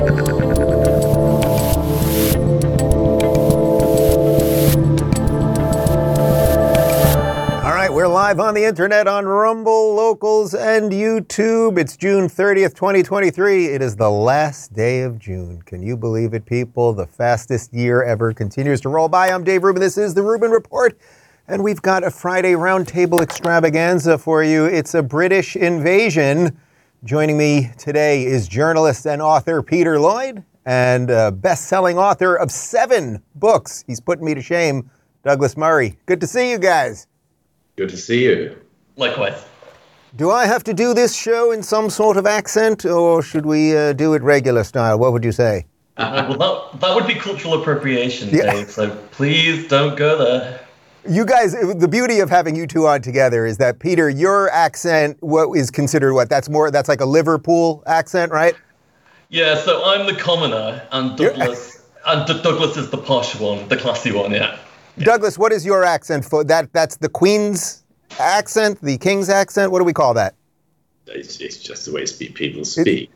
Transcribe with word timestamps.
All 0.00 0.06
right, 7.74 7.92
we're 7.92 8.08
live 8.08 8.40
on 8.40 8.54
the 8.54 8.64
internet 8.64 9.06
on 9.06 9.26
Rumble, 9.26 9.94
Locals, 9.94 10.54
and 10.54 10.90
YouTube. 10.90 11.78
It's 11.78 11.98
June 11.98 12.28
30th, 12.28 12.74
2023. 12.74 13.66
It 13.66 13.82
is 13.82 13.94
the 13.94 14.08
last 14.08 14.72
day 14.72 15.02
of 15.02 15.18
June. 15.18 15.60
Can 15.66 15.82
you 15.82 15.98
believe 15.98 16.32
it, 16.32 16.46
people? 16.46 16.94
The 16.94 17.06
fastest 17.06 17.74
year 17.74 18.02
ever 18.02 18.32
continues 18.32 18.80
to 18.80 18.88
roll 18.88 19.10
by. 19.10 19.28
I'm 19.28 19.44
Dave 19.44 19.64
Rubin. 19.64 19.82
This 19.82 19.98
is 19.98 20.14
the 20.14 20.22
Rubin 20.22 20.50
Report. 20.50 20.98
And 21.46 21.62
we've 21.62 21.82
got 21.82 22.04
a 22.04 22.10
Friday 22.10 22.54
roundtable 22.54 23.20
extravaganza 23.20 24.16
for 24.16 24.42
you. 24.42 24.64
It's 24.64 24.94
a 24.94 25.02
British 25.02 25.56
invasion. 25.56 26.58
Joining 27.04 27.38
me 27.38 27.70
today 27.78 28.26
is 28.26 28.46
journalist 28.46 29.06
and 29.06 29.22
author 29.22 29.62
Peter 29.62 29.98
Lloyd 29.98 30.44
and 30.66 31.08
best 31.40 31.66
selling 31.66 31.96
author 31.96 32.34
of 32.34 32.50
seven 32.50 33.22
books. 33.36 33.82
He's 33.86 34.00
putting 34.00 34.26
me 34.26 34.34
to 34.34 34.42
shame, 34.42 34.90
Douglas 35.24 35.56
Murray. 35.56 35.96
Good 36.04 36.20
to 36.20 36.26
see 36.26 36.50
you 36.50 36.58
guys. 36.58 37.06
Good 37.76 37.88
to 37.88 37.96
see 37.96 38.24
you. 38.24 38.60
Likewise. 38.96 39.42
Do 40.16 40.30
I 40.30 40.44
have 40.44 40.62
to 40.64 40.74
do 40.74 40.92
this 40.92 41.16
show 41.16 41.52
in 41.52 41.62
some 41.62 41.88
sort 41.88 42.18
of 42.18 42.26
accent, 42.26 42.84
or 42.84 43.22
should 43.22 43.46
we 43.46 43.74
uh, 43.74 43.94
do 43.94 44.12
it 44.12 44.20
regular 44.22 44.62
style? 44.62 44.98
What 44.98 45.14
would 45.14 45.24
you 45.24 45.32
say? 45.32 45.64
Uh, 45.96 46.26
well, 46.28 46.68
that, 46.72 46.80
that 46.80 46.94
would 46.94 47.06
be 47.06 47.14
cultural 47.14 47.58
appropriation, 47.58 48.28
yeah. 48.28 48.52
Dave. 48.52 48.70
So 48.70 48.94
please 49.10 49.66
don't 49.68 49.96
go 49.96 50.18
there. 50.18 50.59
You 51.08 51.24
guys, 51.24 51.52
the 51.52 51.88
beauty 51.88 52.20
of 52.20 52.28
having 52.28 52.54
you 52.54 52.66
two 52.66 52.86
on 52.86 53.00
together 53.00 53.46
is 53.46 53.56
that 53.58 53.78
Peter, 53.78 54.10
your 54.10 54.50
accent, 54.50 55.16
what 55.20 55.56
is 55.56 55.70
considered 55.70 56.12
what? 56.12 56.28
That's 56.28 56.48
more. 56.48 56.70
That's 56.70 56.88
like 56.88 57.00
a 57.00 57.06
Liverpool 57.06 57.82
accent, 57.86 58.32
right? 58.32 58.54
Yeah. 59.30 59.56
So 59.56 59.82
I'm 59.84 60.06
the 60.06 60.14
commoner, 60.14 60.86
and 60.92 61.16
Douglas, 61.16 61.82
and 62.06 62.26
D- 62.26 62.42
Douglas 62.42 62.76
is 62.76 62.90
the 62.90 62.98
posh 62.98 63.34
one, 63.38 63.66
the 63.68 63.76
classy 63.76 64.12
one. 64.12 64.32
Yeah. 64.32 64.58
Douglas, 64.98 65.38
what 65.38 65.52
is 65.52 65.64
your 65.64 65.84
accent 65.84 66.24
for 66.24 66.44
that? 66.44 66.72
That's 66.74 66.96
the 66.96 67.08
Queen's 67.08 67.82
accent, 68.18 68.78
the 68.82 68.98
King's 68.98 69.30
accent. 69.30 69.72
What 69.72 69.78
do 69.78 69.84
we 69.84 69.94
call 69.94 70.12
that? 70.14 70.34
It's, 71.10 71.40
it's 71.40 71.58
just 71.58 71.86
the 71.86 71.92
way 71.92 72.06
speak, 72.06 72.34
people 72.34 72.64
speak. 72.66 73.10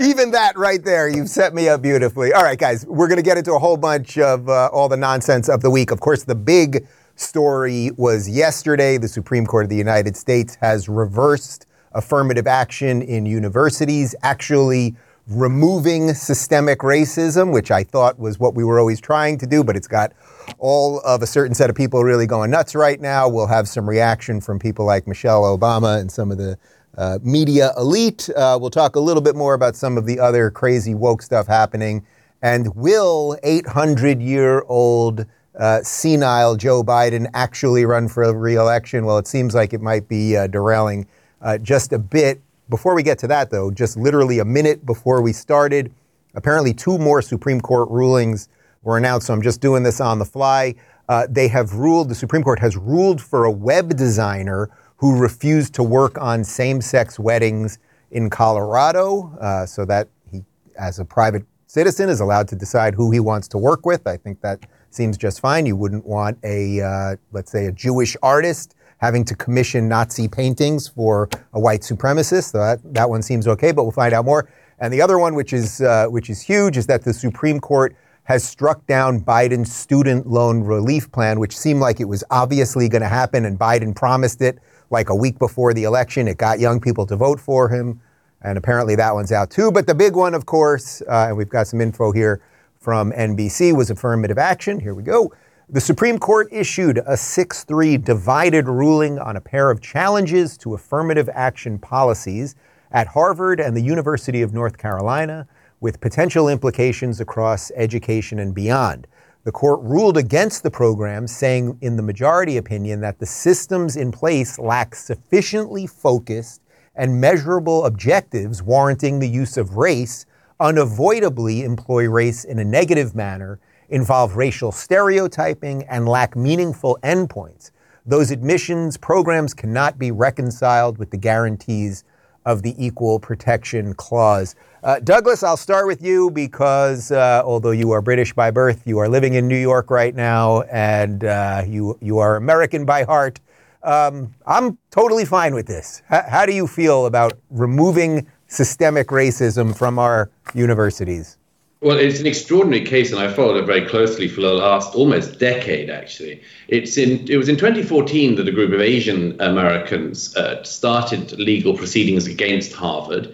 Even 0.00 0.30
that 0.32 0.52
right 0.56 0.82
there, 0.82 1.08
you've 1.08 1.28
set 1.28 1.54
me 1.54 1.68
up 1.68 1.82
beautifully. 1.82 2.32
All 2.32 2.42
right, 2.42 2.58
guys, 2.58 2.84
we're 2.86 3.08
going 3.08 3.18
to 3.18 3.22
get 3.22 3.38
into 3.38 3.54
a 3.54 3.58
whole 3.58 3.76
bunch 3.76 4.18
of 4.18 4.48
uh, 4.48 4.68
all 4.72 4.88
the 4.88 4.96
nonsense 4.96 5.48
of 5.48 5.62
the 5.62 5.70
week. 5.70 5.90
Of 5.90 6.00
course, 6.00 6.24
the 6.24 6.34
big 6.34 6.86
story 7.14 7.90
was 7.96 8.28
yesterday. 8.28 8.98
The 8.98 9.08
Supreme 9.08 9.46
Court 9.46 9.64
of 9.64 9.70
the 9.70 9.76
United 9.76 10.16
States 10.16 10.56
has 10.60 10.88
reversed 10.88 11.66
affirmative 11.92 12.46
action 12.46 13.00
in 13.02 13.24
universities, 13.24 14.14
actually 14.22 14.96
removing 15.28 16.14
systemic 16.14 16.80
racism, 16.80 17.52
which 17.52 17.70
I 17.70 17.82
thought 17.84 18.18
was 18.18 18.38
what 18.38 18.54
we 18.54 18.64
were 18.64 18.78
always 18.78 19.00
trying 19.00 19.38
to 19.38 19.46
do, 19.46 19.64
but 19.64 19.76
it's 19.76 19.88
got 19.88 20.12
all 20.58 21.00
of 21.00 21.22
a 21.22 21.26
certain 21.26 21.54
set 21.54 21.70
of 21.70 21.76
people 21.76 22.02
really 22.02 22.26
going 22.26 22.50
nuts 22.50 22.74
right 22.74 23.00
now. 23.00 23.28
We'll 23.28 23.46
have 23.46 23.68
some 23.68 23.88
reaction 23.88 24.40
from 24.40 24.58
people 24.58 24.84
like 24.84 25.06
Michelle 25.06 25.42
Obama 25.42 26.00
and 26.00 26.10
some 26.10 26.30
of 26.30 26.38
the 26.38 26.58
uh, 26.96 27.18
media 27.22 27.72
elite. 27.76 28.28
Uh, 28.30 28.58
we'll 28.60 28.70
talk 28.70 28.96
a 28.96 29.00
little 29.00 29.22
bit 29.22 29.36
more 29.36 29.54
about 29.54 29.76
some 29.76 29.98
of 29.98 30.06
the 30.06 30.18
other 30.18 30.50
crazy 30.50 30.94
woke 30.94 31.22
stuff 31.22 31.46
happening. 31.46 32.04
And 32.42 32.74
will 32.74 33.38
800 33.42 34.22
year 34.22 34.64
old 34.68 35.26
uh, 35.58 35.82
senile 35.82 36.56
Joe 36.56 36.82
Biden 36.82 37.28
actually 37.34 37.84
run 37.84 38.08
for 38.08 38.32
reelection? 38.36 39.04
Well, 39.04 39.18
it 39.18 39.26
seems 39.26 39.54
like 39.54 39.72
it 39.72 39.80
might 39.80 40.08
be 40.08 40.36
uh, 40.36 40.46
derailing 40.46 41.06
uh, 41.40 41.58
just 41.58 41.92
a 41.92 41.98
bit. 41.98 42.40
Before 42.68 42.94
we 42.94 43.02
get 43.02 43.18
to 43.20 43.28
that, 43.28 43.50
though, 43.50 43.70
just 43.70 43.96
literally 43.96 44.38
a 44.40 44.44
minute 44.44 44.84
before 44.84 45.22
we 45.22 45.32
started, 45.32 45.92
apparently 46.34 46.74
two 46.74 46.98
more 46.98 47.22
Supreme 47.22 47.60
Court 47.60 47.88
rulings 47.90 48.48
were 48.86 48.96
announced. 48.96 49.26
So 49.26 49.34
I'm 49.34 49.42
just 49.42 49.60
doing 49.60 49.82
this 49.82 50.00
on 50.00 50.18
the 50.18 50.24
fly. 50.24 50.74
Uh, 51.08 51.26
they 51.28 51.48
have 51.48 51.74
ruled, 51.74 52.08
the 52.08 52.14
Supreme 52.14 52.42
Court 52.42 52.60
has 52.60 52.76
ruled 52.76 53.20
for 53.20 53.44
a 53.44 53.50
web 53.50 53.96
designer 53.96 54.70
who 54.96 55.18
refused 55.18 55.74
to 55.74 55.82
work 55.82 56.16
on 56.18 56.44
same 56.44 56.80
sex 56.80 57.18
weddings 57.18 57.78
in 58.12 58.30
Colorado. 58.30 59.36
Uh, 59.40 59.66
so 59.66 59.84
that 59.84 60.08
he, 60.30 60.44
as 60.78 61.00
a 61.00 61.04
private 61.04 61.44
citizen, 61.66 62.08
is 62.08 62.20
allowed 62.20 62.48
to 62.48 62.56
decide 62.56 62.94
who 62.94 63.10
he 63.10 63.18
wants 63.18 63.48
to 63.48 63.58
work 63.58 63.84
with. 63.84 64.06
I 64.06 64.16
think 64.16 64.40
that 64.40 64.60
seems 64.90 65.16
just 65.18 65.40
fine. 65.40 65.66
You 65.66 65.76
wouldn't 65.76 66.06
want 66.06 66.38
a, 66.44 66.80
uh, 66.80 67.16
let's 67.32 67.50
say, 67.50 67.66
a 67.66 67.72
Jewish 67.72 68.16
artist 68.22 68.76
having 68.98 69.24
to 69.24 69.34
commission 69.34 69.88
Nazi 69.88 70.28
paintings 70.28 70.88
for 70.88 71.28
a 71.52 71.60
white 71.60 71.80
supremacist. 71.80 72.52
So 72.52 72.58
that, 72.58 72.78
that 72.94 73.10
one 73.10 73.20
seems 73.20 73.48
okay, 73.48 73.72
but 73.72 73.82
we'll 73.82 73.92
find 73.92 74.14
out 74.14 74.24
more. 74.24 74.48
And 74.78 74.92
the 74.92 75.02
other 75.02 75.18
one, 75.18 75.34
which 75.34 75.52
is, 75.52 75.80
uh, 75.80 76.06
which 76.06 76.30
is 76.30 76.40
huge, 76.40 76.76
is 76.76 76.86
that 76.86 77.02
the 77.02 77.12
Supreme 77.12 77.60
Court 77.60 77.96
has 78.26 78.42
struck 78.42 78.84
down 78.88 79.20
Biden's 79.20 79.72
student 79.72 80.26
loan 80.26 80.60
relief 80.62 81.10
plan, 81.12 81.38
which 81.38 81.56
seemed 81.56 81.80
like 81.80 82.00
it 82.00 82.06
was 82.06 82.24
obviously 82.30 82.88
going 82.88 83.02
to 83.02 83.08
happen, 83.08 83.44
and 83.44 83.56
Biden 83.56 83.94
promised 83.94 84.42
it 84.42 84.58
like 84.90 85.10
a 85.10 85.14
week 85.14 85.38
before 85.38 85.72
the 85.72 85.84
election. 85.84 86.26
It 86.26 86.36
got 86.36 86.58
young 86.58 86.80
people 86.80 87.06
to 87.06 87.14
vote 87.14 87.38
for 87.38 87.68
him, 87.68 88.00
and 88.42 88.58
apparently 88.58 88.96
that 88.96 89.14
one's 89.14 89.30
out 89.30 89.50
too. 89.50 89.70
But 89.70 89.86
the 89.86 89.94
big 89.94 90.16
one, 90.16 90.34
of 90.34 90.44
course, 90.44 91.02
uh, 91.02 91.26
and 91.28 91.36
we've 91.36 91.48
got 91.48 91.68
some 91.68 91.80
info 91.80 92.10
here 92.10 92.42
from 92.80 93.12
NBC, 93.12 93.76
was 93.76 93.90
affirmative 93.90 94.38
action. 94.38 94.80
Here 94.80 94.94
we 94.94 95.04
go. 95.04 95.32
The 95.68 95.80
Supreme 95.80 96.18
Court 96.18 96.48
issued 96.50 97.00
a 97.06 97.16
6 97.16 97.62
3 97.62 97.96
divided 97.96 98.66
ruling 98.66 99.20
on 99.20 99.36
a 99.36 99.40
pair 99.40 99.70
of 99.70 99.80
challenges 99.80 100.58
to 100.58 100.74
affirmative 100.74 101.30
action 101.32 101.78
policies 101.78 102.56
at 102.90 103.06
Harvard 103.06 103.60
and 103.60 103.76
the 103.76 103.80
University 103.80 104.42
of 104.42 104.52
North 104.52 104.78
Carolina, 104.78 105.46
with 105.80 106.00
potential 106.00 106.48
implications 106.48 107.20
across 107.20 107.70
education 107.76 108.38
and 108.38 108.54
beyond. 108.54 109.06
The 109.44 109.52
court 109.52 109.80
ruled 109.82 110.16
against 110.16 110.62
the 110.62 110.70
program, 110.70 111.26
saying 111.26 111.78
in 111.80 111.96
the 111.96 112.02
majority 112.02 112.56
opinion 112.56 113.00
that 113.02 113.20
the 113.20 113.26
systems 113.26 113.96
in 113.96 114.10
place 114.10 114.58
lack 114.58 114.94
sufficiently 114.94 115.86
focused 115.86 116.62
and 116.96 117.20
measurable 117.20 117.84
objectives 117.84 118.62
warranting 118.62 119.18
the 119.18 119.28
use 119.28 119.56
of 119.56 119.76
race, 119.76 120.26
unavoidably 120.58 121.62
employ 121.62 122.08
race 122.08 122.44
in 122.44 122.58
a 122.58 122.64
negative 122.64 123.14
manner 123.14 123.60
involve 123.88 124.36
racial 124.36 124.72
stereotyping 124.72 125.84
and 125.84 126.08
lack 126.08 126.34
meaningful 126.34 126.98
endpoints. 127.04 127.70
Those 128.04 128.30
admissions 128.30 128.96
programs 128.96 129.54
cannot 129.54 129.98
be 129.98 130.10
reconciled 130.10 130.98
with 130.98 131.10
the 131.10 131.16
guarantees 131.16 132.04
of 132.46 132.62
the 132.62 132.74
Equal 132.82 133.18
Protection 133.18 133.92
Clause. 133.94 134.54
Uh, 134.82 135.00
Douglas, 135.00 135.42
I'll 135.42 135.56
start 135.56 135.86
with 135.86 136.00
you 136.00 136.30
because 136.30 137.10
uh, 137.10 137.42
although 137.44 137.72
you 137.72 137.90
are 137.90 138.00
British 138.00 138.32
by 138.32 138.50
birth, 138.52 138.86
you 138.86 138.98
are 138.98 139.08
living 139.08 139.34
in 139.34 139.48
New 139.48 139.58
York 139.58 139.90
right 139.90 140.14
now, 140.14 140.62
and 140.62 141.24
uh, 141.24 141.64
you 141.66 141.98
you 142.00 142.18
are 142.18 142.36
American 142.36 142.86
by 142.86 143.02
heart. 143.02 143.40
Um, 143.82 144.32
I'm 144.46 144.78
totally 144.90 145.24
fine 145.24 145.54
with 145.54 145.66
this. 145.66 146.02
H- 146.10 146.24
how 146.28 146.46
do 146.46 146.52
you 146.52 146.66
feel 146.66 147.06
about 147.06 147.34
removing 147.50 148.28
systemic 148.46 149.08
racism 149.08 149.76
from 149.76 149.98
our 149.98 150.30
universities? 150.54 151.36
Well, 151.86 151.98
it's 151.98 152.18
an 152.18 152.26
extraordinary 152.26 152.84
case, 152.84 153.12
and 153.12 153.20
I 153.20 153.32
followed 153.32 153.58
it 153.58 153.64
very 153.64 153.86
closely 153.86 154.26
for 154.26 154.40
the 154.40 154.52
last 154.52 154.96
almost 154.96 155.38
decade. 155.38 155.88
Actually, 155.88 156.42
it's 156.66 156.98
in 156.98 157.30
it 157.30 157.36
was 157.36 157.48
in 157.48 157.54
2014 157.56 158.34
that 158.34 158.48
a 158.48 158.50
group 158.50 158.72
of 158.72 158.80
Asian 158.80 159.40
Americans 159.40 160.34
uh, 160.34 160.64
started 160.64 161.38
legal 161.38 161.76
proceedings 161.76 162.26
against 162.26 162.72
Harvard. 162.72 163.32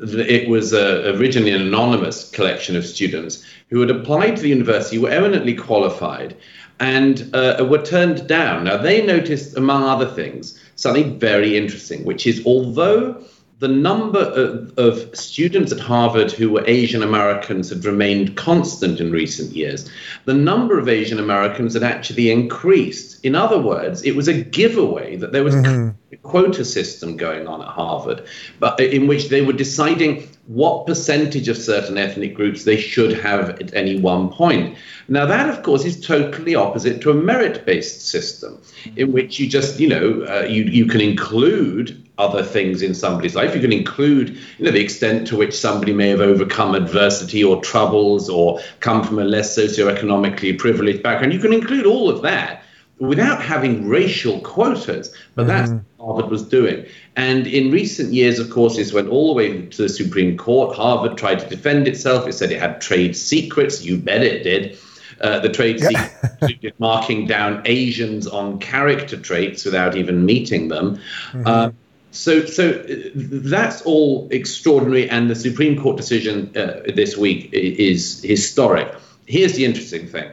It 0.00 0.48
was 0.48 0.74
uh, 0.74 1.14
originally 1.14 1.52
an 1.52 1.62
anonymous 1.62 2.28
collection 2.30 2.74
of 2.74 2.84
students 2.84 3.44
who 3.70 3.78
had 3.78 3.90
applied 3.90 4.34
to 4.34 4.42
the 4.42 4.48
university, 4.48 4.98
were 4.98 5.08
eminently 5.08 5.54
qualified, 5.54 6.36
and 6.80 7.32
uh, 7.36 7.64
were 7.70 7.84
turned 7.84 8.26
down. 8.26 8.64
Now 8.64 8.78
they 8.78 9.06
noticed, 9.06 9.56
among 9.56 9.84
other 9.84 10.10
things, 10.10 10.60
something 10.74 11.20
very 11.20 11.56
interesting, 11.56 12.04
which 12.04 12.26
is 12.26 12.44
although 12.46 13.24
the 13.62 13.68
number 13.68 14.18
of, 14.18 14.76
of, 14.76 15.16
students 15.16 15.70
at 15.70 15.78
Harvard 15.78 16.32
who 16.32 16.50
were 16.50 16.64
Asian 16.66 17.00
Americans 17.00 17.68
had 17.68 17.84
remained 17.84 18.36
constant 18.36 18.98
in 18.98 19.12
recent 19.12 19.52
years. 19.52 19.88
The 20.24 20.34
number 20.34 20.80
of 20.80 20.88
Asian 20.88 21.20
Americans 21.20 21.74
had 21.74 21.84
actually 21.84 22.32
increased. 22.32 23.24
In 23.24 23.36
other 23.36 23.60
words, 23.60 24.02
it 24.02 24.16
was 24.16 24.26
a 24.26 24.42
giveaway 24.42 25.14
that 25.14 25.30
there 25.30 25.44
was 25.44 25.54
mm-hmm. 25.54 25.90
a 26.12 26.16
quota 26.16 26.64
system 26.64 27.16
going 27.16 27.46
on 27.46 27.62
at 27.62 27.68
Harvard, 27.68 28.26
but 28.58 28.80
in 28.80 29.06
which 29.06 29.28
they 29.28 29.42
were 29.42 29.52
deciding 29.52 30.28
what 30.48 30.88
percentage 30.88 31.46
of 31.46 31.56
certain 31.56 31.96
ethnic 31.96 32.34
groups 32.34 32.64
they 32.64 32.76
should 32.76 33.12
have 33.12 33.48
at 33.48 33.72
any 33.74 33.96
one 33.96 34.28
point. 34.28 34.76
Now, 35.06 35.24
that, 35.26 35.48
of 35.48 35.62
course, 35.62 35.84
is 35.84 36.04
totally 36.04 36.56
opposite 36.56 37.00
to 37.02 37.12
a 37.12 37.14
merit 37.14 37.64
based 37.64 38.08
system 38.08 38.60
in 38.96 39.12
which 39.12 39.38
you 39.38 39.48
just, 39.48 39.78
you 39.78 39.88
know, 39.88 40.26
uh, 40.28 40.46
you, 40.48 40.64
you 40.64 40.86
can 40.86 41.00
include 41.00 42.02
other 42.22 42.42
things 42.42 42.82
in 42.82 42.94
somebody's 42.94 43.34
life. 43.34 43.54
You 43.54 43.60
can 43.60 43.72
include, 43.72 44.30
you 44.58 44.64
know, 44.64 44.70
the 44.70 44.80
extent 44.80 45.26
to 45.28 45.36
which 45.36 45.54
somebody 45.54 45.92
may 45.92 46.08
have 46.08 46.20
overcome 46.20 46.74
adversity 46.74 47.42
or 47.42 47.60
troubles 47.60 48.30
or 48.30 48.60
come 48.80 49.02
from 49.02 49.18
a 49.18 49.24
less 49.24 49.56
socioeconomically 49.56 50.58
privileged 50.58 51.02
background. 51.02 51.32
You 51.32 51.40
can 51.40 51.52
include 51.52 51.84
all 51.84 52.08
of 52.08 52.22
that 52.22 52.62
without 52.98 53.42
having 53.42 53.88
racial 53.88 54.40
quotas. 54.40 55.12
But 55.34 55.48
that's 55.48 55.72
what 55.72 55.82
Harvard 55.98 56.30
was 56.30 56.46
doing. 56.48 56.86
And 57.16 57.46
in 57.46 57.72
recent 57.72 58.12
years, 58.12 58.38
of 58.38 58.50
course, 58.50 58.76
this 58.76 58.92
went 58.92 59.08
all 59.08 59.28
the 59.28 59.34
way 59.34 59.66
to 59.66 59.82
the 59.82 59.88
Supreme 59.88 60.36
Court. 60.36 60.76
Harvard 60.76 61.18
tried 61.18 61.40
to 61.40 61.48
defend 61.48 61.88
itself. 61.88 62.28
It 62.28 62.34
said 62.34 62.52
it 62.52 62.60
had 62.60 62.80
trade 62.80 63.16
secrets. 63.16 63.84
You 63.84 63.98
bet 63.98 64.22
it 64.22 64.44
did. 64.44 64.78
Uh, 65.20 65.38
the 65.38 65.48
trade 65.48 65.80
secret 65.80 66.74
marking 66.78 67.26
down 67.26 67.62
Asians 67.64 68.26
on 68.26 68.58
character 68.58 69.16
traits 69.16 69.64
without 69.64 69.96
even 69.96 70.24
meeting 70.24 70.68
them. 70.68 71.00
Uh, 71.44 71.70
so, 72.12 72.44
so 72.44 72.72
that's 72.84 73.82
all 73.82 74.28
extraordinary, 74.30 75.08
and 75.08 75.30
the 75.30 75.34
Supreme 75.34 75.80
Court 75.80 75.96
decision 75.96 76.54
uh, 76.56 76.82
this 76.94 77.16
week 77.16 77.50
is 77.52 78.22
historic. 78.22 78.94
Here's 79.26 79.54
the 79.54 79.64
interesting 79.64 80.06
thing: 80.06 80.30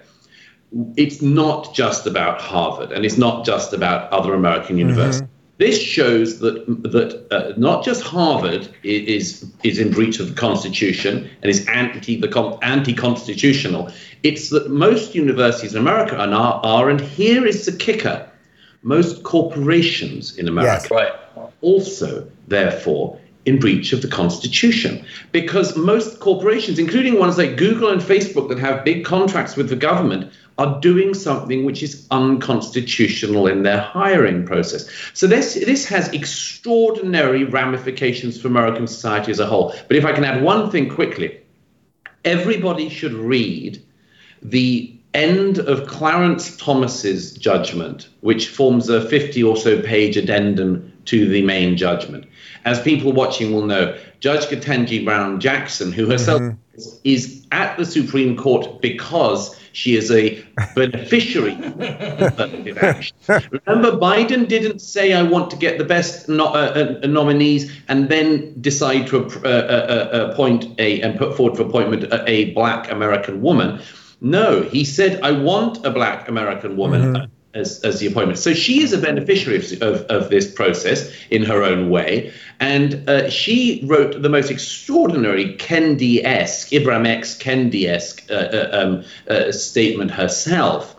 it's 0.97 1.21
not 1.21 1.73
just 1.73 2.05
about 2.05 2.41
Harvard, 2.41 2.91
and 2.91 3.05
it's 3.05 3.17
not 3.17 3.45
just 3.45 3.73
about 3.73 4.11
other 4.11 4.33
American 4.33 4.77
universities. 4.77 5.27
This 5.57 5.81
shows 5.81 6.39
that 6.39 6.65
that 6.83 7.27
uh, 7.31 7.53
not 7.57 7.83
just 7.83 8.03
Harvard 8.03 8.69
is 8.83 9.49
is 9.63 9.79
in 9.79 9.91
breach 9.91 10.19
of 10.19 10.29
the 10.29 10.35
Constitution 10.35 11.29
and 11.41 11.49
is 11.49 11.65
anti 11.67 12.19
the 12.19 12.57
anti 12.61 12.93
constitutional. 12.93 13.89
It's 14.23 14.49
that 14.49 14.69
most 14.69 15.15
universities 15.15 15.73
in 15.75 15.81
America 15.81 16.17
are, 16.17 16.61
are, 16.63 16.89
and 16.89 16.99
here 16.99 17.45
is 17.45 17.65
the 17.65 17.71
kicker: 17.71 18.28
most 18.81 19.23
corporations 19.23 20.37
in 20.37 20.47
America 20.47 20.87
Yes. 20.89 20.91
Right. 20.91 21.49
also, 21.61 22.29
therefore, 22.47 23.19
in 23.45 23.59
breach 23.59 23.93
of 23.93 24.01
the 24.01 24.07
Constitution. 24.07 25.03
Because 25.31 25.75
most 25.75 26.19
corporations, 26.19 26.77
including 26.77 27.17
ones 27.17 27.37
like 27.37 27.57
Google 27.57 27.89
and 27.89 28.01
Facebook 28.01 28.49
that 28.49 28.59
have 28.59 28.85
big 28.85 29.05
contracts 29.05 29.55
with 29.55 29.69
the 29.69 29.75
government, 29.75 30.31
are 30.57 30.79
doing 30.81 31.13
something 31.13 31.63
which 31.63 31.81
is 31.81 32.05
unconstitutional 32.11 33.47
in 33.47 33.63
their 33.63 33.79
hiring 33.79 34.45
process. 34.45 34.89
So 35.13 35.25
this, 35.25 35.53
this 35.53 35.85
has 35.85 36.09
extraordinary 36.09 37.45
ramifications 37.45 38.39
for 38.39 38.49
American 38.49 38.85
society 38.85 39.31
as 39.31 39.39
a 39.39 39.45
whole. 39.45 39.73
But 39.87 39.95
if 39.95 40.05
I 40.05 40.11
can 40.11 40.25
add 40.25 40.43
one 40.43 40.69
thing 40.69 40.89
quickly, 40.89 41.39
everybody 42.25 42.89
should 42.89 43.13
read 43.13 43.81
the 44.41 44.98
end 45.13 45.59
of 45.59 45.87
Clarence 45.87 46.55
Thomas's 46.57 47.33
judgment, 47.33 48.09
which 48.21 48.49
forms 48.49 48.89
a 48.89 49.07
50 49.07 49.43
or 49.43 49.57
so 49.57 49.81
page 49.81 50.17
addendum 50.17 50.93
to 51.05 51.27
the 51.27 51.41
main 51.41 51.77
judgment. 51.77 52.25
As 52.65 52.81
people 52.81 53.13
watching 53.13 53.53
will 53.53 53.65
know, 53.65 53.97
Judge 54.19 54.45
Ketanji 54.45 55.03
Brown 55.03 55.39
Jackson, 55.39 55.91
who 55.91 56.07
herself 56.07 56.41
is 57.03 57.45
at 57.51 57.77
the 57.77 57.85
Supreme 57.85 58.37
Court 58.37 58.81
because 58.81 59.55
she 59.71 59.95
is 59.95 60.11
a 60.11 60.43
beneficiary. 60.75 61.55
Remember, 61.55 62.47
Biden 63.97 64.47
didn't 64.47 64.79
say, 64.79 65.13
I 65.13 65.23
want 65.23 65.51
to 65.51 65.57
get 65.57 65.77
the 65.77 65.85
best 65.85 66.27
no, 66.27 66.47
uh, 66.47 66.99
uh, 67.03 67.07
nominees 67.07 67.71
and 67.87 68.09
then 68.09 68.59
decide 68.61 69.07
to 69.07 69.25
uh, 69.25 69.47
uh, 69.47 69.49
uh, 69.49 70.31
appoint 70.31 70.67
a 70.79 71.01
and 71.01 71.17
put 71.17 71.35
forward 71.35 71.55
for 71.55 71.63
appointment 71.63 72.03
a, 72.03 72.29
a 72.29 72.53
black 72.53 72.91
American 72.91 73.41
woman. 73.41 73.81
No, 74.21 74.61
he 74.63 74.83
said, 74.83 75.21
I 75.21 75.31
want 75.31 75.85
a 75.85 75.91
black 75.91 76.27
American 76.27 76.77
woman. 76.77 77.15
uh, 77.15 77.27
As, 77.55 77.83
as 77.83 77.99
the 77.99 78.05
appointment. 78.05 78.37
So 78.37 78.53
she 78.53 78.83
is 78.83 78.93
a 78.93 78.97
beneficiary 78.99 79.57
of, 79.57 79.81
of, 79.81 80.01
of 80.11 80.29
this 80.29 80.45
process 80.53 81.11
in 81.31 81.43
her 81.43 81.63
own 81.63 81.89
way. 81.89 82.31
And 82.59 83.09
uh, 83.09 83.27
she 83.31 83.81
wrote 83.87 84.21
the 84.21 84.29
most 84.29 84.51
extraordinary 84.51 85.55
Kendi 85.57 86.23
esque, 86.23 86.69
Ibram 86.71 87.07
X 87.07 87.35
Kendi 87.35 87.85
esque 87.87 88.21
uh, 88.29 88.33
uh, 88.35 88.69
um, 88.71 89.03
uh, 89.27 89.51
statement 89.51 90.11
herself. 90.11 90.95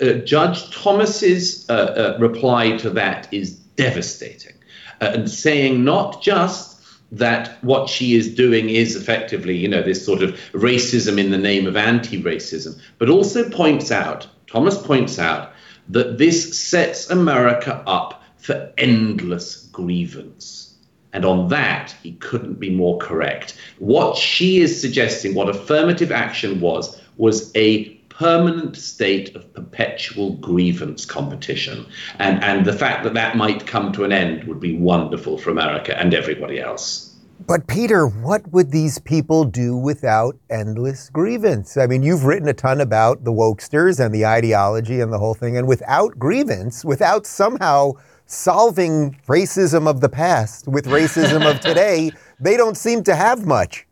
Uh, 0.00 0.12
Judge 0.24 0.70
Thomas's 0.70 1.68
uh, 1.68 2.16
reply 2.20 2.76
to 2.76 2.90
that 2.90 3.26
is 3.32 3.56
devastating, 3.74 4.54
uh, 5.00 5.10
and 5.12 5.28
saying 5.28 5.82
not 5.82 6.22
just 6.22 6.69
that 7.12 7.62
what 7.62 7.88
she 7.88 8.14
is 8.14 8.34
doing 8.34 8.68
is 8.68 8.96
effectively, 8.96 9.56
you 9.56 9.68
know, 9.68 9.82
this 9.82 10.04
sort 10.04 10.22
of 10.22 10.34
racism 10.52 11.18
in 11.18 11.30
the 11.30 11.38
name 11.38 11.66
of 11.66 11.76
anti-racism, 11.76 12.80
but 12.98 13.08
also 13.08 13.48
points 13.50 13.90
out, 13.90 14.26
Thomas 14.46 14.78
points 14.78 15.18
out, 15.18 15.52
that 15.88 16.18
this 16.18 16.58
sets 16.58 17.10
America 17.10 17.82
up 17.86 18.22
for 18.36 18.72
endless 18.78 19.68
grievance. 19.72 20.74
And 21.12 21.24
on 21.24 21.48
that, 21.48 21.94
he 22.02 22.12
couldn't 22.12 22.60
be 22.60 22.70
more 22.70 22.98
correct. 22.98 23.56
What 23.78 24.16
she 24.16 24.60
is 24.60 24.80
suggesting, 24.80 25.34
what 25.34 25.48
affirmative 25.48 26.12
action 26.12 26.60
was, 26.60 27.00
was 27.16 27.50
a 27.56 27.99
permanent 28.20 28.76
state 28.76 29.34
of 29.34 29.50
perpetual 29.54 30.34
grievance 30.34 31.06
competition. 31.06 31.86
And, 32.18 32.44
and 32.44 32.66
the 32.66 32.74
fact 32.74 33.02
that 33.04 33.14
that 33.14 33.34
might 33.34 33.66
come 33.66 33.92
to 33.92 34.04
an 34.04 34.12
end 34.12 34.44
would 34.44 34.60
be 34.60 34.76
wonderful 34.76 35.38
for 35.38 35.48
America 35.48 35.98
and 35.98 36.12
everybody 36.12 36.60
else. 36.60 37.16
But 37.46 37.66
Peter, 37.66 38.06
what 38.06 38.46
would 38.52 38.72
these 38.72 38.98
people 38.98 39.44
do 39.44 39.74
without 39.74 40.36
endless 40.50 41.08
grievance? 41.08 41.78
I 41.78 41.86
mean, 41.86 42.02
you've 42.02 42.26
written 42.26 42.46
a 42.46 42.52
ton 42.52 42.82
about 42.82 43.24
the 43.24 43.32
wokesters 43.32 44.04
and 44.04 44.14
the 44.14 44.26
ideology 44.26 45.00
and 45.00 45.10
the 45.10 45.18
whole 45.18 45.32
thing, 45.32 45.56
and 45.56 45.66
without 45.66 46.18
grievance, 46.18 46.84
without 46.84 47.26
somehow 47.26 47.92
solving 48.26 49.16
racism 49.28 49.88
of 49.88 50.02
the 50.02 50.10
past 50.10 50.68
with 50.68 50.84
racism 50.84 51.50
of 51.50 51.58
today, 51.70 52.10
they 52.38 52.58
don't 52.58 52.76
seem 52.76 53.02
to 53.04 53.16
have 53.16 53.46
much. 53.46 53.86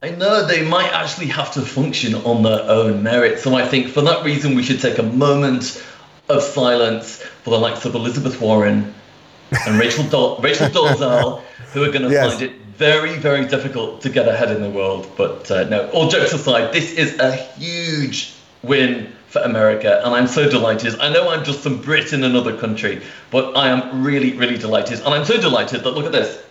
I 0.00 0.10
know 0.10 0.46
they 0.46 0.64
might 0.66 0.92
actually 0.92 1.26
have 1.26 1.52
to 1.54 1.62
function 1.62 2.14
on 2.14 2.42
their 2.44 2.62
own 2.70 3.02
merit. 3.02 3.40
So 3.40 3.54
I 3.56 3.66
think 3.66 3.88
for 3.88 4.00
that 4.02 4.24
reason, 4.24 4.54
we 4.54 4.62
should 4.62 4.80
take 4.80 4.98
a 4.98 5.02
moment 5.02 5.84
of 6.28 6.42
silence 6.42 7.16
for 7.42 7.50
the 7.50 7.58
likes 7.58 7.84
of 7.84 7.94
Elizabeth 7.96 8.40
Warren 8.40 8.94
and 9.66 9.78
Rachel, 9.78 10.04
Dol- 10.04 10.36
Rachel 10.42 10.68
Dolezal, 10.68 11.42
who 11.72 11.82
are 11.82 11.90
going 11.90 12.02
to 12.02 12.10
Yes. 12.10 12.30
find 12.30 12.42
it 12.42 12.52
very, 12.76 13.16
very 13.16 13.46
difficult 13.48 14.02
to 14.02 14.08
get 14.08 14.28
ahead 14.28 14.52
in 14.52 14.62
the 14.62 14.70
world. 14.70 15.10
But 15.16 15.50
uh, 15.50 15.64
no, 15.64 15.88
all 15.90 16.08
jokes 16.08 16.32
aside, 16.32 16.72
this 16.72 16.92
is 16.92 17.18
a 17.18 17.34
huge 17.34 18.34
win 18.62 19.12
for 19.26 19.40
America, 19.42 20.00
and 20.04 20.14
I'm 20.14 20.28
so 20.28 20.48
delighted. 20.48 20.98
I 21.00 21.12
know 21.12 21.28
I'm 21.28 21.44
just 21.44 21.62
some 21.64 21.82
Brit 21.82 22.12
in 22.12 22.22
another 22.22 22.56
country, 22.56 23.02
but 23.32 23.56
I 23.56 23.68
am 23.68 24.04
really, 24.04 24.32
really 24.34 24.58
delighted. 24.58 25.00
And 25.00 25.08
I'm 25.08 25.24
so 25.24 25.38
delighted 25.40 25.82
that 25.82 25.90
look 25.90 26.06
at 26.06 26.12
this. 26.12 26.44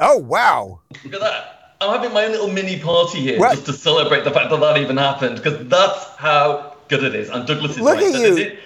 Oh, 0.00 0.18
wow. 0.18 0.80
Look 1.04 1.14
at 1.14 1.20
that. 1.20 1.54
I'm 1.80 1.92
having 1.94 2.12
my 2.12 2.24
own 2.24 2.32
little 2.32 2.48
mini 2.48 2.78
party 2.78 3.20
here 3.20 3.38
Right. 3.38 3.54
just 3.54 3.66
to 3.66 3.72
celebrate 3.72 4.24
the 4.24 4.30
fact 4.30 4.50
that 4.50 4.60
that 4.60 4.78
even 4.78 4.96
happened 4.96 5.36
because 5.36 5.66
that's 5.68 6.04
how 6.16 6.74
good 6.88 7.04
it 7.04 7.14
is. 7.14 7.28
And 7.28 7.46
Douglas 7.46 7.72
is 7.72 7.80
Look 7.80 7.96
right. 7.98 8.14
at 8.14 8.20
you. 8.20 8.56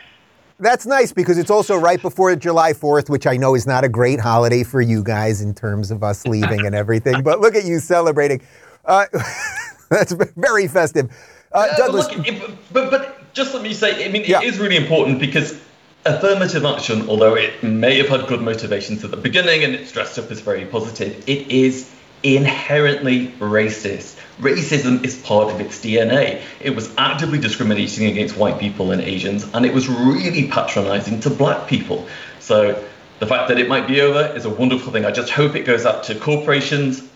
That's 0.58 0.86
nice 0.86 1.12
because 1.12 1.38
it's 1.38 1.50
also 1.50 1.76
right 1.76 2.00
before 2.00 2.34
July 2.36 2.72
4th, 2.72 3.10
which 3.10 3.26
I 3.26 3.36
know 3.36 3.54
is 3.54 3.66
not 3.66 3.84
a 3.84 3.88
great 3.88 4.20
holiday 4.20 4.62
for 4.62 4.80
you 4.80 5.02
guys 5.02 5.40
in 5.42 5.54
terms 5.54 5.90
of 5.90 6.02
us 6.04 6.24
leaving 6.26 6.64
and 6.64 6.74
everything. 6.74 7.22
But 7.22 7.40
look 7.40 7.54
at 7.54 7.64
you 7.64 7.80
celebrating. 7.80 8.40
Uh, 8.84 9.06
that's 9.90 10.12
very 10.12 10.68
festive. 10.68 11.10
Uh, 11.52 11.66
Yeah, 11.66 11.74
but 11.76 11.76
Douglas, 11.86 12.16
look, 12.16 12.28
it- 12.28 12.42
but, 12.72 12.90
but 12.90 13.34
just 13.34 13.52
let 13.54 13.62
me 13.62 13.74
say, 13.74 14.06
I 14.06 14.08
mean, 14.08 14.24
Yeah. 14.26 14.40
it 14.40 14.44
is 14.44 14.58
really 14.58 14.76
important 14.76 15.18
because 15.18 15.58
affirmative 16.06 16.64
action, 16.64 17.08
although 17.08 17.34
it 17.34 17.62
may 17.62 17.96
have 17.98 18.08
had 18.08 18.26
good 18.26 18.40
motivations 18.40 19.04
at 19.04 19.10
the 19.10 19.16
beginning 19.16 19.64
and 19.64 19.74
it's 19.74 19.92
dressed 19.92 20.18
up 20.18 20.30
as 20.30 20.40
very 20.40 20.64
positive, 20.64 21.22
it 21.28 21.50
is 21.50 21.90
inherently 22.22 23.28
racist. 23.38 24.18
Racism 24.40 25.04
is 25.04 25.16
part 25.22 25.52
of 25.52 25.60
its 25.60 25.80
DNA. 25.80 26.42
It 26.60 26.74
was 26.74 26.92
actively 26.96 27.38
discriminating 27.38 28.06
against 28.06 28.36
white 28.36 28.58
people 28.58 28.92
and 28.92 29.02
Asians, 29.02 29.44
and 29.54 29.66
it 29.66 29.74
was 29.74 29.88
really 29.88 30.48
patronizing 30.48 31.20
to 31.20 31.30
black 31.30 31.68
people. 31.68 32.06
So 32.40 32.82
the 33.18 33.26
fact 33.26 33.48
that 33.48 33.58
it 33.58 33.68
might 33.68 33.86
be 33.86 34.00
over 34.00 34.34
is 34.36 34.44
a 34.44 34.50
wonderful 34.50 34.92
thing. 34.92 35.04
I 35.04 35.10
just 35.10 35.30
hope 35.30 35.54
it 35.54 35.64
goes 35.64 35.86
out 35.86 36.04
to 36.04 36.14
corporations 36.14 37.08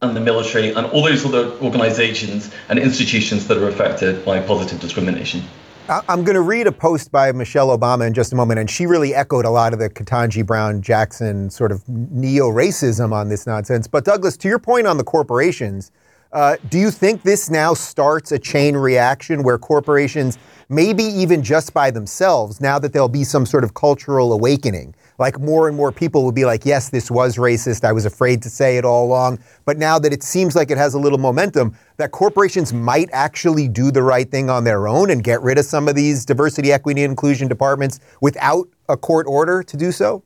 and 0.00 0.14
the 0.14 0.20
military 0.20 0.72
and 0.72 0.86
all 0.86 1.02
those 1.02 1.24
other 1.24 1.50
organizations 1.60 2.50
and 2.68 2.78
institutions 2.78 3.48
that 3.48 3.58
are 3.58 3.68
affected 3.68 4.24
by 4.24 4.40
positive 4.40 4.80
discrimination. 4.80 5.42
I'm 5.90 6.22
going 6.22 6.34
to 6.34 6.42
read 6.42 6.66
a 6.66 6.72
post 6.72 7.10
by 7.10 7.32
Michelle 7.32 7.76
Obama 7.76 8.06
in 8.06 8.12
just 8.12 8.34
a 8.34 8.36
moment, 8.36 8.60
and 8.60 8.68
she 8.68 8.84
really 8.84 9.14
echoed 9.14 9.46
a 9.46 9.50
lot 9.50 9.72
of 9.72 9.78
the 9.78 9.88
Ketanji 9.88 10.44
Brown 10.44 10.82
Jackson 10.82 11.48
sort 11.48 11.72
of 11.72 11.82
neo 11.88 12.50
racism 12.50 13.12
on 13.12 13.30
this 13.30 13.46
nonsense. 13.46 13.86
But, 13.86 14.04
Douglas, 14.04 14.36
to 14.38 14.48
your 14.48 14.58
point 14.58 14.86
on 14.86 14.98
the 14.98 15.04
corporations, 15.04 15.90
uh, 16.32 16.56
do 16.68 16.78
you 16.78 16.90
think 16.90 17.22
this 17.22 17.48
now 17.48 17.72
starts 17.72 18.32
a 18.32 18.38
chain 18.38 18.76
reaction 18.76 19.42
where 19.42 19.56
corporations, 19.56 20.36
maybe 20.68 21.04
even 21.04 21.42
just 21.42 21.72
by 21.72 21.90
themselves, 21.90 22.60
now 22.60 22.78
that 22.78 22.92
there'll 22.92 23.08
be 23.08 23.24
some 23.24 23.46
sort 23.46 23.64
of 23.64 23.72
cultural 23.72 24.34
awakening, 24.34 24.94
like 25.18 25.38
more 25.40 25.68
and 25.68 25.76
more 25.76 25.92
people 25.92 26.24
will 26.24 26.32
be 26.32 26.44
like, 26.44 26.64
yes, 26.64 26.90
this 26.90 27.10
was 27.10 27.36
racist. 27.36 27.84
I 27.84 27.92
was 27.92 28.04
afraid 28.04 28.40
to 28.42 28.50
say 28.50 28.76
it 28.76 28.84
all 28.84 29.04
along. 29.04 29.40
But 29.64 29.76
now 29.76 29.98
that 29.98 30.12
it 30.12 30.22
seems 30.22 30.54
like 30.54 30.70
it 30.70 30.78
has 30.78 30.94
a 30.94 30.98
little 30.98 31.18
momentum, 31.18 31.76
that 31.96 32.12
corporations 32.12 32.72
might 32.72 33.08
actually 33.12 33.68
do 33.68 33.90
the 33.90 34.02
right 34.02 34.30
thing 34.30 34.48
on 34.48 34.64
their 34.64 34.86
own 34.86 35.10
and 35.10 35.22
get 35.22 35.42
rid 35.42 35.58
of 35.58 35.64
some 35.64 35.88
of 35.88 35.94
these 35.96 36.24
diversity, 36.24 36.72
equity, 36.72 37.02
and 37.02 37.10
inclusion 37.10 37.48
departments 37.48 38.00
without 38.20 38.68
a 38.88 38.96
court 38.96 39.26
order 39.28 39.62
to 39.62 39.76
do 39.76 39.92
so? 39.92 40.22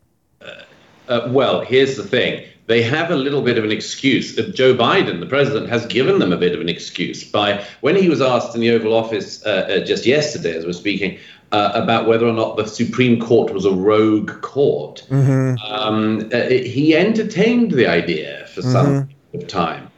Uh, 1.09 1.29
well, 1.31 1.63
here's 1.63 1.97
the 1.97 2.05
thing. 2.05 2.45
They 2.67 2.83
have 2.83 3.11
a 3.11 3.17
little 3.17 3.43
bit 3.43 3.59
of 3.59 3.65
an 3.65 3.73
excuse. 3.73 4.39
Uh, 4.39 4.51
Joe 4.55 4.75
Biden, 4.75 5.21
the 5.21 5.27
president, 5.27 5.69
has 5.69 5.85
given 5.87 6.21
them 6.21 6.33
a 6.33 6.37
bit 6.37 6.55
of 6.55 6.61
an 6.61 6.69
excuse 6.69 7.25
by 7.25 7.65
when 7.81 7.97
he 7.97 8.09
was 8.09 8.21
asked 8.21 8.55
in 8.55 8.61
the 8.61 8.71
Oval 8.71 8.95
Office 8.95 9.45
uh, 9.45 9.49
uh, 9.83 9.85
just 9.85 10.07
yesterday, 10.07 10.57
as 10.57 10.65
we're 10.65 10.73
speaking, 10.73 11.19
uh, 11.53 11.73
about 11.75 12.07
whether 12.07 12.27
or 12.27 12.33
not 12.33 12.57
the 12.57 12.67
Supreme 12.67 13.21
Court 13.21 13.53
was 13.53 13.65
a 13.65 13.73
rogue 13.73 14.41
court. 14.41 15.07
Um, 15.11 16.31
uh, 16.33 16.49
he 16.49 16.97
entertained 16.97 17.73
the 17.73 17.87
idea 17.87 18.47
for 18.55 18.63
some 18.63 19.11
of 19.35 19.47
time. 19.47 19.89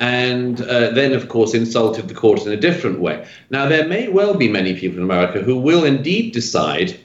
And 0.00 0.60
uh, 0.60 0.90
then, 0.90 1.12
of 1.12 1.28
course, 1.28 1.54
insulted 1.54 2.08
the 2.08 2.14
court 2.14 2.44
in 2.44 2.52
a 2.52 2.56
different 2.56 2.98
way. 3.00 3.26
Now, 3.48 3.68
there 3.68 3.86
may 3.86 4.08
well 4.08 4.34
be 4.34 4.48
many 4.48 4.74
people 4.78 4.98
in 4.98 5.04
America 5.04 5.40
who 5.40 5.56
will 5.56 5.84
indeed 5.84 6.32
decide, 6.32 6.98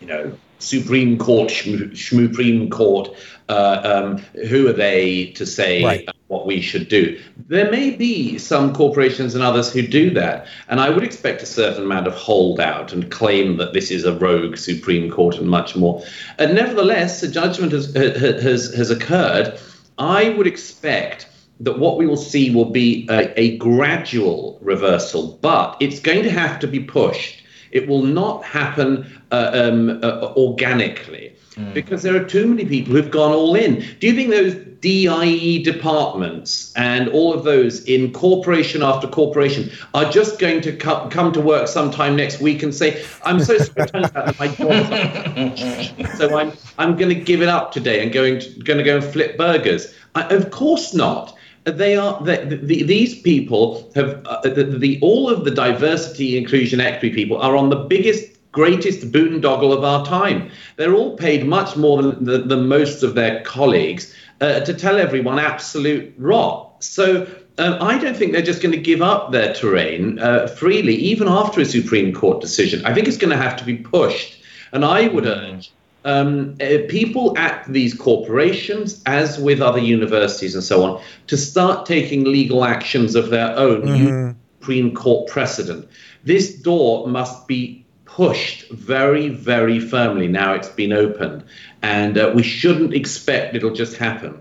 you 0.00 0.06
know, 0.06 0.32
Supreme 0.60 1.18
Court, 1.18 1.50
Supreme 1.50 2.70
Court, 2.70 3.10
uh, 3.48 3.80
um, 3.84 4.18
who 4.46 4.68
are 4.68 4.72
they 4.72 5.32
to 5.32 5.44
say 5.44 5.84
Right. 5.84 6.08
What 6.28 6.46
we 6.46 6.60
should 6.60 6.88
do? 6.88 7.20
There 7.48 7.70
may 7.70 7.90
be 7.90 8.38
some 8.38 8.74
corporations 8.74 9.34
and 9.34 9.44
others 9.44 9.72
who 9.72 9.86
do 9.86 10.10
that, 10.10 10.46
and 10.68 10.80
I 10.80 10.90
would 10.90 11.04
expect 11.04 11.42
a 11.42 11.46
certain 11.46 11.84
amount 11.84 12.06
of 12.06 12.14
holdout 12.14 12.92
and 12.92 13.10
claim 13.10 13.56
that 13.58 13.72
this 13.72 13.90
is 13.90 14.04
a 14.04 14.16
rogue 14.18 14.56
Supreme 14.56 15.10
Court 15.10 15.38
and 15.38 15.48
much 15.48 15.76
more. 15.76 16.02
And 16.38 16.54
nevertheless, 16.54 17.22
a 17.22 17.30
judgment 17.30 17.72
has 17.72 17.94
has 17.94 18.74
has 18.74 18.90
occurred. 18.90 19.58
I 19.98 20.30
would 20.30 20.46
expect 20.46 21.28
that 21.60 21.78
what 21.78 21.96
we 21.96 22.06
will 22.06 22.16
see 22.16 22.50
will 22.50 22.70
be 22.70 23.06
a, 23.08 23.40
a 23.40 23.56
gradual 23.56 24.58
reversal, 24.60 25.38
but 25.40 25.76
it's 25.80 26.00
going 26.00 26.22
to 26.22 26.30
have 26.30 26.58
to 26.60 26.66
be 26.66 26.80
pushed. 26.80 27.42
It 27.70 27.88
will 27.88 28.02
not 28.02 28.44
happen 28.44 29.20
uh, 29.32 29.50
um, 29.54 30.00
uh, 30.02 30.32
organically 30.36 31.25
because 31.72 32.02
there 32.02 32.14
are 32.14 32.24
too 32.24 32.46
many 32.46 32.64
people 32.64 32.94
who've 32.94 33.10
gone 33.10 33.32
all 33.32 33.54
in. 33.54 33.84
Do 33.98 34.06
you 34.06 34.14
think 34.14 34.30
those 34.30 34.54
DIE 34.80 35.62
departments 35.62 36.72
and 36.76 37.08
all 37.08 37.32
of 37.32 37.44
those 37.44 37.84
in 37.84 38.12
corporation 38.12 38.82
after 38.82 39.08
corporation 39.08 39.70
are 39.94 40.10
just 40.10 40.38
going 40.38 40.60
to 40.60 40.76
co- 40.76 41.08
come 41.08 41.32
to 41.32 41.40
work 41.40 41.66
sometime 41.68 42.14
next 42.14 42.40
week 42.40 42.62
and 42.62 42.74
say, 42.74 43.04
"I'm 43.24 43.40
so 43.40 43.56
sorry, 43.58 43.90
my 44.38 44.48
job, 44.48 46.08
so 46.16 46.38
I'm 46.38 46.52
I'm 46.78 46.96
going 46.96 47.08
to 47.08 47.20
give 47.20 47.40
it 47.40 47.48
up 47.48 47.72
today 47.72 48.02
and 48.02 48.12
going 48.12 48.40
to, 48.40 48.50
going 48.60 48.78
to 48.78 48.84
go 48.84 48.96
and 48.96 49.04
flip 49.04 49.38
burgers"? 49.38 49.94
I, 50.14 50.22
of 50.28 50.50
course 50.50 50.94
not 50.94 51.36
they 51.64 51.96
are 51.96 52.22
the, 52.22 52.60
the, 52.62 52.84
these 52.84 53.20
people 53.22 53.90
have 53.96 54.24
uh, 54.26 54.40
the, 54.42 54.62
the 54.64 55.00
all 55.02 55.28
of 55.28 55.44
the 55.44 55.50
diversity 55.50 56.38
inclusion 56.38 56.80
equity 56.80 57.12
people 57.12 57.38
are 57.38 57.56
on 57.56 57.70
the 57.70 57.76
biggest 57.76 58.35
greatest 58.56 59.12
boondoggle 59.12 59.76
of 59.76 59.84
our 59.84 60.04
time 60.04 60.50
they're 60.76 60.94
all 60.94 61.16
paid 61.16 61.46
much 61.46 61.76
more 61.76 62.02
than, 62.02 62.24
than, 62.24 62.48
than 62.48 62.68
most 62.68 63.02
of 63.02 63.14
their 63.14 63.42
colleagues 63.44 64.14
uh, 64.40 64.60
to 64.60 64.72
tell 64.74 64.96
everyone 64.98 65.38
absolute 65.38 66.12
rot 66.16 66.82
so 66.82 67.26
um, 67.58 67.76
I 67.80 67.98
don't 67.98 68.16
think 68.16 68.32
they're 68.32 68.42
just 68.42 68.62
going 68.62 68.72
to 68.72 68.80
give 68.80 69.00
up 69.00 69.32
their 69.32 69.54
terrain 69.54 70.18
uh, 70.18 70.46
freely, 70.46 70.94
even 70.94 71.26
after 71.26 71.62
a 71.62 71.64
Supreme 71.64 72.12
Court 72.12 72.42
decision. 72.42 72.84
I 72.84 72.92
think 72.92 73.08
it's 73.08 73.16
going 73.16 73.30
to 73.30 73.42
have 73.42 73.56
to 73.56 73.64
be 73.64 73.76
pushed. 73.76 74.42
And 74.72 74.84
I 74.84 75.08
would 75.08 75.24
urge 75.24 75.72
um, 76.04 76.56
uh, 76.60 76.84
people 76.88 77.36
at 77.38 77.64
these 77.66 77.94
corporations, 77.94 79.02
as 79.06 79.38
with 79.38 79.62
other 79.62 79.78
universities 79.78 80.54
and 80.54 80.62
so 80.62 80.84
on, 80.84 81.02
to 81.28 81.36
start 81.38 81.86
taking 81.86 82.24
legal 82.24 82.62
actions 82.62 83.14
of 83.14 83.30
their 83.30 83.56
own. 83.56 83.86
Use 83.96 84.34
Supreme 84.60 84.94
Court 84.94 85.28
precedent. 85.28 85.88
This 86.24 86.56
door 86.56 87.06
must 87.06 87.46
be 87.46 87.85
pushed 88.16 88.66
very, 88.70 89.28
very 89.28 89.78
firmly 89.78 90.26
now 90.26 90.54
it's 90.54 90.70
been 90.70 90.90
opened. 90.90 91.44
And 91.82 92.16
uh, 92.16 92.32
we 92.34 92.42
shouldn't 92.42 92.94
expect 92.94 93.54
it'll 93.54 93.74
just 93.74 93.98
happen. 93.98 94.40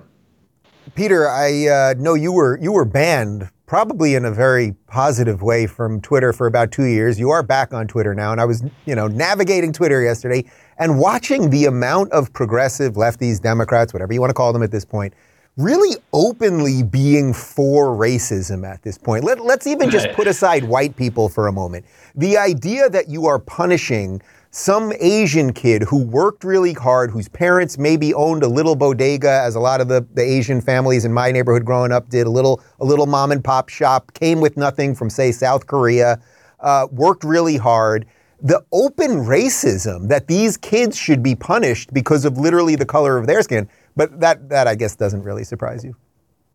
Peter, 0.95 1.27
I 1.27 1.67
uh, 1.67 1.93
know 1.97 2.13
you 2.13 2.31
were 2.31 2.57
you 2.61 2.71
were 2.71 2.85
banned 2.85 3.49
probably 3.65 4.15
in 4.15 4.23
a 4.23 4.31
very 4.31 4.75
positive 4.87 5.41
way 5.41 5.67
from 5.67 5.99
Twitter 5.99 6.31
for 6.31 6.47
about 6.47 6.71
two 6.71 6.85
years. 6.85 7.19
You 7.19 7.31
are 7.31 7.43
back 7.43 7.73
on 7.73 7.85
Twitter 7.85 8.15
now, 8.15 8.31
and 8.31 8.39
I 8.39 8.45
was 8.45 8.63
you 8.85 8.95
know 8.95 9.07
navigating 9.07 9.73
Twitter 9.73 10.01
yesterday 10.01 10.49
and 10.77 10.97
watching 10.97 11.49
the 11.49 11.65
amount 11.65 12.13
of 12.13 12.31
progressive 12.31 12.93
lefties, 12.93 13.41
Democrats, 13.41 13.91
whatever 13.91 14.13
you 14.13 14.21
want 14.21 14.29
to 14.29 14.35
call 14.35 14.53
them 14.53 14.63
at 14.63 14.71
this 14.71 14.85
point, 14.85 15.13
really 15.57 15.95
openly 16.11 16.83
being 16.83 17.33
for 17.33 17.95
racism 17.95 18.67
at 18.69 18.81
this 18.81 18.97
point. 18.97 19.23
Let, 19.23 19.39
let's 19.39 19.67
even 19.67 19.89
just 19.89 20.09
put 20.11 20.27
aside 20.27 20.65
white 20.65 20.95
people 20.97 21.29
for 21.29 21.47
a 21.47 21.51
moment. 21.51 21.85
The 22.15 22.37
idea 22.37 22.89
that 22.89 23.07
you 23.07 23.25
are 23.25 23.39
punishing 23.39 24.21
some 24.51 24.93
Asian 24.99 25.51
kid 25.53 25.83
who 25.83 26.01
worked 26.03 26.43
really 26.43 26.73
hard, 26.73 27.11
whose 27.11 27.27
parents 27.27 27.77
maybe 27.77 28.13
owned 28.13 28.43
a 28.43 28.47
little 28.47 28.75
bodega, 28.75 29.41
as 29.43 29.55
a 29.55 29.59
lot 29.59 29.81
of 29.81 29.87
the, 29.87 30.05
the 30.13 30.21
Asian 30.21 30.61
families 30.61 31.03
in 31.03 31.13
my 31.13 31.31
neighborhood 31.31 31.65
growing 31.65 31.91
up 31.91 32.09
did, 32.09 32.25
a 32.25 32.29
little 32.29 32.61
a 32.79 32.85
little 32.85 33.05
mom 33.05 33.31
and 33.31 33.43
pop 33.43 33.69
shop, 33.69 34.13
came 34.13 34.39
with 34.39 34.55
nothing 34.55 34.95
from 34.95 35.09
say 35.09 35.31
South 35.31 35.67
Korea, 35.67 36.21
uh, 36.61 36.87
worked 36.91 37.23
really 37.23 37.57
hard. 37.57 38.05
The 38.41 38.63
open 38.71 39.11
racism 39.25 40.07
that 40.09 40.27
these 40.27 40.55
kids 40.57 40.97
should 40.97 41.23
be 41.23 41.35
punished 41.35 41.93
because 41.93 42.25
of 42.25 42.37
literally 42.37 42.75
the 42.75 42.85
color 42.85 43.17
of 43.17 43.27
their 43.27 43.41
skin, 43.41 43.69
but 43.95 44.19
that 44.19 44.49
that 44.49 44.67
I 44.67 44.75
guess 44.75 44.95
doesn't 44.95 45.23
really 45.23 45.43
surprise 45.43 45.83
you. 45.83 45.95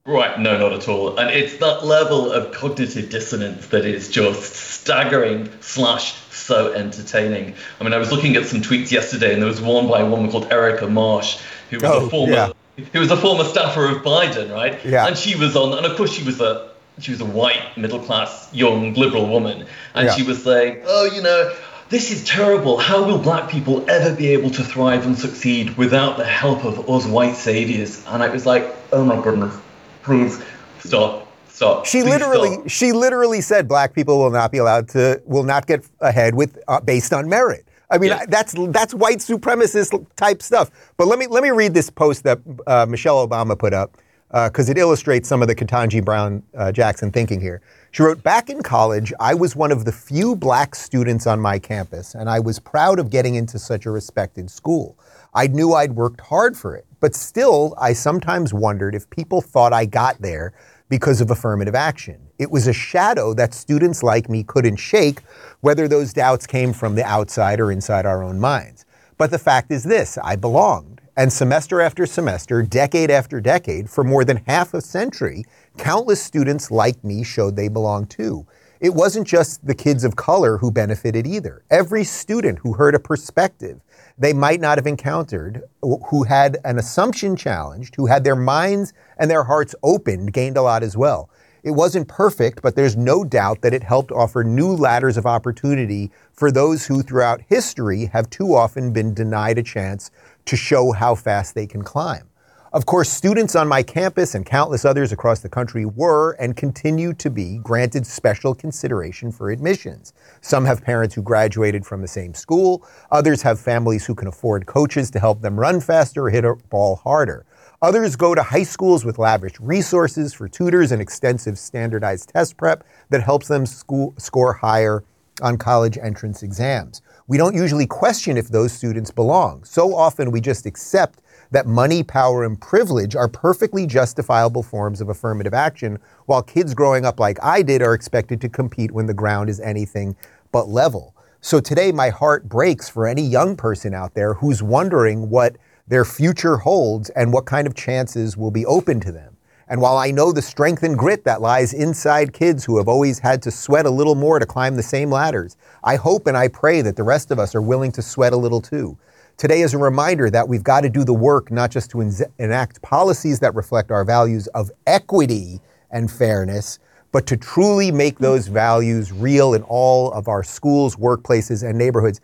Right, 0.06 0.40
no, 0.40 0.56
not 0.58 0.72
at 0.72 0.88
all. 0.88 1.18
And 1.18 1.28
it's 1.30 1.58
that 1.58 1.84
level 1.84 2.32
of 2.32 2.52
cognitive 2.54 3.10
dissonance 3.10 3.66
that 3.68 3.84
is 3.84 4.08
just 4.10 4.54
staggering 4.54 5.50
slash 5.60 6.14
so 6.32 6.72
entertaining. 6.72 7.54
I 7.78 7.84
mean, 7.84 7.92
I 7.92 7.98
was 7.98 8.10
looking 8.10 8.34
at 8.36 8.46
some 8.46 8.62
tweets 8.62 8.90
yesterday, 8.90 9.32
and 9.34 9.42
there 9.42 9.48
was 9.48 9.60
one 9.60 9.88
by 9.88 10.00
a 10.00 10.06
woman 10.08 10.30
called 10.30 10.50
Erica 10.50 10.88
Marsh, 10.88 11.38
who 11.68 11.76
was 11.76 11.84
Oh, 11.84 12.06
a 12.06 12.10
former 12.10 12.32
yeah. 12.32 12.52
who 12.94 13.00
was 13.00 13.10
a 13.10 13.16
former 13.16 13.44
staffer 13.44 13.86
of 13.86 13.98
Biden, 13.98 14.50
right? 14.52 14.82
Yeah. 14.84 15.06
And 15.06 15.16
she 15.18 15.36
was 15.36 15.54
on, 15.54 15.76
and 15.76 15.86
of 15.86 15.96
course 15.98 16.12
she 16.12 16.24
was 16.24 16.40
a 16.40 16.70
she 16.98 17.10
was 17.12 17.20
a 17.20 17.26
white 17.26 17.76
middle 17.76 18.00
class 18.00 18.48
young 18.54 18.94
liberal 18.94 19.26
woman, 19.28 19.66
and 19.94 20.06
Yeah. 20.06 20.14
she 20.14 20.22
was 20.22 20.42
saying, 20.42 20.80
oh, 20.86 21.04
you 21.14 21.22
know. 21.22 21.54
This 21.90 22.12
is 22.12 22.24
terrible. 22.24 22.78
How 22.78 23.04
will 23.04 23.18
black 23.18 23.50
people 23.50 23.84
ever 23.90 24.14
be 24.14 24.28
able 24.28 24.50
to 24.50 24.62
thrive 24.62 25.04
and 25.04 25.18
succeed 25.18 25.76
without 25.76 26.18
the 26.18 26.24
help 26.24 26.64
of 26.64 26.88
us 26.88 27.04
white 27.04 27.34
saviors? 27.34 28.06
And 28.06 28.22
I 28.22 28.28
was 28.28 28.46
like, 28.46 28.72
oh 28.92 29.04
my 29.04 29.20
goodness, 29.20 29.56
please 30.04 30.40
stop, 30.78 31.26
stop. 31.48 31.86
She 31.86 32.02
please 32.02 32.10
literally, 32.10 32.52
stop. 32.54 32.68
she 32.68 32.92
literally 32.92 33.40
said 33.40 33.66
black 33.66 33.92
people 33.92 34.18
will 34.18 34.30
not 34.30 34.52
be 34.52 34.58
allowed 34.58 34.88
to, 34.90 35.20
will 35.24 35.42
not 35.42 35.66
get 35.66 35.84
ahead 36.00 36.36
with 36.36 36.56
uh, 36.68 36.80
based 36.80 37.12
on 37.12 37.28
merit. 37.28 37.66
I 37.90 37.98
mean, 37.98 38.10
Yeah. 38.10 38.24
that's 38.28 38.54
that's 38.68 38.94
white 38.94 39.18
supremacist 39.18 40.06
type 40.14 40.42
stuff. 40.42 40.70
But 40.96 41.08
let 41.08 41.18
me 41.18 41.26
let 41.26 41.42
me 41.42 41.50
read 41.50 41.74
this 41.74 41.90
post 41.90 42.22
that 42.22 42.38
uh, 42.68 42.86
Michelle 42.88 43.26
Obama 43.26 43.58
put 43.58 43.74
up 43.74 43.96
because 44.30 44.68
it 44.68 44.78
illustrates 44.78 45.28
some 45.28 45.42
of 45.42 45.48
the 45.48 45.56
Ketanji 45.56 46.04
Brown 46.04 46.44
uh, 46.56 46.70
Jackson 46.70 47.10
thinking 47.10 47.40
here. 47.40 47.60
She 47.92 48.02
wrote, 48.04 48.22
"Back 48.22 48.48
in 48.48 48.62
college, 48.62 49.12
I 49.18 49.34
was 49.34 49.56
one 49.56 49.72
of 49.72 49.84
the 49.84 49.92
few 49.92 50.36
black 50.36 50.74
students 50.74 51.26
on 51.26 51.40
my 51.40 51.58
campus, 51.58 52.14
and 52.14 52.30
I 52.30 52.38
was 52.38 52.60
proud 52.60 52.98
of 53.00 53.10
getting 53.10 53.34
into 53.34 53.58
such 53.58 53.84
a 53.84 53.90
respected 53.90 54.50
school. 54.50 54.96
I 55.34 55.48
knew 55.48 55.72
I'd 55.72 55.96
worked 55.96 56.20
hard 56.20 56.56
for 56.56 56.76
it, 56.76 56.86
but 57.00 57.16
still, 57.16 57.74
I 57.78 57.92
sometimes 57.92 58.54
wondered 58.54 58.94
if 58.94 59.10
people 59.10 59.40
thought 59.40 59.72
I 59.72 59.86
got 59.86 60.22
there." 60.22 60.52
because 60.90 61.20
of 61.20 61.30
affirmative 61.30 61.74
action. 61.74 62.20
It 62.38 62.50
was 62.50 62.66
a 62.66 62.72
shadow 62.72 63.32
that 63.34 63.54
students 63.54 64.02
like 64.02 64.28
me 64.28 64.42
couldn't 64.42 64.76
shake, 64.76 65.20
whether 65.60 65.86
those 65.86 66.12
doubts 66.12 66.46
came 66.46 66.72
from 66.72 66.96
the 66.96 67.04
outside 67.04 67.60
or 67.60 67.70
inside 67.70 68.06
our 68.06 68.22
own 68.24 68.40
minds. 68.40 68.84
But 69.16 69.30
the 69.30 69.38
fact 69.38 69.70
is 69.70 69.84
this 69.84 70.18
I 70.22 70.34
belonged. 70.34 70.99
And 71.16 71.32
semester 71.32 71.80
after 71.80 72.06
semester, 72.06 72.62
decade 72.62 73.10
after 73.10 73.40
decade, 73.40 73.90
for 73.90 74.04
more 74.04 74.24
than 74.24 74.44
half 74.46 74.74
a 74.74 74.80
century, 74.80 75.44
countless 75.76 76.22
students 76.22 76.70
like 76.70 77.02
me 77.02 77.24
showed 77.24 77.56
they 77.56 77.68
belonged 77.68 78.10
too. 78.10 78.46
It 78.78 78.94
wasn't 78.94 79.26
just 79.26 79.66
the 79.66 79.74
kids 79.74 80.04
of 80.04 80.16
color 80.16 80.56
who 80.58 80.70
benefited 80.70 81.26
either. 81.26 81.64
Every 81.70 82.04
student 82.04 82.60
who 82.60 82.74
heard 82.74 82.94
a 82.94 83.00
perspective 83.00 83.80
they 84.16 84.32
might 84.34 84.60
not 84.60 84.76
have 84.76 84.86
encountered, 84.86 85.62
who 85.82 86.24
had 86.24 86.58
an 86.64 86.78
assumption 86.78 87.36
challenged, 87.36 87.94
who 87.96 88.06
had 88.06 88.22
their 88.22 88.36
minds 88.36 88.92
and 89.18 89.30
their 89.30 89.44
hearts 89.44 89.74
opened, 89.82 90.32
gained 90.32 90.58
a 90.58 90.62
lot 90.62 90.82
as 90.82 90.96
well. 90.96 91.30
It 91.62 91.72
wasn't 91.72 92.08
perfect, 92.08 92.62
but 92.62 92.74
there's 92.74 92.96
no 92.96 93.22
doubt 93.22 93.60
that 93.60 93.74
it 93.74 93.82
helped 93.82 94.12
offer 94.12 94.42
new 94.42 94.72
ladders 94.72 95.16
of 95.18 95.26
opportunity 95.26 96.10
for 96.32 96.50
those 96.50 96.86
who, 96.86 97.02
throughout 97.02 97.42
history, 97.48 98.06
have 98.06 98.30
too 98.30 98.54
often 98.54 98.92
been 98.92 99.12
denied 99.12 99.58
a 99.58 99.62
chance 99.62 100.10
to 100.50 100.56
show 100.56 100.90
how 100.90 101.14
fast 101.14 101.54
they 101.54 101.64
can 101.64 101.80
climb. 101.80 102.28
Of 102.72 102.84
course, 102.84 103.08
students 103.08 103.54
on 103.54 103.68
my 103.68 103.84
campus 103.84 104.34
and 104.34 104.44
countless 104.44 104.84
others 104.84 105.12
across 105.12 105.38
the 105.38 105.48
country 105.48 105.84
were 105.84 106.32
and 106.40 106.56
continue 106.56 107.12
to 107.14 107.30
be 107.30 107.58
granted 107.58 108.04
special 108.04 108.52
consideration 108.52 109.30
for 109.30 109.50
admissions. 109.50 110.12
Some 110.40 110.64
have 110.64 110.82
parents 110.82 111.14
who 111.14 111.22
graduated 111.22 111.86
from 111.86 112.00
the 112.02 112.08
same 112.08 112.34
school, 112.34 112.84
others 113.12 113.42
have 113.42 113.60
families 113.60 114.06
who 114.06 114.14
can 114.16 114.26
afford 114.26 114.66
coaches 114.66 115.08
to 115.12 115.20
help 115.20 115.40
them 115.40 115.58
run 115.58 115.80
faster 115.80 116.26
or 116.26 116.30
hit 116.30 116.44
a 116.44 116.56
ball 116.68 116.96
harder. 116.96 117.46
Others 117.80 118.16
go 118.16 118.34
to 118.34 118.42
high 118.42 118.64
schools 118.64 119.04
with 119.04 119.18
lavish 119.18 119.58
resources 119.60 120.34
for 120.34 120.48
tutors 120.48 120.90
and 120.90 121.00
extensive 121.00 121.60
standardized 121.60 122.30
test 122.30 122.56
prep 122.56 122.82
that 123.10 123.22
helps 123.22 123.46
them 123.46 123.66
school, 123.66 124.14
score 124.18 124.52
higher 124.52 125.04
on 125.42 125.56
college 125.56 125.96
entrance 125.98 126.42
exams. 126.42 127.02
We 127.30 127.38
don't 127.38 127.54
usually 127.54 127.86
question 127.86 128.36
if 128.36 128.48
those 128.48 128.72
students 128.72 129.12
belong. 129.12 129.62
So 129.62 129.94
often 129.94 130.32
we 130.32 130.40
just 130.40 130.66
accept 130.66 131.20
that 131.52 131.64
money, 131.64 132.02
power, 132.02 132.42
and 132.42 132.60
privilege 132.60 133.14
are 133.14 133.28
perfectly 133.28 133.86
justifiable 133.86 134.64
forms 134.64 135.00
of 135.00 135.10
affirmative 135.10 135.54
action, 135.54 136.00
while 136.26 136.42
kids 136.42 136.74
growing 136.74 137.06
up 137.06 137.20
like 137.20 137.38
I 137.40 137.62
did 137.62 137.82
are 137.82 137.94
expected 137.94 138.40
to 138.40 138.48
compete 138.48 138.90
when 138.90 139.06
the 139.06 139.14
ground 139.14 139.48
is 139.48 139.60
anything 139.60 140.16
but 140.50 140.66
level. 140.66 141.14
So 141.40 141.60
today, 141.60 141.92
my 141.92 142.08
heart 142.08 142.48
breaks 142.48 142.88
for 142.88 143.06
any 143.06 143.22
young 143.22 143.54
person 143.54 143.94
out 143.94 144.14
there 144.14 144.34
who's 144.34 144.60
wondering 144.60 145.30
what 145.30 145.54
their 145.86 146.04
future 146.04 146.56
holds 146.56 147.10
and 147.10 147.32
what 147.32 147.46
kind 147.46 147.68
of 147.68 147.76
chances 147.76 148.36
will 148.36 148.50
be 148.50 148.66
open 148.66 148.98
to 148.98 149.12
them. 149.12 149.29
And 149.70 149.80
while 149.80 149.96
I 149.96 150.10
know 150.10 150.32
the 150.32 150.42
strength 150.42 150.82
and 150.82 150.98
grit 150.98 151.22
that 151.22 151.40
lies 151.40 151.72
inside 151.72 152.32
kids 152.32 152.64
who 152.64 152.76
have 152.78 152.88
always 152.88 153.20
had 153.20 153.40
to 153.42 153.52
sweat 153.52 153.86
a 153.86 153.90
little 153.90 154.16
more 154.16 154.40
to 154.40 154.44
climb 154.44 154.74
the 154.74 154.82
same 154.82 155.12
ladders, 155.12 155.56
I 155.84 155.94
hope 155.94 156.26
and 156.26 156.36
I 156.36 156.48
pray 156.48 156.82
that 156.82 156.96
the 156.96 157.04
rest 157.04 157.30
of 157.30 157.38
us 157.38 157.54
are 157.54 157.62
willing 157.62 157.92
to 157.92 158.02
sweat 158.02 158.32
a 158.32 158.36
little 158.36 158.60
too. 158.60 158.98
Today 159.36 159.60
is 159.60 159.72
a 159.72 159.78
reminder 159.78 160.28
that 160.28 160.48
we've 160.48 160.64
got 160.64 160.80
to 160.80 160.88
do 160.88 161.04
the 161.04 161.14
work 161.14 161.52
not 161.52 161.70
just 161.70 161.88
to 161.92 162.00
enact 162.40 162.82
policies 162.82 163.38
that 163.38 163.54
reflect 163.54 163.92
our 163.92 164.04
values 164.04 164.48
of 164.48 164.72
equity 164.88 165.60
and 165.92 166.10
fairness, 166.10 166.80
but 167.12 167.28
to 167.28 167.36
truly 167.36 167.92
make 167.92 168.18
those 168.18 168.48
values 168.48 169.12
real 169.12 169.54
in 169.54 169.62
all 169.62 170.10
of 170.12 170.26
our 170.26 170.42
schools, 170.42 170.96
workplaces, 170.96 171.66
and 171.66 171.78
neighborhoods. 171.78 172.20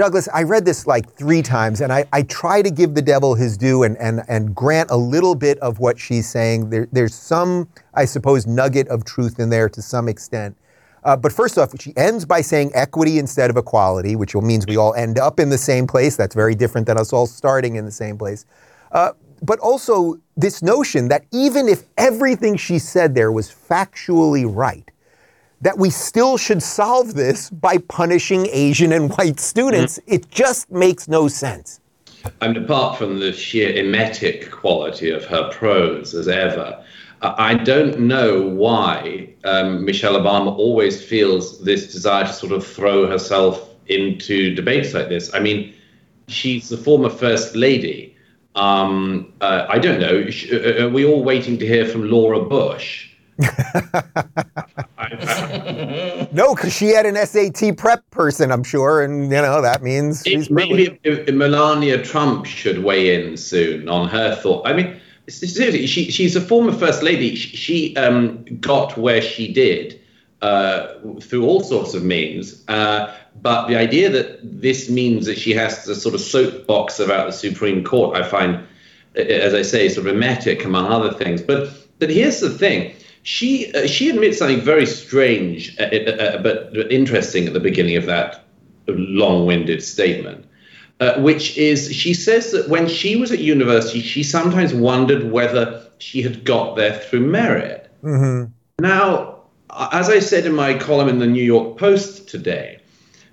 Douglas, 0.00 0.30
I 0.32 0.44
read 0.44 0.64
this 0.64 0.86
like 0.86 1.12
three 1.12 1.42
times, 1.42 1.82
and 1.82 1.92
I, 1.92 2.06
I 2.10 2.22
try 2.22 2.62
to 2.62 2.70
give 2.70 2.94
the 2.94 3.02
devil 3.02 3.34
his 3.34 3.58
due 3.58 3.82
and, 3.82 3.98
and, 3.98 4.22
and 4.28 4.54
grant 4.54 4.90
a 4.90 4.96
little 4.96 5.34
bit 5.34 5.58
of 5.58 5.78
what 5.78 5.98
she's 5.98 6.26
saying. 6.26 6.70
There, 6.70 6.88
there's 6.90 7.14
some, 7.14 7.68
I 7.92 8.06
suppose, 8.06 8.46
nugget 8.46 8.88
of 8.88 9.04
truth 9.04 9.38
in 9.38 9.50
there 9.50 9.68
to 9.68 9.82
some 9.82 10.08
extent. 10.08 10.56
Uh, 11.04 11.16
but 11.16 11.32
first 11.32 11.58
off, 11.58 11.78
she 11.78 11.92
ends 11.98 12.24
by 12.24 12.40
saying 12.40 12.70
equity 12.72 13.18
instead 13.18 13.50
of 13.50 13.58
equality, 13.58 14.16
which 14.16 14.34
means 14.34 14.66
we 14.66 14.78
all 14.78 14.94
end 14.94 15.18
up 15.18 15.38
in 15.38 15.50
the 15.50 15.58
same 15.58 15.86
place. 15.86 16.16
That's 16.16 16.34
very 16.34 16.54
different 16.54 16.86
than 16.86 16.98
us 16.98 17.12
all 17.12 17.26
starting 17.26 17.76
in 17.76 17.84
the 17.84 17.90
same 17.90 18.16
place. 18.16 18.46
Uh, 18.92 19.12
but 19.42 19.58
also, 19.58 20.18
this 20.34 20.62
notion 20.62 21.08
that 21.08 21.26
even 21.30 21.68
if 21.68 21.84
everything 21.98 22.56
she 22.56 22.78
said 22.78 23.14
there 23.14 23.32
was 23.32 23.50
factually 23.50 24.46
right, 24.48 24.89
that 25.60 25.78
we 25.78 25.90
still 25.90 26.36
should 26.36 26.62
solve 26.62 27.14
this 27.14 27.50
by 27.50 27.78
punishing 27.78 28.46
Asian 28.50 28.92
and 28.92 29.10
white 29.16 29.40
students. 29.40 29.98
Mm-hmm. 29.98 30.14
It 30.14 30.30
just 30.30 30.70
makes 30.70 31.08
no 31.08 31.28
sense. 31.28 31.80
And 32.40 32.56
apart 32.56 32.98
from 32.98 33.18
the 33.18 33.32
sheer 33.32 33.74
emetic 33.74 34.50
quality 34.50 35.10
of 35.10 35.24
her 35.24 35.50
prose 35.50 36.14
as 36.14 36.28
ever, 36.28 36.82
I 37.22 37.54
don't 37.54 38.00
know 38.00 38.40
why 38.40 39.28
um, 39.44 39.84
Michelle 39.84 40.14
Obama 40.14 40.56
always 40.56 41.02
feels 41.02 41.62
this 41.62 41.92
desire 41.92 42.24
to 42.24 42.32
sort 42.32 42.52
of 42.52 42.66
throw 42.66 43.06
herself 43.06 43.68
into 43.88 44.54
debates 44.54 44.94
like 44.94 45.08
this. 45.08 45.32
I 45.34 45.40
mean, 45.40 45.74
she's 46.28 46.70
the 46.70 46.78
former 46.78 47.10
first 47.10 47.54
lady. 47.54 48.16
Um, 48.54 49.32
uh, 49.40 49.66
I 49.68 49.78
don't 49.78 50.00
know. 50.00 50.26
Uh, 50.50 50.84
are 50.86 50.88
we 50.88 51.04
all 51.04 51.22
waiting 51.22 51.58
to 51.58 51.66
hear 51.66 51.84
from 51.84 52.10
Laura 52.10 52.40
Bush? 52.40 53.10
no, 56.32 56.54
because 56.54 56.72
she 56.72 56.88
had 56.88 57.04
an 57.04 57.16
SAT 57.26 57.76
prep 57.76 58.08
person, 58.10 58.52
I'm 58.52 58.62
sure, 58.62 59.02
and 59.02 59.24
you 59.24 59.28
know 59.30 59.60
that 59.60 59.82
means 59.82 60.22
she's 60.24 60.50
maybe 60.50 61.00
Melania 61.32 62.02
Trump 62.02 62.46
should 62.46 62.84
weigh 62.84 63.14
in 63.14 63.36
soon 63.36 63.88
on 63.88 64.08
her 64.08 64.36
thought. 64.36 64.68
I 64.68 64.72
mean, 64.72 65.00
seriously, 65.28 65.86
she 65.86 66.10
she's 66.12 66.36
a 66.36 66.40
former 66.40 66.72
first 66.72 67.02
lady. 67.02 67.34
She, 67.34 67.56
she 67.56 67.96
um, 67.96 68.44
got 68.60 68.96
where 68.96 69.20
she 69.20 69.52
did 69.52 70.00
uh, 70.42 70.94
through 71.20 71.44
all 71.44 71.60
sorts 71.60 71.94
of 71.94 72.04
means. 72.04 72.62
Uh, 72.68 73.12
but 73.42 73.66
the 73.66 73.76
idea 73.76 74.10
that 74.10 74.38
this 74.42 74.88
means 74.88 75.26
that 75.26 75.38
she 75.38 75.52
has 75.54 75.84
to 75.86 75.94
sort 75.94 76.14
of 76.14 76.20
soapbox 76.20 77.00
about 77.00 77.26
the 77.26 77.32
Supreme 77.32 77.82
Court, 77.82 78.16
I 78.16 78.22
find, 78.22 78.64
as 79.16 79.54
I 79.54 79.62
say, 79.62 79.88
sort 79.88 80.06
of 80.06 80.14
emetic 80.14 80.64
among 80.64 80.86
other 80.86 81.12
things. 81.12 81.42
But 81.42 81.68
but 81.98 82.10
here's 82.10 82.40
the 82.40 82.50
thing 82.50 82.94
she 83.22 83.72
uh, 83.74 83.86
she 83.86 84.10
admits 84.10 84.38
something 84.38 84.60
very 84.60 84.86
strange 84.86 85.78
uh, 85.78 85.84
uh, 85.84 86.10
uh, 86.10 86.42
but 86.42 86.74
interesting 86.90 87.46
at 87.46 87.52
the 87.52 87.60
beginning 87.60 87.96
of 87.96 88.06
that 88.06 88.44
long-winded 88.88 89.82
statement, 89.82 90.44
uh, 91.00 91.20
which 91.20 91.56
is 91.56 91.94
she 91.94 92.14
says 92.14 92.52
that 92.52 92.68
when 92.68 92.88
she 92.88 93.16
was 93.16 93.30
at 93.30 93.38
university, 93.38 94.00
she 94.00 94.22
sometimes 94.22 94.72
wondered 94.74 95.30
whether 95.30 95.84
she 95.98 96.22
had 96.22 96.44
got 96.44 96.76
there 96.76 96.94
through 96.94 97.20
merit. 97.20 97.90
Mm-hmm. 98.02 98.50
Now, 98.80 99.42
as 99.92 100.08
I 100.08 100.18
said 100.20 100.46
in 100.46 100.54
my 100.54 100.78
column 100.78 101.08
in 101.08 101.18
the 101.18 101.26
New 101.26 101.44
York 101.44 101.78
Post 101.78 102.28
today, 102.28 102.80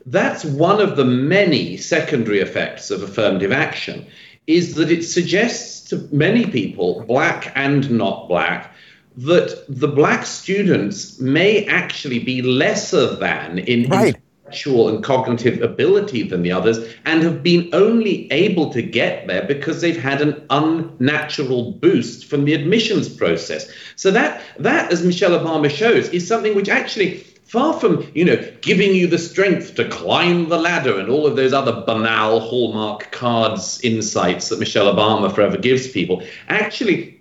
that's 0.05 0.43
one 0.45 0.81
of 0.81 0.95
the 0.95 1.05
many 1.05 1.77
secondary 1.77 2.39
effects 2.39 2.91
of 2.91 3.01
affirmative 3.01 3.51
action, 3.51 4.05
is 4.45 4.75
that 4.75 4.91
it 4.91 5.03
suggests 5.03 5.89
to 5.89 6.07
many 6.11 6.45
people, 6.45 7.03
black 7.07 7.51
and 7.55 7.89
not 7.89 8.27
black, 8.27 8.73
that 9.17 9.65
the 9.67 9.87
black 9.87 10.25
students 10.25 11.19
may 11.19 11.65
actually 11.65 12.19
be 12.19 12.41
lesser 12.41 13.15
than 13.15 13.57
in 13.57 13.89
right. 13.89 14.15
intellectual 14.15 14.89
and 14.89 15.03
cognitive 15.03 15.61
ability 15.63 16.21
than 16.21 16.43
the 16.43 16.51
others 16.51 16.77
and 17.05 17.23
have 17.23 17.41
been 17.41 17.67
only 17.73 18.31
able 18.31 18.71
to 18.71 18.81
get 18.81 19.25
there 19.25 19.43
because 19.45 19.81
they've 19.81 20.01
had 20.01 20.21
an 20.21 20.45
unnatural 20.51 21.71
boost 21.71 22.25
from 22.25 22.45
the 22.45 22.53
admissions 22.53 23.09
process. 23.09 23.69
So 23.95 24.11
that 24.11 24.41
that 24.59 24.91
as 24.91 25.03
Michelle 25.03 25.31
Obama 25.31 25.69
shows 25.69 26.09
is 26.09 26.27
something 26.27 26.55
which 26.55 26.69
actually 26.69 27.23
far 27.47 27.79
from 27.79 28.05
you 28.13 28.25
know 28.25 28.35
giving 28.61 28.93
you 28.93 29.07
the 29.07 29.17
strength 29.17 29.73
to 29.75 29.87
climb 29.87 30.49
the 30.49 30.59
ladder 30.59 30.99
and 30.99 31.09
all 31.09 31.25
of 31.25 31.35
those 31.35 31.53
other 31.53 31.83
banal 31.85 32.41
hallmark 32.41 33.09
cards 33.11 33.79
insights 33.83 34.49
that 34.49 34.59
michelle 34.59 34.93
obama 34.93 35.33
forever 35.33 35.57
gives 35.57 35.87
people 35.87 36.21
actually 36.49 37.16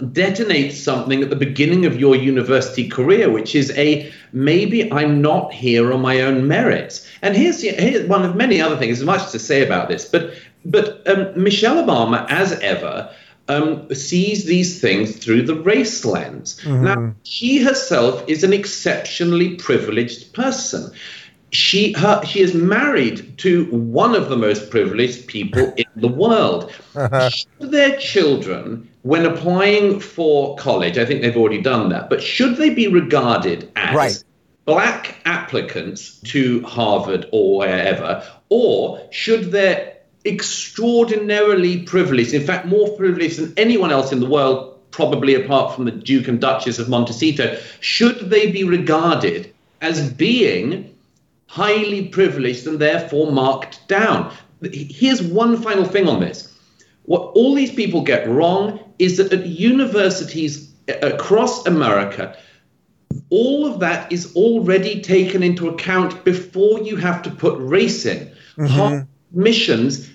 detonates 0.00 0.72
something 0.72 1.22
at 1.22 1.30
the 1.30 1.36
beginning 1.36 1.86
of 1.86 1.98
your 1.98 2.16
university 2.16 2.88
career, 2.88 3.30
which 3.30 3.54
is 3.54 3.70
a 3.76 4.12
maybe 4.32 4.92
I'm 4.92 5.22
not 5.22 5.52
here 5.52 5.92
on 5.92 6.00
my 6.00 6.20
own 6.20 6.48
merits. 6.48 7.06
And 7.22 7.36
here's, 7.36 7.62
here's 7.62 8.06
one 8.06 8.24
of 8.24 8.36
many 8.36 8.60
other 8.60 8.76
things. 8.76 8.98
There's 8.98 9.06
much 9.06 9.30
to 9.32 9.38
say 9.38 9.64
about 9.64 9.88
this, 9.88 10.04
but 10.04 10.34
but 10.64 11.06
um, 11.08 11.42
Michelle 11.42 11.84
Obama, 11.84 12.26
as 12.28 12.52
ever. 12.52 13.14
Um, 13.48 13.92
sees 13.92 14.44
these 14.44 14.80
things 14.80 15.16
through 15.16 15.42
the 15.42 15.56
race 15.56 16.04
lens. 16.04 16.60
Mm-hmm. 16.60 16.84
Now, 16.84 17.14
she 17.24 17.58
herself 17.58 18.22
is 18.28 18.44
an 18.44 18.52
exceptionally 18.52 19.56
privileged 19.56 20.32
person 20.34 20.92
she 21.52 21.92
her 21.92 22.24
she 22.24 22.40
is 22.40 22.54
married 22.54 23.38
to 23.38 23.64
one 23.66 24.14
of 24.14 24.28
the 24.28 24.36
most 24.36 24.70
privileged 24.70 25.26
people 25.26 25.72
in 25.76 25.86
the 25.96 26.08
world. 26.08 26.72
Should 27.30 27.70
their 27.70 27.96
children, 27.98 28.88
when 29.02 29.24
applying 29.24 30.00
for 30.00 30.56
college, 30.56 30.98
I 30.98 31.04
think 31.04 31.22
they've 31.22 31.36
already 31.36 31.62
done 31.62 31.88
that, 31.90 32.10
but 32.10 32.22
should 32.22 32.56
they 32.56 32.70
be 32.70 32.86
regarded 32.88 33.70
as 33.76 33.94
right. 33.94 34.24
black 34.66 35.16
applicants 35.24 36.20
to 36.26 36.62
Harvard 36.62 37.26
or 37.32 37.58
wherever, 37.58 38.22
or 38.50 39.00
should 39.10 39.52
their 39.52 39.96
extraordinarily 40.26 41.82
privileged, 41.82 42.34
in 42.34 42.44
fact, 42.44 42.66
more 42.66 42.94
privileged 42.96 43.38
than 43.38 43.54
anyone 43.56 43.90
else 43.90 44.12
in 44.12 44.20
the 44.20 44.28
world, 44.28 44.78
probably 44.90 45.34
apart 45.34 45.74
from 45.74 45.86
the 45.86 45.92
Duke 45.92 46.28
and 46.28 46.40
Duchess 46.40 46.78
of 46.78 46.88
Montecito, 46.90 47.58
should 47.80 48.28
they 48.28 48.50
be 48.50 48.64
regarded 48.64 49.54
as 49.80 50.12
being 50.12 50.94
highly 51.46 52.08
privileged 52.08 52.66
and 52.66 52.78
therefore 52.78 53.32
marked 53.32 53.86
down. 53.88 54.32
Here's 54.62 55.22
one 55.22 55.60
final 55.60 55.84
thing 55.84 56.06
on 56.06 56.20
this. 56.20 56.54
What 57.04 57.22
all 57.34 57.54
these 57.54 57.72
people 57.72 58.02
get 58.02 58.28
wrong 58.28 58.78
is 59.00 59.16
that 59.16 59.32
at 59.32 59.46
universities 59.46 60.72
across 61.02 61.66
America, 61.66 62.36
all 63.30 63.66
of 63.66 63.80
that 63.80 64.12
is 64.12 64.36
already 64.36 65.00
taken 65.00 65.42
into 65.42 65.68
account 65.68 66.24
before 66.24 66.80
you 66.80 66.96
have 66.96 67.22
to 67.22 67.30
put 67.30 67.58
race 67.58 68.06
in. 68.06 68.30
Mm-hmm. 68.56 69.04
Missions 69.32 70.10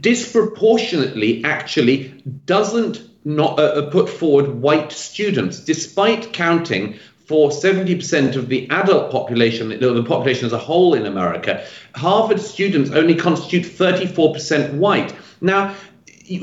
disproportionately 0.00 1.44
actually 1.44 2.08
doesn't 2.46 3.02
not 3.24 3.58
uh, 3.58 3.90
put 3.90 4.08
forward 4.08 4.60
white 4.60 4.92
students, 4.92 5.60
despite 5.60 6.32
counting 6.32 6.98
for 7.26 7.50
70% 7.50 8.36
of 8.36 8.48
the 8.48 8.68
adult 8.70 9.12
population, 9.12 9.68
the 9.68 10.02
population 10.02 10.46
as 10.46 10.52
a 10.54 10.58
whole 10.58 10.94
in 10.94 11.04
America, 11.04 11.62
Harvard 11.94 12.40
students 12.40 12.90
only 12.90 13.14
constitute 13.14 13.64
34% 13.64 14.78
white. 14.78 15.14
Now, 15.42 15.76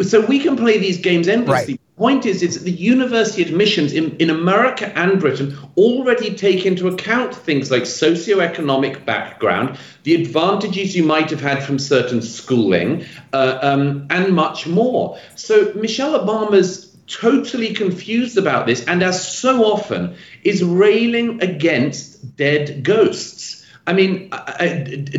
so 0.03 0.21
we 0.21 0.39
can 0.39 0.55
play 0.55 0.77
these 0.77 0.99
games 0.99 1.27
endlessly. 1.27 1.73
Right. 1.73 1.79
The 1.95 2.01
point 2.01 2.25
is, 2.25 2.41
is 2.41 2.55
that 2.55 2.63
the 2.63 2.71
university 2.71 3.41
admissions 3.41 3.93
in, 3.93 4.17
in 4.17 4.29
America 4.29 4.91
and 4.97 5.19
Britain 5.19 5.57
already 5.77 6.35
take 6.35 6.65
into 6.65 6.87
account 6.87 7.35
things 7.35 7.71
like 7.71 7.83
socioeconomic 7.83 9.05
background, 9.05 9.77
the 10.03 10.15
advantages 10.15 10.95
you 10.95 11.03
might 11.03 11.29
have 11.29 11.41
had 11.41 11.63
from 11.63 11.79
certain 11.79 12.21
schooling, 12.21 13.05
uh, 13.31 13.59
um, 13.61 14.07
and 14.09 14.33
much 14.33 14.67
more. 14.67 15.17
So 15.35 15.71
Michelle 15.75 16.19
Obama's 16.19 16.95
totally 17.07 17.73
confused 17.73 18.37
about 18.37 18.65
this 18.65 18.83
and 18.85 19.03
as 19.03 19.37
so 19.37 19.63
often 19.63 20.15
is 20.43 20.63
railing 20.63 21.41
against 21.43 22.35
dead 22.35 22.83
ghosts 22.83 23.63
i 23.85 23.93
mean 23.93 24.27
uh, 24.31 24.37
uh, 24.59 24.67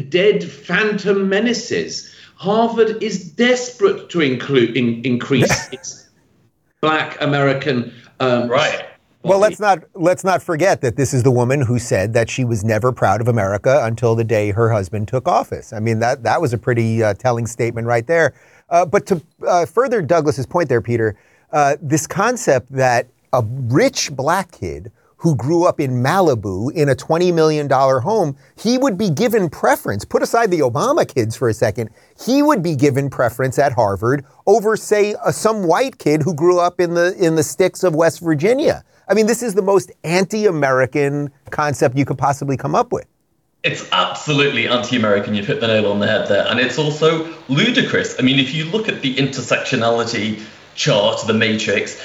dead 0.09 0.43
phantom 0.43 1.29
menaces 1.29 2.13
harvard 2.37 3.03
is 3.03 3.33
desperate 3.33 4.09
to 4.09 4.20
include 4.20 4.77
in, 4.77 5.03
increase 5.05 5.68
its 5.72 6.09
black 6.81 7.20
american 7.20 7.92
um, 8.20 8.49
right 8.49 8.87
Well, 9.22 9.40
let's 9.40 9.59
not 9.59 9.81
let's 9.94 10.22
not 10.22 10.40
forget 10.40 10.83
that 10.83 10.94
this 10.96 11.12
is 11.12 11.25
the 11.25 11.33
woman 11.33 11.61
who 11.61 11.81
said 11.81 12.12
that 12.12 12.31
she 12.31 12.44
was 12.44 12.62
never 12.62 12.92
proud 12.92 13.20
of 13.20 13.27
America 13.27 13.81
until 13.83 14.14
the 14.14 14.22
day 14.22 14.53
her 14.53 14.70
husband 14.70 15.09
took 15.09 15.27
office. 15.27 15.72
I 15.72 15.81
mean 15.81 15.99
that 15.99 16.22
that 16.22 16.40
was 16.40 16.53
a 16.53 16.59
pretty 16.59 17.03
uh, 17.03 17.14
telling 17.14 17.46
statement 17.49 17.88
right 17.88 18.07
there. 18.07 18.35
Uh, 18.70 18.87
but 18.87 19.05
to 19.07 19.20
uh, 19.46 19.66
further 19.66 20.01
Douglas's 20.01 20.46
point 20.46 20.68
there, 20.68 20.81
Peter, 20.81 21.16
uh, 21.53 21.77
this 21.81 22.07
concept 22.07 22.70
that 22.70 23.09
a 23.33 23.42
rich 23.44 24.14
black 24.14 24.53
kid 24.53 24.92
who 25.19 25.35
grew 25.35 25.65
up 25.65 25.81
in 25.81 26.03
Malibu 26.03 26.73
in 26.73 26.89
a 26.89 26.95
$20 26.95 27.33
million 27.33 27.69
home, 27.71 28.37
he 28.57 28.77
would 28.77 28.99
be 28.99 29.11
given 29.11 29.49
preference. 29.49 30.05
Put 30.05 30.23
aside 30.23 30.51
the 30.51 30.61
Obama 30.61 31.07
kids 31.07 31.35
for 31.35 31.49
a 31.49 31.55
second. 31.55 31.91
He 32.23 32.43
would 32.43 32.63
be 32.63 32.77
given 32.77 33.09
preference 33.09 33.59
at 33.59 33.73
Harvard 33.73 34.25
over, 34.47 34.77
say, 34.77 35.15
uh, 35.15 35.33
some 35.33 35.65
white 35.65 35.99
kid 35.99 36.23
who 36.23 36.35
grew 36.35 36.59
up 36.59 36.81
in 36.81 36.95
the, 36.95 37.17
in 37.17 37.35
the 37.35 37.43
sticks 37.43 37.83
of 37.83 37.95
West 37.95 38.21
Virginia. 38.21 38.85
I 39.09 39.15
mean, 39.15 39.27
this 39.27 39.43
is 39.43 39.55
the 39.55 39.63
most 39.63 39.91
anti 40.05 40.47
American 40.47 41.31
concept 41.51 41.97
you 41.97 42.05
could 42.05 42.19
possibly 42.19 42.57
come 42.57 42.75
up 42.75 42.93
with. 42.93 43.07
It's 43.63 43.89
absolutely 43.93 44.69
anti 44.69 44.97
American. 44.97 45.35
You've 45.35 45.47
hit 45.47 45.61
the 45.61 45.67
nail 45.67 45.91
on 45.91 45.99
the 45.99 46.07
head 46.07 46.29
there. 46.29 46.47
And 46.47 46.61
it's 46.61 46.79
also 46.79 47.33
ludicrous. 47.49 48.17
I 48.19 48.23
mean, 48.23 48.39
if 48.39 48.55
you 48.55 48.65
look 48.67 48.89
at 48.89 49.03
the 49.03 49.17
intersectionality 49.17 50.43
chart, 50.75 51.27
the 51.27 51.35
matrix, 51.35 52.01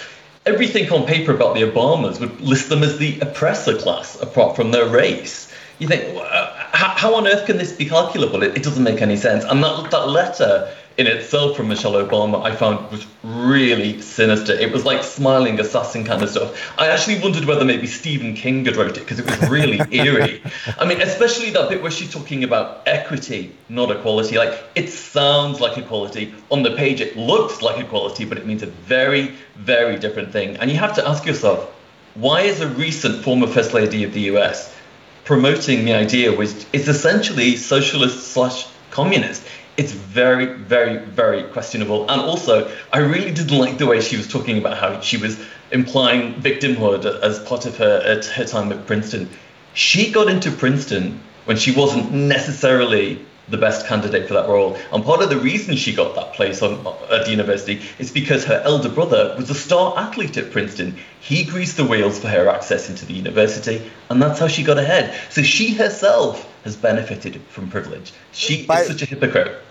everything 0.45 0.91
on 0.91 1.05
paper 1.05 1.33
about 1.33 1.55
the 1.55 1.61
Obamas 1.61 2.19
would 2.19 2.41
list 2.41 2.69
them 2.69 2.83
as 2.83 2.97
the 2.97 3.19
oppressor 3.19 3.77
class, 3.77 4.19
apart 4.21 4.55
from 4.55 4.71
their 4.71 4.87
race. 4.87 5.51
You 5.79 5.87
think, 5.87 6.15
uh, 6.15 6.53
how, 6.71 6.89
how 6.89 7.15
on 7.15 7.27
earth 7.27 7.45
can 7.45 7.57
this 7.57 7.71
be 7.71 7.85
calculable? 7.85 8.43
It, 8.43 8.57
it 8.57 8.63
doesn't 8.63 8.83
make 8.83 9.01
any 9.01 9.17
sense. 9.17 9.43
And 9.43 9.63
that, 9.63 9.91
that 9.91 10.07
letter 10.07 10.71
in 10.97 11.07
itself 11.07 11.55
from 11.55 11.69
Michelle 11.69 11.93
Obama 11.93 12.43
I 12.43 12.55
found 12.55 12.91
was 12.91 13.05
really 13.23 14.01
sinister. 14.01 14.53
It 14.53 14.71
was 14.71 14.85
like 14.85 15.03
smiling 15.03 15.59
assassin 15.59 16.03
kind 16.03 16.21
of 16.21 16.29
stuff. 16.29 16.73
I 16.77 16.87
actually 16.87 17.19
wondered 17.19 17.45
whether 17.45 17.63
maybe 17.63 17.87
Stephen 17.87 18.33
King 18.35 18.65
had 18.65 18.75
wrote 18.75 18.97
it 18.97 19.01
because 19.01 19.19
it 19.19 19.25
was 19.25 19.49
really 19.49 19.79
eerie. 19.91 20.43
I 20.77 20.85
mean, 20.85 21.01
especially 21.01 21.49
that 21.51 21.69
bit 21.69 21.81
where 21.81 21.91
she's 21.91 22.11
talking 22.11 22.43
about 22.43 22.83
equity, 22.87 23.55
not 23.69 23.91
equality. 23.91 24.37
Like 24.37 24.63
it 24.75 24.89
sounds 24.89 25.59
like 25.61 25.77
equality. 25.77 26.33
On 26.51 26.63
the 26.63 26.71
page 26.71 27.01
it 27.01 27.15
looks 27.15 27.61
like 27.61 27.79
equality, 27.83 28.25
but 28.25 28.37
it 28.37 28.45
means 28.45 28.63
a 28.63 28.67
very, 28.67 29.33
very 29.55 29.97
different 29.97 30.31
thing. 30.31 30.57
And 30.57 30.69
you 30.69 30.77
have 30.77 30.95
to 30.95 31.07
ask 31.07 31.25
yourself, 31.25 31.73
why 32.15 32.41
is 32.41 32.59
a 32.59 32.67
recent 32.67 33.23
former 33.23 33.47
First 33.47 33.73
Lady 33.73 34.03
of 34.03 34.13
the 34.13 34.21
US 34.31 34.75
promoting 35.23 35.85
the 35.85 35.93
idea 35.93 36.35
which 36.35 36.65
is 36.73 36.89
essentially 36.89 37.55
socialist 37.55 38.33
slash 38.33 38.67
communist? 38.89 39.43
It's 39.77 39.91
very, 39.91 40.45
very, 40.45 40.97
very 40.97 41.43
questionable. 41.43 42.09
And 42.09 42.21
also, 42.21 42.71
I 42.91 42.99
really 42.99 43.31
didn't 43.31 43.57
like 43.57 43.77
the 43.77 43.87
way 43.87 44.01
she 44.01 44.17
was 44.17 44.27
talking 44.27 44.57
about 44.57 44.77
how 44.77 44.99
she 45.01 45.17
was 45.17 45.39
implying 45.71 46.33
victimhood 46.35 47.05
as 47.21 47.39
part 47.39 47.65
of 47.65 47.77
her 47.77 48.01
at 48.05 48.25
her 48.25 48.45
time 48.45 48.71
at 48.71 48.85
Princeton. 48.85 49.29
She 49.73 50.11
got 50.11 50.27
into 50.29 50.51
Princeton 50.51 51.21
when 51.45 51.57
she 51.57 51.71
wasn't 51.71 52.11
necessarily 52.11 53.25
the 53.49 53.57
best 53.57 53.87
candidate 53.87 54.27
for 54.27 54.33
that 54.33 54.47
role. 54.47 54.77
And 54.93 55.03
part 55.03 55.21
of 55.21 55.29
the 55.29 55.37
reason 55.37 55.75
she 55.75 55.93
got 55.93 56.15
that 56.15 56.33
place 56.33 56.61
on, 56.61 56.85
at 57.09 57.25
the 57.25 57.31
university 57.31 57.81
is 57.99 58.11
because 58.11 58.45
her 58.45 58.61
elder 58.63 58.89
brother 58.89 59.35
was 59.37 59.49
a 59.49 59.55
star 59.55 59.97
athlete 59.97 60.37
at 60.37 60.51
Princeton. 60.51 60.97
He 61.21 61.43
greased 61.43 61.77
the 61.77 61.85
wheels 61.85 62.19
for 62.19 62.27
her 62.27 62.47
access 62.49 62.89
into 62.89 63.05
the 63.05 63.13
university, 63.13 63.89
and 64.09 64.21
that's 64.21 64.39
how 64.39 64.47
she 64.47 64.63
got 64.63 64.77
ahead. 64.77 65.19
So 65.29 65.41
she 65.41 65.73
herself 65.73 66.47
has 66.63 66.75
benefited 66.75 67.41
from 67.49 67.69
privilege. 67.69 68.13
She 68.31 68.65
by, 68.65 68.81
is 68.81 68.87
such 68.87 69.01
a 69.01 69.05
hypocrite. 69.05 69.61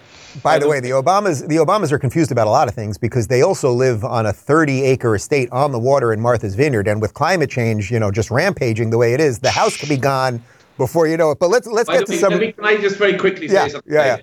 By 0.43 0.59
the 0.59 0.69
way, 0.69 0.81
the 0.81 0.91
Obamas 0.91 1.47
the 1.49 1.57
Obamas 1.57 1.91
are 1.93 1.99
confused 1.99 2.31
about 2.31 2.47
a 2.47 2.51
lot 2.51 2.69
of 2.69 2.75
things 2.75 2.99
because 2.99 3.27
they 3.27 3.43
also 3.43 3.73
live 3.73 4.05
on 4.05 4.27
a 4.27 4.33
30 4.33 4.83
acre 4.83 5.15
estate 5.15 5.51
on 5.51 5.73
the 5.73 5.79
water 5.79 6.13
in 6.13 6.21
Martha's 6.21 6.55
Vineyard, 6.55 6.87
and 6.87 7.01
with 7.01 7.15
climate 7.15 7.51
change, 7.51 7.91
you 7.91 7.99
know, 7.99 8.11
just 8.11 8.31
rampaging 8.31 8.91
the 8.91 8.99
way 8.99 9.13
it 9.13 9.21
is, 9.21 9.41
the 9.41 9.51
house 9.51 9.77
could 9.77 9.89
be 9.89 9.97
gone 9.97 10.43
before 10.79 11.07
you 11.07 11.17
know 11.17 11.33
it. 11.33 11.39
But 11.39 11.51
let's 11.51 11.67
let's 11.67 11.89
by 11.89 11.99
get 11.99 12.07
to 12.07 12.13
way, 12.13 12.19
some. 12.19 12.39
Me, 12.39 12.53
can 12.53 12.65
I 12.65 12.77
just 12.77 12.97
very 12.97 13.19
quickly 13.19 13.49
say 13.49 13.55
yeah, 13.55 13.69
something? 13.69 13.93
Yeah, 13.93 14.19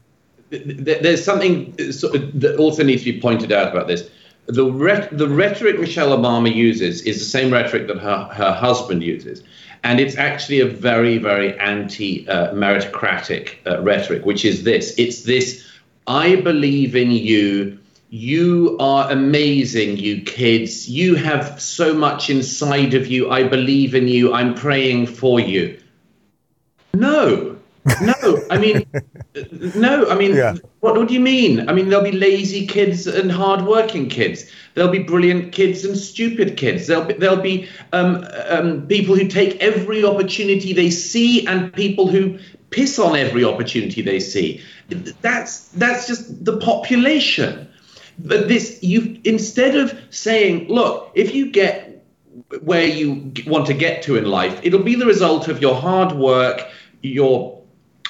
yeah. 0.50 0.98
There's 1.02 1.24
something 1.24 1.74
that 1.76 2.56
also 2.58 2.84
needs 2.84 3.04
to 3.04 3.12
be 3.12 3.20
pointed 3.20 3.52
out 3.52 3.70
about 3.70 3.88
this. 3.88 4.10
The, 4.48 4.64
the 5.12 5.28
rhetoric 5.28 5.78
Michelle 5.78 6.18
Obama 6.18 6.54
uses 6.54 7.02
is 7.02 7.20
the 7.20 7.26
same 7.26 7.52
rhetoric 7.52 7.88
that 7.88 7.98
her, 7.98 8.24
her 8.32 8.54
husband 8.54 9.04
uses. 9.04 9.44
And 9.84 10.00
it's 10.00 10.18
actually 10.18 10.60
a 10.60 10.68
very, 10.68 11.18
very 11.18 11.58
anti 11.60 12.28
uh, 12.28 12.54
meritocratic 12.54 13.56
uh, 13.66 13.82
rhetoric, 13.82 14.26
which 14.26 14.46
is 14.46 14.64
this 14.64 14.96
it's 14.98 15.24
this 15.24 15.66
I 16.08 16.38
believe 16.38 16.96
in 16.96 17.12
you. 17.12 17.80
You 18.10 18.78
are 18.80 19.12
amazing, 19.12 19.98
you 19.98 20.22
kids. 20.22 20.88
You 20.88 21.16
have 21.16 21.62
so 21.62 21.94
much 21.94 22.30
inside 22.30 22.94
of 22.94 23.08
you. 23.08 23.30
I 23.30 23.44
believe 23.44 23.94
in 23.94 24.08
you. 24.08 24.34
I'm 24.34 24.56
praying 24.56 25.08
for 25.08 25.42
you. 25.42 25.78
No, 26.94 27.57
no, 28.02 28.44
I 28.50 28.58
mean, 28.58 28.86
no, 29.76 30.10
I 30.10 30.16
mean, 30.16 30.36
yeah. 30.36 30.56
what, 30.80 30.98
what 30.98 31.08
do 31.08 31.14
you 31.14 31.20
mean? 31.20 31.70
I 31.70 31.74
mean, 31.74 31.90
there'll 31.90 32.04
be 32.04 32.12
lazy 32.12 32.68
kids 32.68 33.08
and 33.08 33.32
hardworking 33.32 34.10
kids. 34.10 34.50
There'll 34.74 34.92
be 34.92 35.04
brilliant 35.04 35.54
kids 35.54 35.86
and 35.86 35.98
stupid 35.98 36.58
kids. 36.58 36.88
There'll 36.88 37.06
be, 37.06 37.14
there'll 37.14 37.38
be 37.38 37.68
um, 37.94 38.26
um, 38.50 38.88
people 38.88 39.16
who 39.16 39.28
take 39.28 39.58
every 39.62 40.04
opportunity 40.04 40.74
they 40.74 40.90
see 40.90 41.48
and 41.48 41.74
people 41.74 42.08
who 42.08 42.40
piss 42.70 43.00
on 43.00 43.16
every 43.16 43.44
opportunity 43.44 44.02
they 44.02 44.20
see. 44.20 44.62
That's 45.22 45.70
that's 45.70 46.08
just 46.08 46.46
the 46.46 46.58
population. 46.58 47.70
But 48.20 48.48
this, 48.48 48.80
you 48.82 49.20
instead 49.24 49.76
of 49.76 49.98
saying, 50.10 50.68
look, 50.68 51.12
if 51.14 51.36
you 51.36 51.52
get 51.52 52.06
where 52.62 52.86
you 52.86 53.32
want 53.46 53.68
to 53.68 53.74
get 53.74 54.04
to 54.04 54.16
in 54.16 54.26
life, 54.26 54.60
it'll 54.64 54.84
be 54.84 54.96
the 54.96 55.06
result 55.06 55.48
of 55.48 55.62
your 55.62 55.76
hard 55.76 56.14
work, 56.14 56.68
your 57.02 57.57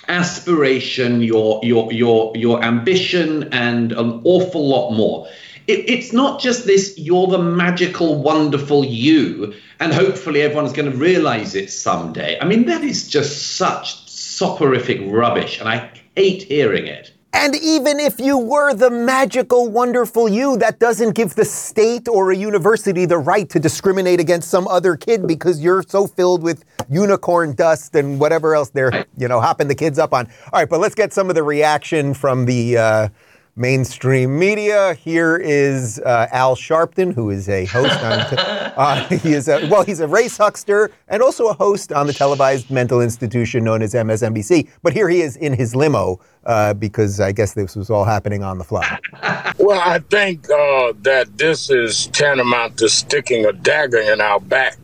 aspiration, 0.07 1.21
your 1.21 1.59
your 1.63 1.91
your 1.91 2.35
your 2.35 2.63
ambition, 2.63 3.49
and 3.51 3.91
an 3.91 4.21
awful 4.23 4.67
lot 4.67 4.91
more. 4.91 5.27
It, 5.67 5.89
it's 5.89 6.13
not 6.13 6.39
just 6.39 6.65
this. 6.65 6.97
You're 6.97 7.27
the 7.27 7.37
magical, 7.37 8.21
wonderful 8.21 8.85
you, 8.85 9.53
and 9.79 9.93
hopefully 9.93 10.41
everyone's 10.41 10.73
going 10.73 10.91
to 10.91 10.97
realize 10.97 11.55
it 11.55 11.71
someday. 11.71 12.37
I 12.39 12.45
mean, 12.45 12.65
that 12.65 12.83
is 12.83 13.07
just 13.07 13.55
such 13.57 14.09
soporific 14.09 14.99
rubbish, 15.05 15.59
and 15.59 15.67
I 15.67 15.91
hate 16.15 16.43
hearing 16.43 16.87
it. 16.87 17.11
And 17.39 17.55
even 17.55 17.99
if 17.99 18.19
you 18.19 18.35
were 18.35 18.73
the 18.73 18.89
magical, 18.89 19.69
wonderful 19.69 20.27
you, 20.27 20.57
that 20.57 20.79
doesn't 20.79 21.13
give 21.13 21.35
the 21.35 21.45
state 21.45 22.07
or 22.07 22.31
a 22.31 22.35
university 22.35 23.05
the 23.05 23.19
right 23.19 23.47
to 23.51 23.59
discriminate 23.59 24.19
against 24.19 24.49
some 24.49 24.67
other 24.67 24.95
kid 24.97 25.27
because 25.27 25.61
you're 25.61 25.83
so 25.83 26.07
filled 26.07 26.41
with 26.41 26.65
unicorn 26.89 27.53
dust 27.53 27.95
and 27.95 28.19
whatever 28.19 28.55
else 28.55 28.71
they're, 28.71 29.05
you 29.17 29.27
know, 29.27 29.39
hopping 29.39 29.67
the 29.67 29.75
kids 29.75 29.99
up 29.99 30.15
on. 30.15 30.25
All 30.51 30.59
right, 30.59 30.67
but 30.67 30.79
let's 30.79 30.95
get 30.95 31.13
some 31.13 31.29
of 31.29 31.35
the 31.35 31.43
reaction 31.43 32.15
from 32.15 32.45
the 32.45 32.75
uh, 32.75 33.09
mainstream 33.57 34.37
media. 34.37 34.93
Here 34.93 35.35
is 35.35 35.99
uh, 35.99 36.27
Al 36.31 36.55
Sharpton, 36.55 37.13
who 37.13 37.31
is 37.31 37.49
a 37.49 37.65
host 37.65 37.99
on. 37.99 38.19
uh, 38.77 39.07
he 39.09 39.33
is 39.33 39.47
a, 39.47 39.67
well, 39.67 39.83
he's 39.83 39.99
a 39.99 40.07
race 40.07 40.37
huckster 40.37 40.91
and 41.07 41.21
also 41.21 41.47
a 41.47 41.53
host 41.53 41.91
on 41.91 42.07
the 42.07 42.13
televised 42.13 42.69
mental 42.69 43.01
institution 43.01 43.63
known 43.63 43.81
as 43.81 43.93
MSNBC. 43.93 44.69
But 44.83 44.93
here 44.93 45.09
he 45.09 45.21
is 45.21 45.35
in 45.35 45.53
his 45.53 45.75
limo 45.75 46.19
uh, 46.45 46.75
because 46.75 47.19
I 47.19 47.31
guess 47.31 47.53
this 47.53 47.75
was 47.75 47.89
all 47.89 48.05
happening 48.05 48.43
on 48.43 48.57
the 48.57 48.63
fly. 48.63 48.99
Well, 49.59 49.81
I 49.83 49.99
think 49.99 50.47
uh, 50.51 50.93
that 51.01 51.35
this 51.37 51.71
is 51.71 52.07
tantamount 52.07 52.77
to 52.77 52.89
sticking 52.89 53.43
a 53.43 53.51
dagger 53.51 53.99
in 53.99 54.21
our 54.21 54.39
back 54.39 54.77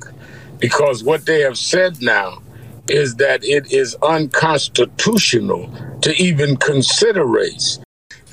because 0.58 1.04
what 1.04 1.28
they 1.28 1.42
have 1.42 1.60
said 1.60 2.02
now 2.02 2.42
is 2.88 3.16
that 3.16 3.44
it 3.44 3.72
is 3.72 3.96
unconstitutional 4.02 5.72
to 6.02 6.12
even 6.16 6.58
consider 6.58 7.24
race. 7.24 7.80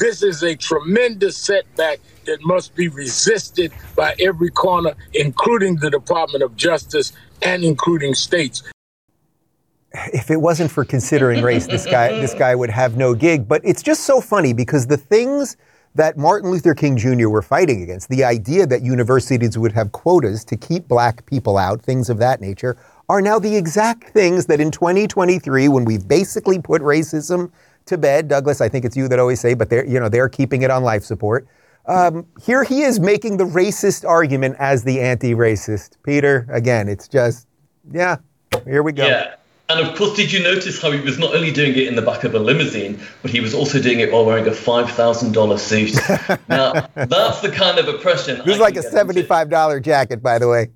This 0.01 0.23
is 0.23 0.43
a 0.43 0.57
tremendous 0.57 1.37
setback 1.37 2.01
that 2.25 2.39
must 2.41 2.75
be 2.75 2.89
resisted 2.89 3.71
by 3.95 4.15
every 4.19 4.49
corner, 4.49 4.95
including 5.13 5.77
the 5.77 5.91
Department 5.91 6.43
of 6.43 6.57
Justice 6.57 7.13
and 7.43 7.63
including 7.63 8.15
states. 8.15 8.63
If 9.93 10.31
it 10.31 10.41
wasn't 10.41 10.71
for 10.71 10.87
considering 10.87 11.43
race, 11.43 11.67
this 11.67 11.85
guy 11.85 12.13
this 12.13 12.33
guy 12.33 12.55
would 12.55 12.71
have 12.71 12.97
no 12.97 13.15
gig. 13.15 13.47
But 13.47 13.61
it's 13.63 13.83
just 13.83 14.05
so 14.05 14.23
funny 14.23 14.55
because 14.55 14.87
the 14.87 14.97
things 14.97 15.59
that 15.95 16.17
Martin 16.17 16.51
Luther 16.51 16.75
King 16.75 16.97
Jr. 16.97 17.29
were 17.29 17.43
fighting 17.43 17.83
against, 17.83 18.09
the 18.09 18.25
idea 18.25 18.67
that 18.67 18.81
universities 18.81 19.59
would 19.59 19.73
have 19.73 19.93
quotas 19.93 20.45
to 20.47 20.57
keep 20.57 20.89
black 20.89 21.27
people 21.27 21.59
out, 21.59 21.83
things 21.83 22.09
of 22.09 22.17
that 22.19 22.41
nature, 22.41 22.79
are 23.11 23.21
now 23.21 23.39
the 23.39 23.55
exact 23.55 24.11
things 24.11 24.47
that 24.47 24.61
in 24.61 24.71
2023, 24.71 25.69
when 25.69 25.85
we've 25.85 26.07
basically 26.09 26.59
put 26.59 26.81
racism 26.81 27.51
to 27.87 27.99
bed. 27.99 28.29
Douglas, 28.29 28.61
I 28.61 28.69
think 28.69 28.85
it's 28.85 28.97
you 28.97 29.09
that 29.09 29.19
always 29.19 29.41
say, 29.41 29.55
but 29.55 29.71
they're, 29.71 29.87
you 29.87 29.99
know, 29.99 30.09
they're 30.09 30.29
keeping 30.29 30.63
it 30.63 30.71
on 30.71 30.83
life 30.83 31.05
support. 31.05 31.47
Um, 31.87 32.27
here 32.41 32.63
he 32.63 32.83
is 32.83 33.01
making 33.01 33.37
the 33.39 33.45
racist 33.45 34.09
argument 34.09 34.57
as 34.59 34.85
the 34.85 35.01
anti-racist. 35.01 35.97
Peter, 36.05 36.47
again, 36.51 36.89
it's 36.89 37.09
just, 37.09 37.47
yeah, 37.93 38.17
here 38.65 38.83
we 38.83 38.93
go. 38.93 39.07
Yeah. 39.07 39.35
And 39.69 39.87
of 39.87 39.97
course, 39.97 40.17
did 40.17 40.33
you 40.33 40.43
notice 40.43 40.83
how 40.83 40.91
he 40.91 41.01
was 41.01 41.19
not 41.19 41.35
only 41.35 41.53
doing 41.53 41.71
it 41.71 41.87
in 41.87 41.95
the 41.95 42.03
back 42.03 42.25
of 42.25 42.35
a 42.35 42.41
limousine, 42.41 43.01
but 43.23 43.31
he 43.31 43.41
was 43.41 43.55
also 43.55 43.81
doing 43.81 44.01
it 44.01 44.11
while 44.11 44.25
wearing 44.25 44.47
a 44.49 44.51
$5,000 44.51 45.59
suit? 45.59 46.41
now, 46.49 46.73
that's 46.95 47.41
the 47.41 47.51
kind 47.51 47.79
of 47.79 47.87
oppression. 47.87 48.39
This 48.45 48.57
is 48.57 48.61
like 48.61 48.77
a 48.77 48.81
$75 48.81 49.77
into. 49.77 49.81
jacket, 49.81 50.23
by 50.23 50.41
the 50.41 50.49
way. 50.49 50.71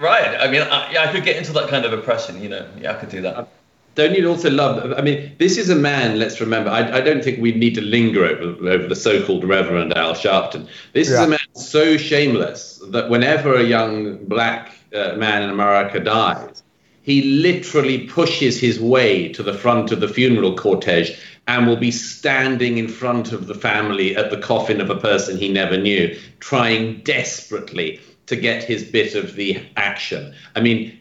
Right. 0.00 0.36
I 0.40 0.50
mean, 0.50 0.62
I, 0.62 0.90
yeah, 0.90 1.02
I 1.02 1.12
could 1.12 1.22
get 1.22 1.36
into 1.36 1.52
that 1.52 1.68
kind 1.68 1.84
of 1.84 1.92
oppression. 1.92 2.42
You 2.42 2.48
know, 2.48 2.68
yeah, 2.80 2.90
I 2.90 2.94
could 2.94 3.10
do 3.10 3.22
that. 3.22 3.48
Don't 3.94 4.14
you 4.14 4.28
also 4.28 4.50
love? 4.50 4.92
I 4.96 5.02
mean, 5.02 5.34
this 5.38 5.58
is 5.58 5.68
a 5.68 5.74
man. 5.74 6.18
Let's 6.18 6.40
remember. 6.40 6.70
I, 6.70 6.98
I 6.98 7.00
don't 7.00 7.22
think 7.22 7.40
we 7.40 7.52
need 7.52 7.74
to 7.74 7.82
linger 7.82 8.24
over, 8.24 8.70
over 8.70 8.86
the 8.86 8.96
so-called 8.96 9.44
Reverend 9.44 9.92
Al 9.96 10.14
Sharpton. 10.14 10.66
This 10.94 11.10
yeah. 11.10 11.14
is 11.14 11.20
a 11.20 11.28
man 11.28 11.38
so 11.54 11.96
shameless 11.96 12.82
that 12.88 13.10
whenever 13.10 13.54
a 13.54 13.62
young 13.62 14.24
black 14.24 14.72
uh, 14.94 15.14
man 15.16 15.42
in 15.42 15.50
America 15.50 16.00
dies, 16.00 16.62
he 17.02 17.22
literally 17.22 18.06
pushes 18.06 18.58
his 18.58 18.80
way 18.80 19.30
to 19.32 19.42
the 19.42 19.52
front 19.52 19.92
of 19.92 20.00
the 20.00 20.08
funeral 20.08 20.56
cortege 20.56 21.18
and 21.46 21.66
will 21.66 21.76
be 21.76 21.90
standing 21.90 22.78
in 22.78 22.88
front 22.88 23.32
of 23.32 23.48
the 23.48 23.54
family 23.54 24.16
at 24.16 24.30
the 24.30 24.38
coffin 24.38 24.80
of 24.80 24.88
a 24.88 24.96
person 24.96 25.36
he 25.36 25.52
never 25.52 25.76
knew, 25.76 26.16
trying 26.38 27.00
desperately 27.00 28.00
to 28.26 28.36
get 28.36 28.62
his 28.62 28.84
bit 28.84 29.14
of 29.14 29.34
the 29.34 29.60
action. 29.76 30.32
I 30.54 30.60
mean, 30.60 30.96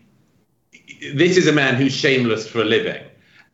this 1.02 1.38
is 1.38 1.48
a 1.48 1.52
man 1.52 1.76
who's 1.76 1.94
shameless 1.94 2.48
for 2.48 2.62
a 2.62 2.66
living. 2.66 3.04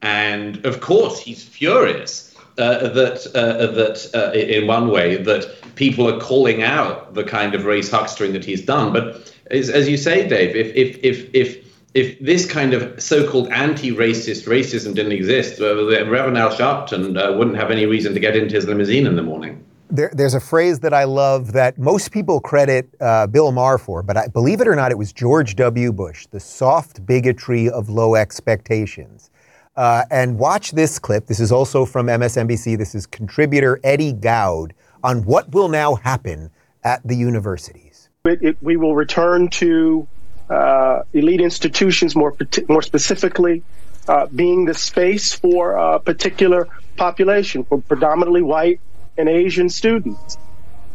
And 0.01 0.63
of 0.65 0.81
course, 0.81 1.19
he's 1.19 1.43
furious 1.43 2.35
uh, 2.57 2.89
that 2.89 3.25
uh, 3.35 3.67
that 3.67 4.09
uh, 4.13 4.37
in 4.37 4.67
one 4.67 4.89
way 4.89 5.15
that 5.15 5.75
people 5.75 6.07
are 6.07 6.19
calling 6.19 6.61
out 6.61 7.13
the 7.13 7.23
kind 7.23 7.55
of 7.55 7.65
race 7.65 7.89
huckstering 7.89 8.33
that 8.33 8.45
he's 8.45 8.63
done. 8.63 8.93
But 8.93 9.33
as, 9.49 9.69
as 9.69 9.87
you 9.89 9.97
say, 9.97 10.27
Dave, 10.27 10.55
if 10.55 10.75
if 10.75 11.03
if 11.03 11.29
if 11.33 11.67
if 11.93 12.19
this 12.19 12.45
kind 12.45 12.73
of 12.73 13.01
so-called 13.01 13.47
anti-racist 13.49 14.45
racism 14.45 14.93
didn't 14.93 15.13
exist, 15.13 15.59
uh, 15.59 15.75
Reverend 16.05 16.37
Al 16.37 16.51
Sharpton 16.51 17.17
uh, 17.17 17.35
wouldn't 17.35 17.57
have 17.57 17.71
any 17.71 17.87
reason 17.87 18.13
to 18.13 18.19
get 18.19 18.35
into 18.35 18.53
his 18.55 18.67
limousine 18.67 19.07
in 19.07 19.15
the 19.15 19.23
morning. 19.23 19.63
There, 19.89 20.11
there's 20.13 20.33
a 20.33 20.39
phrase 20.39 20.79
that 20.81 20.93
I 20.93 21.05
love 21.05 21.53
that 21.53 21.77
most 21.77 22.11
people 22.11 22.41
credit 22.41 22.89
uh, 22.99 23.27
Bill 23.27 23.51
Maher 23.51 23.77
for, 23.77 24.03
but 24.03 24.17
I, 24.17 24.27
believe 24.27 24.59
it 24.59 24.67
or 24.67 24.75
not, 24.75 24.91
it 24.91 24.97
was 24.97 25.13
George 25.13 25.55
W. 25.55 25.93
Bush, 25.93 26.27
the 26.27 26.39
soft 26.39 27.05
bigotry 27.05 27.69
of 27.69 27.89
low 27.89 28.15
expectations. 28.15 29.31
Uh, 29.77 30.03
and 30.09 30.39
watch 30.39 30.71
this 30.71 30.99
clip. 30.99 31.27
This 31.27 31.39
is 31.39 31.51
also 31.51 31.85
from 31.85 32.07
MSNBC. 32.07 32.77
This 32.77 32.95
is 32.95 33.05
contributor 33.05 33.79
Eddie 33.83 34.11
Glaude 34.11 34.71
on 35.03 35.23
what 35.23 35.51
will 35.51 35.69
now 35.69 35.95
happen 35.95 36.49
at 36.83 37.07
the 37.07 37.15
universities. 37.15 38.09
It, 38.25 38.41
it, 38.41 38.57
we 38.61 38.75
will 38.75 38.95
return 38.95 39.49
to 39.49 40.07
uh, 40.49 41.03
elite 41.13 41.41
institutions, 41.41 42.15
more 42.15 42.35
more 42.67 42.81
specifically, 42.81 43.63
uh, 44.07 44.25
being 44.27 44.65
the 44.65 44.73
space 44.73 45.33
for 45.33 45.73
a 45.73 45.99
particular 45.99 46.67
population, 46.95 47.63
for 47.63 47.79
predominantly 47.81 48.41
white 48.41 48.79
and 49.17 49.29
Asian 49.29 49.69
students. 49.69 50.37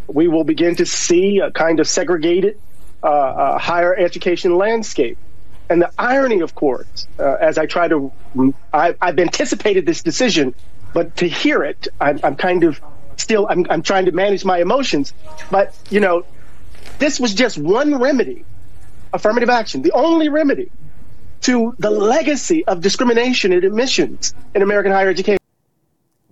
We 0.07 0.29
will 0.29 0.45
begin 0.45 0.77
to 0.77 0.87
see 0.87 1.39
a 1.39 1.51
kind 1.51 1.81
of 1.81 1.89
segregated 1.89 2.61
uh, 3.03 3.07
uh 3.07 3.59
higher 3.59 3.95
education 3.97 4.57
landscape. 4.57 5.19
And 5.69 5.81
the 5.81 5.91
irony, 5.99 6.41
of 6.41 6.55
course, 6.55 7.07
uh, 7.19 7.37
as 7.41 7.57
I 7.57 7.67
try 7.67 7.89
to, 7.89 8.13
I, 8.75 8.95
have 9.01 9.19
anticipated 9.19 9.87
this 9.87 10.03
decision, 10.03 10.55
but 10.93 11.17
to 11.17 11.29
hear 11.29 11.63
it, 11.63 11.89
I'm, 12.01 12.21
I'm 12.23 12.37
kind 12.37 12.65
of 12.65 12.81
still, 13.17 13.47
I'm, 13.49 13.67
I'm 13.71 13.83
trying 13.83 14.05
to 14.05 14.13
manage 14.13 14.45
my 14.45 14.59
emotions. 14.59 15.15
But, 15.51 15.75
you 15.89 16.01
know, 16.01 16.27
this 16.99 17.19
was 17.19 17.33
just 17.35 17.57
one 17.57 17.99
remedy 18.01 18.45
affirmative 19.13 19.49
action, 19.49 19.83
the 19.83 19.93
only 19.93 20.29
remedy 20.29 20.71
to 21.43 21.75
the 21.79 21.91
legacy 21.91 22.65
of 22.67 22.81
discrimination 22.81 23.53
in 23.53 23.65
admissions 23.65 24.35
in 24.55 24.63
American 24.63 24.93
higher 24.93 25.09
education. 25.09 25.39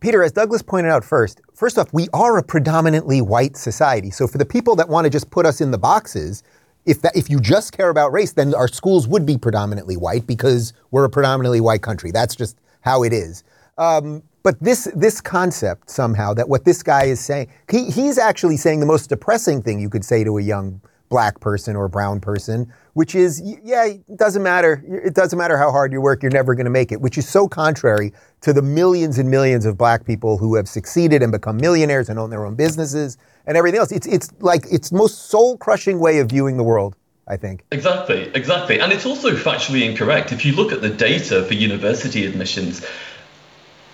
Peter, 0.01 0.23
as 0.23 0.33
Douglas 0.33 0.63
pointed 0.63 0.91
out 0.91 1.05
first, 1.05 1.41
first 1.61 1.79
off, 1.79 1.93
we 1.93 2.09
are 2.15 2.39
a 2.39 2.43
predominantly 2.43 3.21
white 3.21 3.55
society. 3.55 4.11
So 4.11 4.27
for 4.27 4.39
the 4.39 4.47
people 4.47 4.75
that 4.77 4.89
want 4.89 5.05
to 5.05 5.11
just 5.11 5.31
put 5.31 5.45
us 5.45 5.61
in 5.61 5.71
the 5.71 5.79
boxes, 5.79 6.43
if 6.87 7.03
that, 7.03 7.15
if 7.15 7.29
you 7.29 7.39
just 7.39 7.77
care 7.77 7.91
about 7.91 8.13
race, 8.13 8.33
then 8.33 8.55
our 8.55 8.67
schools 8.67 9.07
would 9.07 9.27
be 9.27 9.37
predominantly 9.37 9.99
white 9.99 10.27
because 10.27 10.73
we're 10.91 11.05
a 11.05 11.11
predominantly 11.11 11.61
white 11.61 11.83
country. 11.83 12.13
That's 12.13 12.35
just 12.35 12.57
how 12.81 13.03
it 13.03 13.13
is. 13.13 13.45
Um, 13.77 14.23
but 14.43 14.59
this 14.59 14.89
this 14.97 15.21
concept 15.21 15.91
somehow 15.91 16.33
that 16.33 16.49
what 16.49 16.65
this 16.65 16.83
guy 16.83 17.05
is 17.05 17.21
saying, 17.21 17.49
he, 17.71 17.91
he's 17.91 18.17
actually 18.17 18.57
saying 18.57 18.81
the 18.81 18.87
most 18.87 19.11
depressing 19.11 19.61
thing 19.61 19.79
you 19.79 19.91
could 19.91 20.05
say 20.05 20.25
to 20.25 20.39
a 20.39 20.43
young 20.43 20.81
black 21.11 21.41
person 21.41 21.77
or 21.77 21.89
brown 21.89 22.21
person, 22.21 22.73
which 23.01 23.15
is, 23.15 23.41
yeah, 23.65 23.87
it 23.87 24.19
doesn't 24.19 24.43
matter. 24.43 24.85
It 24.87 25.15
doesn't 25.15 25.39
matter 25.39 25.57
how 25.57 25.71
hard 25.71 25.91
you 25.91 26.03
work, 26.03 26.23
you're 26.23 26.31
never 26.31 26.55
going 26.55 26.67
to 26.67 26.71
make 26.71 26.93
it, 26.93 27.01
which 27.01 27.17
is 27.17 27.27
so 27.27 27.49
contrary 27.49 28.13
to 28.43 28.53
the 28.53 28.61
millions 28.61 29.17
and 29.17 29.31
millions 29.31 29.65
of 29.65 29.79
black 29.79 30.05
people 30.05 30.37
who 30.37 30.55
have 30.55 30.69
succeeded 30.69 31.23
and 31.23 31.33
become 31.33 31.57
millionaires 31.57 32.11
and 32.11 32.19
own 32.19 32.29
their 32.29 32.45
own 32.45 32.57
businesses 32.57 33.17
and 33.47 33.57
everything 33.57 33.81
else. 33.81 33.91
It's, 33.91 34.07
it's 34.07 34.29
like 34.41 34.67
it's 34.71 34.93
most 34.93 35.31
soul 35.31 35.57
crushing 35.57 35.99
way 35.99 36.19
of 36.19 36.29
viewing 36.29 36.59
the 36.59 36.63
world. 36.63 36.95
I 37.27 37.39
think. 37.39 37.65
Exactly, 37.73 38.31
exactly. 38.35 38.81
And 38.81 38.93
it's 38.93 39.07
also 39.07 39.31
factually 39.35 39.89
incorrect. 39.89 40.31
If 40.31 40.45
you 40.45 40.53
look 40.53 40.71
at 40.71 40.83
the 40.83 40.91
data 40.91 41.45
for 41.45 41.55
university 41.55 42.27
admissions, 42.27 42.85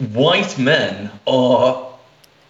white 0.01 0.59
men 0.59 1.13
are 1.29 1.96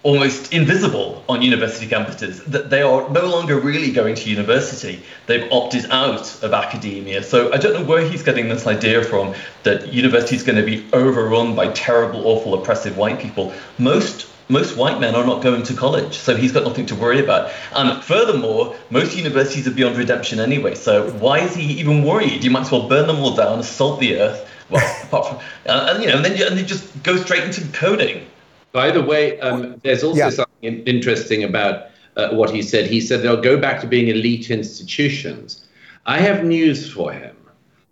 almost 0.06 0.52
invisible 0.52 1.24
on 1.28 1.42
university 1.42 1.88
campuses. 1.88 2.44
That 2.44 2.70
they 2.70 2.82
are 2.82 3.10
no 3.10 3.26
longer 3.26 3.58
really 3.58 3.90
going 3.90 4.14
to 4.14 4.30
university. 4.30 5.02
They've 5.26 5.50
opted 5.50 5.90
out 5.90 6.44
of 6.44 6.54
academia. 6.54 7.24
So 7.24 7.52
I 7.52 7.56
don't 7.56 7.74
know 7.74 7.84
where 7.84 8.08
he's 8.08 8.22
getting 8.22 8.48
this 8.48 8.68
idea 8.68 9.02
from 9.02 9.34
that 9.64 9.92
university 9.92 10.36
is 10.36 10.44
going 10.44 10.58
to 10.58 10.64
be 10.64 10.86
overrun 10.92 11.56
by 11.56 11.72
terrible, 11.72 12.24
awful, 12.24 12.54
oppressive 12.54 12.96
white 12.96 13.18
people. 13.18 13.52
Most 13.78 14.28
most 14.48 14.76
white 14.76 15.00
men 15.00 15.16
are 15.16 15.26
not 15.26 15.42
going 15.42 15.64
to 15.64 15.74
college, 15.74 16.16
so 16.16 16.36
he's 16.36 16.52
got 16.52 16.62
nothing 16.62 16.86
to 16.86 16.94
worry 16.94 17.18
about. 17.18 17.50
And 17.72 18.00
furthermore, 18.04 18.76
most 18.90 19.16
universities 19.16 19.66
are 19.66 19.72
beyond 19.72 19.96
redemption 19.96 20.38
anyway. 20.38 20.76
So 20.76 21.10
why 21.14 21.40
is 21.40 21.56
he 21.56 21.64
even 21.80 22.04
worried? 22.04 22.44
You 22.44 22.52
might 22.52 22.66
as 22.66 22.70
well 22.70 22.88
burn 22.88 23.08
them 23.08 23.18
all 23.18 23.34
down, 23.34 23.60
salt 23.64 23.98
the 23.98 24.20
earth. 24.20 24.48
Well, 24.70 25.04
apart 25.04 25.26
from, 25.26 25.36
uh, 25.66 25.92
and 25.94 26.02
you 26.02 26.08
know, 26.08 26.16
and 26.16 26.24
then 26.24 26.40
and 26.40 26.56
then 26.56 26.66
just 26.66 27.02
go 27.02 27.16
straight 27.16 27.42
into 27.42 27.66
coding. 27.72 28.26
By 28.72 28.90
the 28.90 29.02
way, 29.02 29.40
um, 29.40 29.80
there's 29.82 30.04
also 30.04 30.18
yeah. 30.18 30.30
something 30.30 30.82
interesting 30.84 31.44
about 31.44 31.86
uh, 32.16 32.30
what 32.30 32.50
he 32.50 32.62
said. 32.62 32.86
He 32.86 33.00
said 33.00 33.22
they'll 33.22 33.40
go 33.40 33.58
back 33.58 33.80
to 33.80 33.86
being 33.86 34.08
elite 34.08 34.50
institutions. 34.50 35.66
I 36.06 36.18
have 36.18 36.44
news 36.44 36.90
for 36.90 37.12
him. 37.12 37.36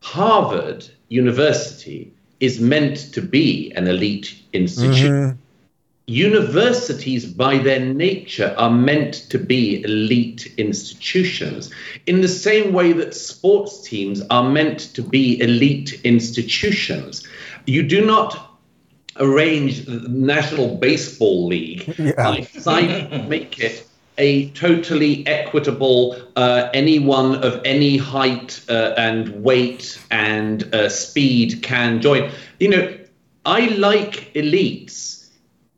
Harvard 0.01 0.87
University 1.09 2.13
is 2.41 2.61
meant 2.61 3.13
to 3.15 3.23
be 3.23 3.73
an 3.75 3.87
elite 3.87 4.43
institution. 4.53 5.13
Mm-hmm. 5.13 5.39
Universities, 6.07 7.25
by 7.25 7.57
their 7.57 7.81
nature, 7.81 8.55
are 8.59 8.71
meant 8.71 9.15
to 9.31 9.39
be 9.39 9.83
elite 9.83 10.53
institutions, 10.59 11.71
in 12.07 12.21
the 12.21 12.29
same 12.29 12.75
way 12.75 12.93
that 12.93 13.15
sports 13.15 13.81
teams 13.81 14.21
are 14.29 14.51
meant 14.51 14.81
to 14.95 15.03
be 15.03 15.41
elite 15.41 15.99
institutions. 16.05 17.27
You 17.67 17.83
do 17.83 18.05
not 18.05 18.54
arrange 19.17 19.85
the 19.87 20.09
National 20.09 20.77
Baseball 20.77 21.47
League 21.47 21.95
yeah. 21.99 22.37
by 22.65 23.27
make 23.29 23.61
it 23.61 23.87
a 24.19 24.49
totally 24.51 25.27
equitable, 25.27 26.17
uh, 26.37 26.69
anyone 26.73 27.37
of 27.45 27.61
any 27.65 27.97
height 27.97 28.61
uh, 28.69 28.95
and 28.97 29.43
weight 29.43 30.01
and 30.11 30.73
uh, 30.75 30.89
speed 30.89 31.63
can 31.63 32.01
join. 32.01 32.31
You 32.61 32.69
know, 32.69 32.99
I 33.45 33.67
like 33.67 34.33
elites 34.35 35.29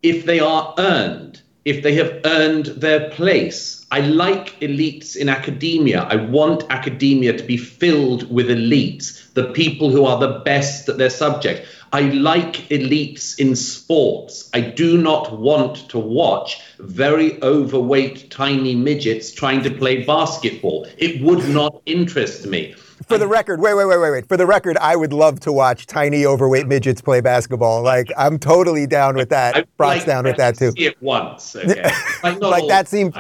if 0.03 0.27
they 0.27 0.39
are 0.39 0.75
earned, 0.79 1.41
if 1.65 1.83
they 1.83 1.95
have 1.95 2.21
earned 2.25 2.67
their 2.67 3.11
place. 3.11 3.87
I 3.91 4.01
like 4.01 4.59
elites 4.61 5.17
in 5.17 5.29
academia. 5.29 6.03
I 6.03 6.17
want 6.17 6.65
academia 6.71 7.37
to 7.39 7.45
be 7.45 7.57
filled 7.57 8.31
with 8.31 8.49
elites, 8.49 9.33
the 9.35 9.53
people 9.53 9.91
who 9.91 10.05
are 10.05 10.19
the 10.19 10.41
best 10.41 10.89
at 10.89 10.99
their 10.99 11.11
subject. 11.11 11.67
I 11.93 12.03
like 12.03 12.69
elites 12.69 13.39
in 13.39 13.57
sports. 13.57 14.51
I 14.53 14.61
do 14.61 14.99
not 14.99 15.39
want 15.39 15.89
to 15.91 15.99
watch 15.99 16.61
very 16.79 17.41
overweight, 17.43 18.31
tiny 18.31 18.75
midgets 18.75 19.33
trying 19.33 19.63
to 19.63 19.71
play 19.71 20.05
basketball. 20.05 20.87
It 20.99 21.23
would 21.23 21.49
not 21.49 21.81
interest 21.87 22.47
me. 22.47 22.75
For 23.07 23.19
the 23.19 23.29
record, 23.29 23.61
wait, 23.61 23.75
wait, 23.75 23.85
wait, 23.85 23.99
wait, 23.99 24.11
wait. 24.11 24.29
For 24.29 24.37
the 24.37 24.47
record, 24.47 24.77
I 24.79 24.97
would 24.97 25.13
love 25.13 25.39
to 25.41 25.53
watch 25.53 25.87
tiny 25.87 26.25
overweight 26.25 26.67
midgets 26.67 27.01
play 27.01 27.21
basketball. 27.21 27.83
Like 27.83 28.11
I'm 28.17 28.39
totally 28.39 28.87
down 28.87 29.15
with 29.15 29.29
that. 29.29 29.69
Brock's 29.77 29.99
like 29.99 30.07
down 30.07 30.25
with 30.25 30.39
that 30.39 30.59
too. 30.59 30.73
See 30.73 30.87
it 30.87 31.01
once, 31.03 31.55
okay? 31.55 31.83
like, 32.23 32.41
like 32.41 32.69
that 32.69 32.89
seems. 32.89 33.15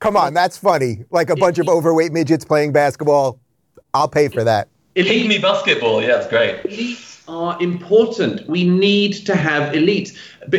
Come 0.00 0.16
on, 0.16 0.32
that's 0.32 0.56
funny. 0.56 1.04
Like 1.10 1.28
a 1.28 1.36
bunch 1.36 1.58
of 1.58 1.68
overweight 1.68 2.12
midgets 2.12 2.44
playing 2.44 2.72
basketball. 2.72 3.38
I'll 3.92 4.08
pay 4.08 4.28
for 4.28 4.42
that. 4.42 4.68
Elite 4.94 5.28
me 5.28 5.38
basketball. 5.38 6.02
Yeah, 6.02 6.20
it's 6.20 6.28
great 6.28 7.09
are 7.30 7.62
important. 7.62 8.46
We 8.48 8.64
need 8.64 9.12
to 9.26 9.36
have 9.36 9.72
elites. 9.72 10.16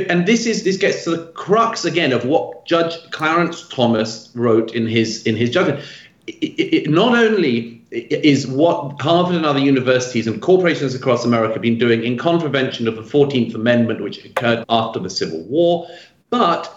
And 0.10 0.26
this 0.26 0.46
is 0.46 0.64
this 0.64 0.78
gets 0.78 1.04
to 1.04 1.12
the 1.12 1.26
crux 1.34 1.86
again 1.86 2.14
of 2.14 2.26
what 2.26 2.66
Judge 2.66 2.96
Clarence 3.12 3.68
Thomas 3.68 4.32
wrote 4.34 4.74
in 4.74 4.88
his 4.88 5.24
in 5.28 5.36
his 5.36 5.50
judgment. 5.50 5.84
It, 6.28 6.34
it, 6.78 6.90
not 6.90 7.18
only 7.18 7.82
is 7.92 8.48
what 8.48 9.02
Harvard 9.02 9.36
and 9.36 9.46
other 9.46 9.60
universities 9.60 10.26
and 10.26 10.42
corporations 10.42 10.96
across 10.96 11.26
America 11.26 11.54
have 11.54 11.62
been 11.62 11.78
doing 11.78 12.06
in 12.06 12.18
contravention 12.18 12.88
of 12.88 12.96
the 12.96 13.02
14th 13.02 13.54
Amendment, 13.54 14.02
which 14.02 14.24
occurred 14.24 14.64
after 14.70 15.00
the 15.00 15.10
Civil 15.10 15.44
War, 15.44 15.88
but 16.30 16.74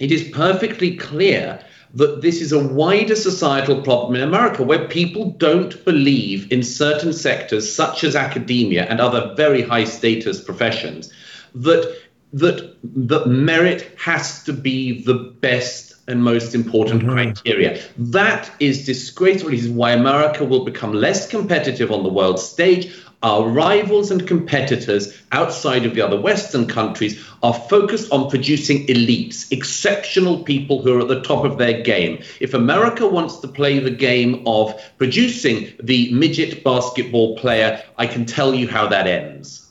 it 0.00 0.12
is 0.12 0.28
perfectly 0.34 0.96
clear 0.96 1.64
that 1.94 2.22
this 2.22 2.40
is 2.40 2.52
a 2.52 2.58
wider 2.58 3.14
societal 3.14 3.80
problem 3.82 4.16
in 4.16 4.22
America 4.22 4.62
where 4.62 4.88
people 4.88 5.30
don't 5.32 5.84
believe 5.84 6.50
in 6.50 6.62
certain 6.62 7.12
sectors, 7.12 7.72
such 7.72 8.02
as 8.04 8.16
academia 8.16 8.84
and 8.86 9.00
other 9.00 9.32
very 9.36 9.62
high 9.62 9.84
status 9.84 10.40
professions, 10.40 11.12
that, 11.54 11.96
that, 12.32 12.76
that 12.82 13.26
merit 13.26 13.96
has 13.96 14.42
to 14.42 14.52
be 14.52 15.02
the 15.04 15.14
best 15.14 15.94
and 16.06 16.22
most 16.22 16.54
important 16.54 17.02
mm-hmm. 17.02 17.12
criteria. 17.12 17.80
That 17.96 18.50
is 18.60 18.84
disgraceful. 18.84 19.52
Is 19.52 19.68
why 19.68 19.92
America 19.92 20.44
will 20.44 20.64
become 20.64 20.92
less 20.92 21.28
competitive 21.28 21.90
on 21.90 22.02
the 22.02 22.10
world 22.10 22.38
stage 22.38 23.03
our 23.24 23.48
rivals 23.48 24.10
and 24.10 24.28
competitors 24.28 25.18
outside 25.32 25.86
of 25.86 25.94
the 25.94 26.00
other 26.02 26.20
Western 26.20 26.66
countries 26.66 27.26
are 27.42 27.54
focused 27.54 28.12
on 28.12 28.28
producing 28.28 28.86
elites, 28.86 29.50
exceptional 29.50 30.44
people 30.44 30.82
who 30.82 30.98
are 30.98 31.00
at 31.00 31.08
the 31.08 31.22
top 31.22 31.44
of 31.44 31.56
their 31.56 31.82
game. 31.82 32.22
If 32.40 32.52
America 32.52 33.08
wants 33.08 33.38
to 33.38 33.48
play 33.48 33.78
the 33.78 33.90
game 33.90 34.42
of 34.46 34.78
producing 34.98 35.72
the 35.82 36.12
midget 36.12 36.62
basketball 36.62 37.36
player, 37.38 37.82
I 37.96 38.06
can 38.06 38.26
tell 38.26 38.54
you 38.54 38.68
how 38.68 38.86
that 38.88 39.06
ends. 39.06 39.70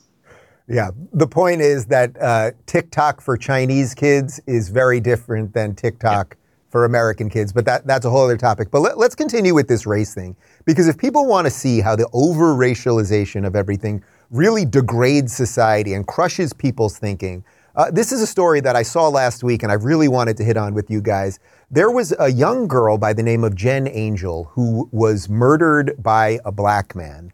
Yeah, 0.68 0.90
the 1.12 1.28
point 1.28 1.62
is 1.62 1.86
that 1.88 2.20
uh, 2.20 2.52
TikTok 2.66 3.22
for 3.22 3.38
Chinese 3.38 3.94
kids 3.94 4.40
is 4.48 4.70
very 4.70 5.00
different 5.00 5.54
than 5.54 5.76
TikTok. 5.76 6.38
For 6.74 6.86
American 6.86 7.30
kids, 7.30 7.54
but 7.54 7.66
that, 7.66 7.86
that's 7.86 8.04
a 8.04 8.10
whole 8.10 8.26
other 8.26 8.36
topic. 8.36 8.72
But 8.72 8.80
let, 8.80 8.98
let's 8.98 9.14
continue 9.14 9.54
with 9.54 9.68
this 9.68 9.86
race 9.86 10.16
thing. 10.16 10.36
Because 10.66 10.88
if 10.88 10.98
people 10.98 11.28
want 11.28 11.46
to 11.46 11.52
see 11.52 11.82
how 11.82 11.96
the 11.96 12.10
over 12.14 12.56
racialization 12.56 13.46
of 13.46 13.56
everything 13.56 14.04
really 14.32 14.66
degrades 14.66 15.32
society 15.32 15.94
and 15.94 16.08
crushes 16.08 16.52
people's 16.52 16.98
thinking, 16.98 17.46
uh, 17.76 17.92
this 17.92 18.12
is 18.12 18.24
a 18.24 18.26
story 18.26 18.60
that 18.62 18.76
I 18.76 18.82
saw 18.82 19.08
last 19.08 19.44
week 19.44 19.62
and 19.62 19.72
I 19.72 19.76
really 19.76 20.08
wanted 20.08 20.36
to 20.38 20.44
hit 20.44 20.58
on 20.58 20.74
with 20.74 20.90
you 20.90 21.00
guys. 21.00 21.40
There 21.70 21.92
was 21.92 22.12
a 22.18 22.32
young 22.32 22.68
girl 22.68 22.98
by 22.98 23.14
the 23.14 23.22
name 23.22 23.44
of 23.44 23.54
Jen 23.54 23.88
Angel 23.88 24.46
who 24.46 24.90
was 24.92 25.30
murdered 25.30 25.94
by 26.02 26.40
a 26.44 26.52
black 26.52 26.96
man. 26.96 27.32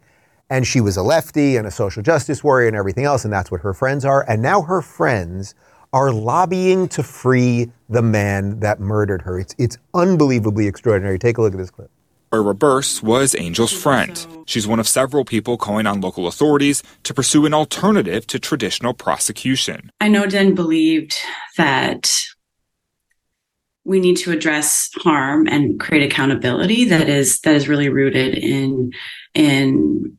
And 0.50 0.66
she 0.66 0.82
was 0.82 0.98
a 0.98 1.02
lefty 1.02 1.56
and 1.56 1.66
a 1.66 1.70
social 1.70 2.02
justice 2.02 2.44
warrior 2.44 2.68
and 2.68 2.76
everything 2.76 3.06
else, 3.06 3.24
and 3.24 3.32
that's 3.32 3.50
what 3.50 3.62
her 3.62 3.72
friends 3.72 4.04
are. 4.04 4.28
And 4.28 4.42
now 4.42 4.60
her 4.60 4.82
friends 4.82 5.54
are 5.92 6.12
lobbying 6.12 6.88
to 6.88 7.02
free 7.02 7.70
the 7.88 8.02
man 8.02 8.60
that 8.60 8.80
murdered 8.80 9.22
her. 9.22 9.38
It's, 9.38 9.54
it's 9.58 9.76
unbelievably 9.94 10.66
extraordinary. 10.66 11.18
Take 11.18 11.38
a 11.38 11.42
look 11.42 11.52
at 11.52 11.58
this 11.58 11.70
clip. 11.70 11.90
Ira 12.32 12.54
Burse 12.54 13.02
was 13.02 13.34
Angel's 13.34 13.72
friend. 13.72 14.24
She's 14.46 14.66
one 14.66 14.78
of 14.78 14.86
several 14.86 15.24
people 15.24 15.56
calling 15.56 15.86
on 15.86 16.00
local 16.00 16.28
authorities 16.28 16.80
to 17.02 17.12
pursue 17.12 17.44
an 17.44 17.52
alternative 17.52 18.24
to 18.28 18.38
traditional 18.38 18.94
prosecution. 18.94 19.90
I 20.00 20.06
know 20.06 20.26
Jen 20.26 20.54
believed 20.54 21.16
that 21.56 22.08
we 23.84 23.98
need 23.98 24.16
to 24.18 24.30
address 24.30 24.90
harm 24.98 25.48
and 25.48 25.80
create 25.80 26.04
accountability 26.04 26.84
that 26.84 27.08
is 27.08 27.40
that 27.40 27.56
is 27.56 27.68
really 27.68 27.88
rooted 27.88 28.34
in 28.34 28.92
in 29.34 30.16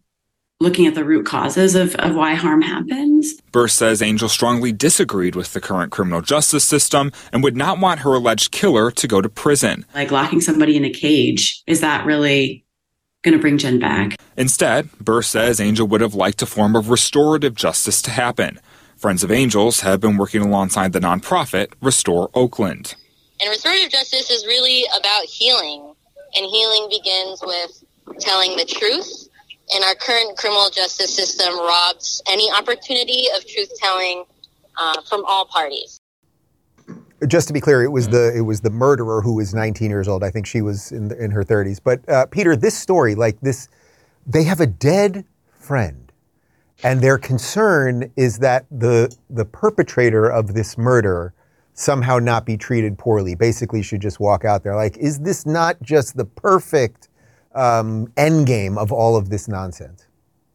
looking 0.61 0.85
at 0.85 0.93
the 0.93 1.03
root 1.03 1.25
causes 1.25 1.73
of, 1.75 1.95
of 1.95 2.15
why 2.15 2.35
harm 2.35 2.61
happens. 2.61 3.41
Burr 3.51 3.67
says 3.67 4.01
Angel 4.01 4.29
strongly 4.29 4.71
disagreed 4.71 5.35
with 5.35 5.53
the 5.53 5.59
current 5.59 5.91
criminal 5.91 6.21
justice 6.21 6.63
system 6.63 7.11
and 7.33 7.43
would 7.43 7.57
not 7.57 7.79
want 7.79 8.01
her 8.01 8.13
alleged 8.13 8.51
killer 8.51 8.91
to 8.91 9.07
go 9.07 9.21
to 9.21 9.27
prison. 9.27 9.85
Like 9.95 10.11
locking 10.11 10.39
somebody 10.39 10.77
in 10.77 10.85
a 10.85 10.91
cage, 10.91 11.63
is 11.65 11.81
that 11.81 12.05
really 12.05 12.63
going 13.23 13.33
to 13.33 13.41
bring 13.41 13.57
Jen 13.57 13.79
back? 13.79 14.17
Instead, 14.37 14.91
Burr 14.99 15.23
says 15.23 15.59
Angel 15.59 15.87
would 15.87 16.01
have 16.01 16.13
liked 16.13 16.41
a 16.41 16.45
form 16.45 16.75
of 16.75 16.89
restorative 16.89 17.55
justice 17.55 18.01
to 18.03 18.11
happen. 18.11 18.59
Friends 18.95 19.23
of 19.23 19.31
Angels 19.31 19.79
have 19.79 19.99
been 19.99 20.17
working 20.17 20.41
alongside 20.41 20.93
the 20.93 20.99
nonprofit 20.99 21.73
Restore 21.81 22.29
Oakland. 22.35 22.93
And 23.41 23.49
restorative 23.49 23.89
justice 23.89 24.29
is 24.29 24.45
really 24.45 24.85
about 24.99 25.23
healing, 25.23 25.95
and 26.35 26.45
healing 26.45 26.87
begins 26.91 27.41
with 27.43 27.83
telling 28.19 28.55
the 28.57 28.65
truth 28.65 29.27
and 29.73 29.83
our 29.83 29.95
current 29.95 30.37
criminal 30.37 30.69
justice 30.69 31.15
system 31.15 31.57
robs 31.57 32.21
any 32.27 32.49
opportunity 32.51 33.25
of 33.35 33.47
truth 33.47 33.71
telling 33.79 34.25
uh, 34.77 35.01
from 35.01 35.23
all 35.25 35.45
parties. 35.45 35.99
Just 37.27 37.47
to 37.47 37.53
be 37.53 37.61
clear, 37.61 37.83
it 37.83 37.91
was 37.91 38.09
the 38.09 38.35
it 38.35 38.41
was 38.41 38.61
the 38.61 38.71
murderer 38.71 39.21
who 39.21 39.35
was 39.35 39.53
19 39.53 39.89
years 39.91 40.07
old. 40.07 40.23
I 40.23 40.31
think 40.31 40.47
she 40.47 40.61
was 40.61 40.91
in 40.91 41.11
in 41.19 41.29
her 41.31 41.43
30s. 41.43 41.79
But 41.83 42.07
uh, 42.09 42.25
Peter, 42.25 42.55
this 42.55 42.75
story, 42.75 43.13
like 43.13 43.39
this, 43.41 43.69
they 44.25 44.43
have 44.43 44.59
a 44.59 44.65
dead 44.65 45.23
friend, 45.51 46.11
and 46.83 47.01
their 47.01 47.19
concern 47.19 48.11
is 48.15 48.39
that 48.39 48.65
the 48.71 49.15
the 49.29 49.45
perpetrator 49.45 50.25
of 50.25 50.55
this 50.55 50.79
murder 50.79 51.35
somehow 51.73 52.17
not 52.17 52.43
be 52.43 52.57
treated 52.57 52.97
poorly. 52.97 53.35
Basically, 53.35 53.83
should 53.83 54.01
just 54.01 54.19
walk 54.19 54.43
out 54.43 54.63
there. 54.63 54.75
Like, 54.75 54.97
is 54.97 55.19
this 55.19 55.45
not 55.45 55.79
just 55.83 56.17
the 56.17 56.25
perfect 56.25 57.07
um, 57.55 58.11
end 58.17 58.47
game 58.47 58.77
of 58.77 58.91
all 58.91 59.15
of 59.15 59.29
this 59.29 59.47
nonsense? 59.47 60.05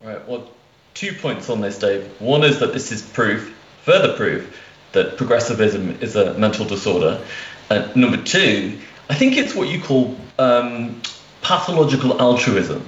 Right. 0.02 0.26
Well, 0.28 0.48
two 0.94 1.12
points 1.12 1.50
on 1.50 1.60
this, 1.60 1.78
Dave. 1.78 2.08
One 2.20 2.42
is 2.42 2.58
that 2.60 2.72
this 2.72 2.92
is 2.92 3.02
proof, 3.02 3.54
further 3.82 4.16
proof, 4.16 4.56
that 4.92 5.16
progressivism 5.16 5.98
is 6.00 6.16
a 6.16 6.34
mental 6.34 6.64
disorder. 6.64 7.22
And 7.70 7.94
number 7.96 8.16
two, 8.16 8.78
I 9.10 9.14
think 9.14 9.36
it's 9.36 9.54
what 9.54 9.68
you 9.68 9.80
call 9.80 10.16
um, 10.38 11.00
pathological 11.42 12.20
altruism. 12.20 12.86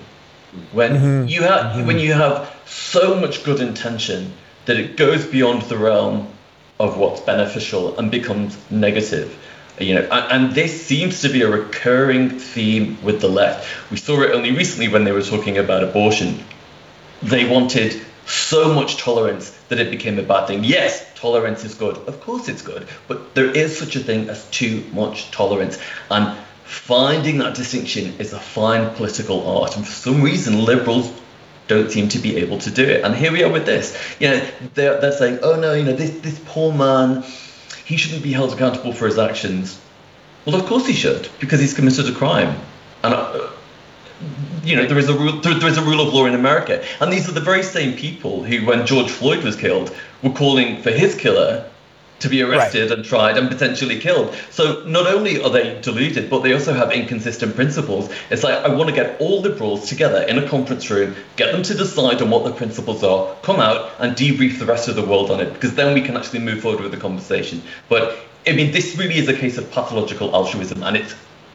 When 0.73 0.93
mm-hmm. 0.95 1.29
you 1.29 1.43
have 1.43 1.73
mm-hmm. 1.73 1.87
when 1.87 1.99
you 1.99 2.15
have 2.15 2.55
so 2.67 3.21
much 3.21 3.45
good 3.45 3.61
intention 3.61 4.33
that 4.65 4.79
it 4.79 4.97
goes 4.97 5.27
beyond 5.27 5.63
the 5.63 5.77
realm 5.77 6.29
of 6.81 6.97
what's 6.97 7.21
beneficial 7.21 7.99
and 7.99 8.11
becomes 8.11 8.57
negative 8.71 9.37
you 9.81 9.95
know, 9.95 10.09
and, 10.11 10.45
and, 10.45 10.55
this 10.55 10.87
seems 10.87 11.23
to 11.23 11.29
be 11.29 11.43
a 11.43 11.51
recurring 11.51 12.39
theme 12.39 12.99
with 13.03 13.21
the 13.21 13.29
left. 13.29 13.91
We 13.91 13.97
saw 13.97 14.23
it 14.23 14.33
only 14.33 14.53
recently 14.53 14.89
when 14.89 15.05
they 15.05 15.13
were 15.13 15.23
talking 15.23 15.59
about 15.59 15.85
abortion. 15.85 16.45
They 17.23 17.49
wanted 17.49 18.01
so 18.27 18.73
much 18.75 18.99
tolerance 18.99 19.51
that 19.69 19.79
it 19.79 19.91
became 19.91 20.19
a 20.19 20.23
bad 20.23 20.47
thing. 20.47 20.65
Yes, 20.65 21.05
tolerance 21.15 21.65
is 21.65 21.75
good. 21.75 21.97
Of 21.97 22.21
course 22.21 22.49
it's 22.49 22.63
good. 22.63 22.87
But 23.07 23.35
there 23.35 23.51
is 23.51 23.79
such 23.79 23.97
a 23.97 24.01
thing 24.01 24.29
as 24.29 24.49
too 24.51 24.85
much 24.93 25.31
tolerance. 25.31 25.79
And 26.11 26.39
finding 26.65 27.39
that 27.39 27.55
distinction 27.55 28.15
is 28.19 28.33
a 28.33 28.39
fine 28.39 28.95
political 28.95 29.47
art. 29.47 29.77
And 29.77 29.87
for 29.87 29.93
some 29.93 30.23
reason, 30.23 30.65
liberals 30.65 31.11
don't 31.69 31.91
seem 31.91 32.09
to 32.11 32.19
be 32.19 32.37
able 32.37 32.59
to 32.59 32.71
do 32.71 32.85
it. 32.85 33.05
And 33.05 33.15
here 33.15 33.33
we 33.33 33.43
are 33.43 33.53
with 33.53 33.67
this. 33.67 33.97
You 34.19 34.29
know, 34.29 34.47
they're, 34.75 35.01
they're 35.01 35.13
saying, 35.13 35.41
oh 35.43 35.59
no, 35.59 35.75
you 35.75 35.85
know, 35.85 35.93
this, 35.93 36.11
this 36.21 36.41
poor 36.47 36.73
man 36.73 37.25
he 37.89 37.97
shouldn't 37.97 38.23
be 38.23 38.33
held 38.33 38.53
accountable 38.53 38.93
for 38.93 39.07
his 39.07 39.19
actions. 39.19 39.81
Well, 40.45 40.55
of 40.55 40.67
course 40.67 40.87
he 40.87 40.93
should, 40.93 41.29
because 41.41 41.59
he's 41.59 41.73
committed 41.73 42.07
a 42.07 42.13
crime. 42.13 42.55
And 43.03 43.15
uh, 43.15 43.49
you 44.63 44.77
know 44.77 44.87
there 44.87 44.99
is 44.99 45.09
a 45.09 45.15
rule 45.15 45.41
there, 45.41 45.55
there 45.55 45.71
is 45.71 45.79
a 45.79 45.83
rule 45.83 46.07
of 46.07 46.13
law 46.13 46.27
in 46.27 46.35
America, 46.35 46.85
and 47.01 47.11
these 47.11 47.29
are 47.29 47.33
the 47.33 47.41
very 47.41 47.63
same 47.63 47.97
people 47.97 48.43
who, 48.43 48.67
when 48.67 48.87
George 48.87 49.11
Floyd 49.11 49.43
was 49.43 49.57
killed, 49.57 49.95
were 50.23 50.33
calling 50.33 50.83
for 50.83 50.91
his 50.91 51.15
killer 51.15 51.71
to 52.21 52.29
be 52.29 52.43
arrested 52.43 52.91
right. 52.91 52.99
and 52.99 53.05
tried 53.05 53.37
and 53.37 53.49
potentially 53.49 54.01
killed. 54.01 54.35
So 54.51 54.85
not 54.87 55.07
only 55.07 55.41
are 55.43 55.51
they 55.51 55.81
deluded, 55.81 56.31
but 56.31 56.41
they 56.41 56.53
also 56.53 56.73
have 56.73 56.93
inconsistent 56.93 57.55
principles. 57.55 58.11
It's 58.31 58.43
like 58.43 58.55
I 58.65 58.69
want 58.69 58.89
to 58.89 58.95
get 58.95 59.21
all 59.21 59.41
liberals 59.41 59.89
together 59.89 60.23
in 60.23 60.39
a 60.39 60.49
conference 60.49 60.91
room, 60.91 61.15
get 61.37 61.53
them 61.53 61.63
to 61.63 61.75
decide 61.75 62.21
on 62.23 62.31
what 62.31 62.45
the 62.45 62.53
principles 62.53 63.05
are, 63.05 63.35
come 63.43 63.61
out 63.61 63.93
and 63.99 64.17
debrief 64.17 64.59
the 64.59 64.67
rest 64.67 64.89
of 64.89 64.97
the 64.97 65.05
world 65.05 65.31
on 65.31 65.41
it, 65.41 65.53
because 65.53 65.75
then 65.75 65.95
we 65.95 66.01
can 66.01 66.17
actually 66.17 66.41
move 66.41 66.61
forward 66.61 66.81
with 66.81 66.91
the 66.91 66.99
conversation. 66.99 67.63
But 67.89 68.19
I 68.47 68.53
mean, 68.53 68.73
this 68.73 68.97
really 68.97 69.19
is 69.19 69.29
a 69.29 69.35
case 69.35 69.59
of 69.59 69.71
pathological 69.71 70.35
altruism, 70.35 70.83
and 70.83 70.97
it's 70.97 71.15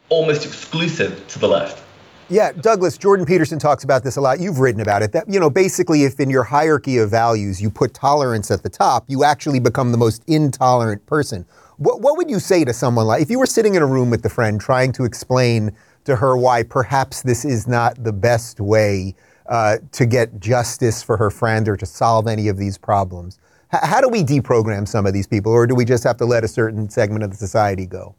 almost 0.09 0.45
exclusive 0.45 1.27
to 1.29 1.39
the 1.39 1.47
left. 1.47 1.83
Yeah, 2.29 2.51
Douglas, 2.53 2.97
Jordan 2.97 3.25
Peterson 3.25 3.59
talks 3.59 3.83
about 3.83 4.03
this 4.03 4.15
a 4.15 4.21
lot. 4.21 4.39
You've 4.39 4.59
written 4.59 4.81
about 4.81 5.03
it. 5.03 5.11
That, 5.11 5.25
you 5.27 5.39
know, 5.39 5.49
basically, 5.49 6.03
if 6.03 6.19
in 6.19 6.29
your 6.29 6.43
hierarchy 6.43 6.97
of 6.97 7.11
values 7.11 7.61
you 7.61 7.69
put 7.69 7.93
tolerance 7.93 8.49
at 8.49 8.63
the 8.63 8.69
top, 8.69 9.05
you 9.07 9.23
actually 9.23 9.59
become 9.59 9.91
the 9.91 9.97
most 9.97 10.23
intolerant 10.27 11.05
person. 11.05 11.45
What, 11.77 12.01
what 12.01 12.17
would 12.17 12.29
you 12.29 12.39
say 12.39 12.63
to 12.63 12.73
someone 12.73 13.07
like, 13.07 13.21
if 13.21 13.29
you 13.29 13.39
were 13.39 13.45
sitting 13.45 13.75
in 13.75 13.81
a 13.81 13.85
room 13.85 14.09
with 14.09 14.23
the 14.23 14.29
friend 14.29 14.59
trying 14.59 14.93
to 14.93 15.03
explain 15.03 15.75
to 16.05 16.15
her 16.15 16.37
why 16.37 16.63
perhaps 16.63 17.21
this 17.21 17.45
is 17.45 17.67
not 17.67 18.03
the 18.03 18.13
best 18.13 18.59
way 18.59 19.15
uh, 19.47 19.77
to 19.91 20.05
get 20.05 20.39
justice 20.39 21.03
for 21.03 21.17
her 21.17 21.29
friend 21.29 21.67
or 21.67 21.75
to 21.77 21.85
solve 21.85 22.27
any 22.27 22.47
of 22.47 22.57
these 22.57 22.77
problems? 22.77 23.37
H- 23.73 23.81
how 23.83 24.01
do 24.01 24.07
we 24.07 24.23
deprogram 24.23 24.87
some 24.87 25.05
of 25.05 25.13
these 25.13 25.27
people, 25.27 25.51
or 25.51 25.67
do 25.67 25.75
we 25.75 25.85
just 25.85 26.03
have 26.03 26.17
to 26.17 26.25
let 26.25 26.43
a 26.43 26.47
certain 26.47 26.89
segment 26.89 27.23
of 27.23 27.31
the 27.31 27.37
society 27.37 27.85
go? 27.85 28.15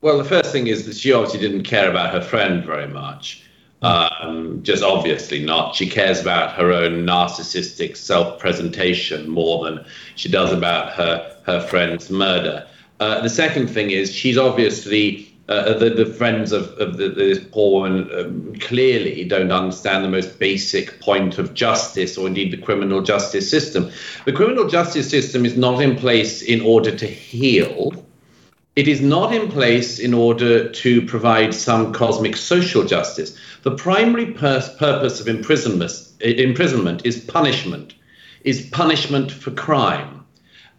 Well, 0.00 0.16
the 0.16 0.24
first 0.24 0.52
thing 0.52 0.68
is 0.68 0.86
that 0.86 0.96
she 0.96 1.12
obviously 1.12 1.40
didn't 1.40 1.64
care 1.64 1.90
about 1.90 2.12
her 2.12 2.20
friend 2.20 2.64
very 2.64 2.86
much. 2.86 3.42
Um, 3.82 4.62
just 4.62 4.82
obviously 4.82 5.44
not. 5.44 5.74
She 5.74 5.88
cares 5.88 6.20
about 6.20 6.54
her 6.54 6.72
own 6.72 7.04
narcissistic 7.04 7.96
self 7.96 8.38
presentation 8.38 9.28
more 9.28 9.64
than 9.64 9.84
she 10.14 10.28
does 10.28 10.52
about 10.52 10.92
her, 10.92 11.36
her 11.46 11.60
friend's 11.60 12.10
murder. 12.10 12.66
Uh, 13.00 13.20
the 13.22 13.28
second 13.28 13.68
thing 13.68 13.90
is 13.90 14.12
she's 14.12 14.38
obviously 14.38 15.32
uh, 15.48 15.78
the, 15.78 15.90
the 15.90 16.06
friends 16.06 16.52
of, 16.52 16.68
of 16.78 16.96
the, 16.96 17.08
this 17.08 17.38
poor 17.50 17.80
woman 17.80 18.10
um, 18.18 18.54
clearly 18.60 19.24
don't 19.24 19.50
understand 19.50 20.04
the 20.04 20.08
most 20.08 20.38
basic 20.38 21.00
point 21.00 21.38
of 21.38 21.54
justice 21.54 22.18
or 22.18 22.26
indeed 22.26 22.52
the 22.52 22.56
criminal 22.56 23.00
justice 23.00 23.48
system. 23.50 23.90
The 24.26 24.32
criminal 24.32 24.68
justice 24.68 25.08
system 25.08 25.44
is 25.44 25.56
not 25.56 25.80
in 25.80 25.96
place 25.96 26.42
in 26.42 26.60
order 26.60 26.94
to 26.94 27.06
heal 27.06 28.04
It 28.78 28.86
is 28.86 29.00
not 29.00 29.34
in 29.34 29.50
place 29.50 29.98
in 29.98 30.14
order 30.14 30.68
to 30.68 31.02
provide 31.02 31.52
some 31.52 31.92
cosmic 31.92 32.36
social 32.36 32.84
justice. 32.84 33.36
The 33.64 33.74
primary 33.74 34.26
pur- 34.26 34.72
purpose 34.78 35.20
of 35.20 35.26
imprisonment, 35.26 35.90
imprisonment 36.20 37.04
is 37.04 37.18
punishment, 37.18 37.94
is 38.44 38.68
punishment 38.70 39.32
for 39.32 39.50
crime. 39.50 40.24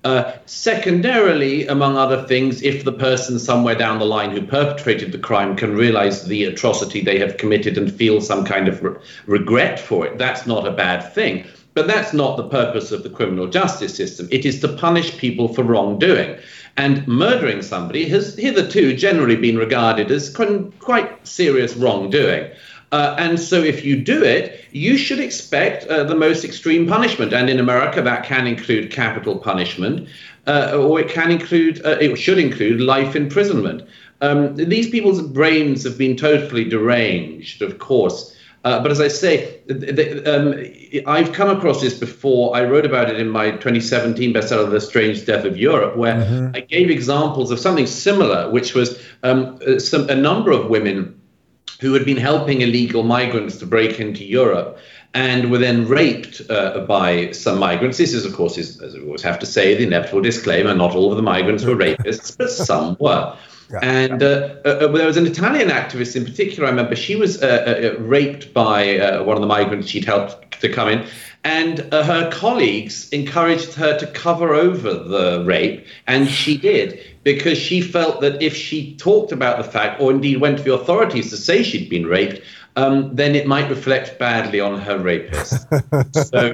Uh, 0.06 0.32
secondarily, 0.46 1.68
among 1.68 1.98
other 1.98 2.24
things, 2.26 2.62
if 2.62 2.86
the 2.86 2.94
person 2.94 3.38
somewhere 3.38 3.76
down 3.76 4.00
the 4.00 4.06
line 4.06 4.32
who 4.32 4.44
perpetrated 4.44 5.12
the 5.12 5.18
crime 5.18 5.58
can 5.58 5.76
realize 5.76 6.24
the 6.24 6.46
atrocity 6.46 7.02
they 7.02 7.20
have 7.20 7.36
committed 7.36 7.78
and 7.78 7.94
feel 7.94 8.22
some 8.22 8.46
kind 8.46 8.70
of 8.70 8.82
re- 8.82 8.96
regret 9.26 9.78
for 9.78 10.08
it, 10.08 10.18
that's 10.18 10.48
not 10.48 10.66
a 10.66 10.72
bad 10.72 11.02
thing. 11.14 11.46
But 11.74 11.88
that's 11.88 12.14
not 12.14 12.38
the 12.38 12.48
purpose 12.48 12.94
of 12.94 13.04
the 13.04 13.10
criminal 13.10 13.48
justice 13.48 13.96
system. 13.96 14.30
It 14.32 14.46
is 14.46 14.62
to 14.62 14.70
punish 14.70 15.18
people 15.18 15.54
for 15.54 15.64
wrongdoing. 15.64 16.40
And 16.80 17.06
murdering 17.10 17.62
somebody 17.62 18.08
has 18.08 18.38
hitherto 18.38 18.96
generally 18.96 19.36
been 19.36 19.58
regarded 19.58 20.10
as 20.12 20.30
quite 20.30 21.28
serious 21.28 21.76
wrongdoing. 21.76 22.52
Uh, 22.94 23.16
and 23.20 23.38
so, 23.38 23.62
if 23.62 23.84
you 23.84 23.98
do 24.02 24.24
it, 24.24 24.64
you 24.72 24.96
should 24.98 25.20
expect 25.20 25.86
uh, 25.88 26.06
the 26.06 26.16
most 26.16 26.46
extreme 26.46 26.88
punishment. 26.88 27.34
And 27.34 27.50
in 27.50 27.60
America, 27.60 28.02
that 28.02 28.24
can 28.24 28.48
include 28.48 28.92
capital 28.92 29.38
punishment, 29.38 30.08
uh, 30.48 30.72
or 30.74 31.02
it 31.02 31.10
can 31.10 31.32
include, 31.32 31.86
uh, 31.86 31.98
it 32.00 32.16
should 32.16 32.38
include 32.38 32.80
life 32.80 33.14
imprisonment. 33.14 33.84
Um, 34.22 34.56
these 34.56 34.90
people's 34.90 35.22
brains 35.22 35.84
have 35.84 35.98
been 35.98 36.16
totally 36.16 36.64
deranged, 36.64 37.62
of 37.62 37.78
course. 37.80 38.38
Uh, 38.64 38.82
but 38.82 38.92
as 38.92 39.00
I 39.00 39.08
say, 39.08 39.62
um, 40.26 40.54
I've 41.08 41.32
come 41.32 41.50
across 41.50 41.82
this 41.82 41.98
before. 41.98 42.56
I 42.56 42.66
wrote 42.66 42.86
about 42.86 43.10
it 43.10 43.20
in 43.20 43.30
my 43.30 43.52
2017 43.52 44.34
bestseller, 44.34 44.70
The 44.70 44.82
Strange 44.82 45.26
Death 45.26 45.46
of 45.46 45.56
Europe, 45.56 45.96
where 45.96 46.16
mm-hmm. 46.16 46.56
I 46.56 46.62
gave 46.62 46.90
examples 46.90 47.52
of 47.52 47.60
something 47.60 47.88
similar, 47.88 48.50
which 48.52 48.74
was 48.74 49.02
um, 49.24 49.60
uh, 49.66 49.80
some, 49.80 50.10
a 50.10 50.16
number 50.16 50.52
of 50.52 50.70
women 50.70 51.20
who 51.80 51.94
had 51.94 52.04
been 52.04 52.18
helping 52.18 52.60
illegal 52.62 53.04
migrants 53.04 53.58
to 53.58 53.66
break 53.66 54.00
into 54.00 54.26
Europe 54.26 54.78
and 55.14 55.50
were 55.50 55.58
then 55.58 55.88
raped 55.88 56.42
uh, 56.50 56.82
by 56.82 57.32
some 57.32 57.60
migrants. 57.60 57.98
This 57.98 58.14
is, 58.14 58.26
of 58.26 58.34
course, 58.34 58.58
is, 58.58 58.82
as 58.82 58.94
we 58.94 59.04
always 59.04 59.24
have 59.24 59.40
to 59.40 59.46
say, 59.46 59.76
the 59.76 59.88
inevitable 59.88 60.22
disclaimer 60.22 60.76
not 60.76 60.96
all 60.96 61.12
of 61.12 61.16
the 61.16 61.24
migrants 61.24 61.64
were 61.64 61.76
rapists, 61.76 62.38
but 62.38 62.50
some 62.50 62.98
were. 63.00 63.38
Yeah, 63.72 63.80
and 63.84 64.24
uh, 64.24 64.56
uh, 64.66 64.70
uh, 64.70 64.88
there 64.88 65.06
was 65.06 65.18
an 65.18 65.28
Italian 65.28 65.70
activist 65.70 66.16
in 66.16 66.26
particular, 66.26 66.68
I 66.68 66.72
remember, 66.72 66.96
she 66.96 67.16
was 67.16 67.42
uh, 67.42 67.94
uh 67.98 68.02
raped 68.02 68.52
by 68.52 68.98
uh, 68.98 69.24
one 69.24 69.38
of 69.38 69.42
the 69.42 69.48
migrants 69.48 69.90
she'd 69.90 70.06
helped 70.06 70.60
to 70.62 70.70
come 70.70 70.90
in. 70.90 71.06
And 71.44 71.80
her 71.94 72.30
colleagues 72.34 73.10
encouraged 73.12 73.74
her 73.76 73.98
to 74.00 74.08
cover 74.08 74.54
over 74.56 74.94
the 74.94 75.44
rape, 75.46 75.86
and 76.08 76.28
she 76.28 76.58
did 76.70 77.00
because 77.24 77.58
she 77.58 77.80
felt 77.80 78.22
that 78.22 78.42
if 78.42 78.56
she 78.56 78.96
talked 78.98 79.32
about 79.32 79.58
the 79.58 79.64
fact, 79.64 80.02
or 80.02 80.12
indeed 80.12 80.42
went 80.42 80.58
to 80.58 80.64
the 80.64 80.74
authorities 80.74 81.30
to 81.30 81.38
say 81.38 81.64
she'd 81.64 81.90
been 81.90 82.08
raped, 82.08 82.42
um, 82.80 83.16
then 83.16 83.36
it 83.36 83.46
might 83.46 83.70
reflect 83.70 84.18
badly 84.18 84.60
on 84.60 84.80
her 84.80 84.98
rapist. 84.98 85.68
so, 86.14 86.54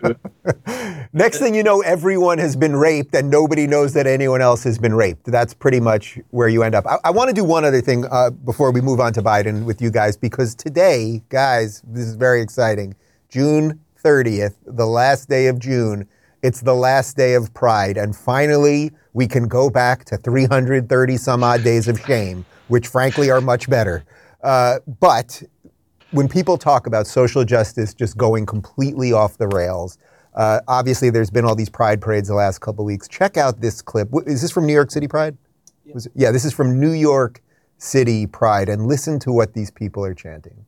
next 1.14 1.40
thing 1.40 1.54
you 1.54 1.62
know, 1.62 1.82
everyone 1.82 2.40
has 2.40 2.56
been 2.56 2.76
raped, 2.76 3.14
and 3.14 3.30
nobody 3.30 3.68
knows 3.68 3.94
that 3.94 4.08
anyone 4.08 4.42
else 4.42 4.64
has 4.64 4.80
been 4.80 4.96
raped. 4.96 5.26
That's 5.26 5.54
pretty 5.54 5.80
much 5.80 6.18
where 6.32 6.48
you 6.48 6.64
end 6.64 6.74
up. 6.74 6.86
I, 6.88 6.98
I 7.06 7.12
want 7.12 7.30
to 7.30 7.34
do 7.34 7.44
one 7.44 7.64
other 7.64 7.82
thing 7.82 8.06
uh, 8.10 8.32
before 8.32 8.72
we 8.72 8.82
move 8.82 9.00
on 9.00 9.14
to 9.14 9.22
Biden 9.22 9.66
with 9.66 9.82
you 9.82 9.92
guys, 9.92 10.18
because 10.18 10.56
today, 10.56 11.22
guys, 11.30 11.82
this 11.86 12.06
is 12.06 12.16
very 12.16 12.42
exciting. 12.42 12.96
June 13.30 13.80
30th, 14.04 14.56
the 14.66 14.88
last 14.88 15.30
day 15.30 15.48
of 15.48 15.60
June. 15.60 16.08
It's 16.42 16.62
the 16.62 16.76
last 16.76 17.18
day 17.18 17.34
of 17.34 17.54
Pride, 17.54 17.98
and 17.98 18.16
finally, 18.16 18.92
we 19.14 19.28
can 19.28 19.48
go 19.48 19.70
back 19.70 20.06
to 20.06 20.18
330 20.18 21.18
some 21.18 21.44
odd 21.44 21.64
days 21.64 21.88
of 21.88 22.00
shame, 22.00 22.46
which 22.68 22.88
frankly 22.88 23.32
are 23.32 23.42
much 23.42 23.68
better. 23.68 24.06
Uh, 24.44 24.78
but 25.00 25.42
when 26.12 26.28
people 26.28 26.58
talk 26.58 26.88
about 26.88 27.08
social 27.08 27.44
justice 27.44 27.94
just 27.94 28.18
going 28.18 28.46
completely 28.46 29.12
off 29.12 29.38
the 29.38 29.48
rails, 29.48 29.98
uh, 30.36 30.60
obviously 30.68 31.10
there's 31.10 31.30
been 31.30 31.46
all 31.46 31.56
these 31.56 31.70
pride 31.70 32.02
parades 32.02 32.28
the 32.28 32.36
last 32.36 32.60
couple 32.60 32.84
of 32.84 32.88
weeks. 32.88 33.08
Check 33.08 33.38
out 33.38 33.62
this 33.62 33.82
clip. 33.82 34.10
Is 34.26 34.42
this 34.42 34.52
from 34.52 34.66
New 34.66 34.74
York 34.74 34.92
City 34.92 35.08
Pride? 35.08 35.38
Yeah. 35.86 35.96
yeah, 36.16 36.32
this 36.32 36.46
is 36.46 36.54
from 36.54 36.80
New 36.80 36.92
York 36.92 37.42
City 37.78 38.26
Pride, 38.26 38.70
and 38.70 38.88
listen 38.88 39.20
to 39.20 39.32
what 39.32 39.54
these 39.54 39.70
people 39.70 40.04
are 40.04 40.14
chanting. 40.14 40.66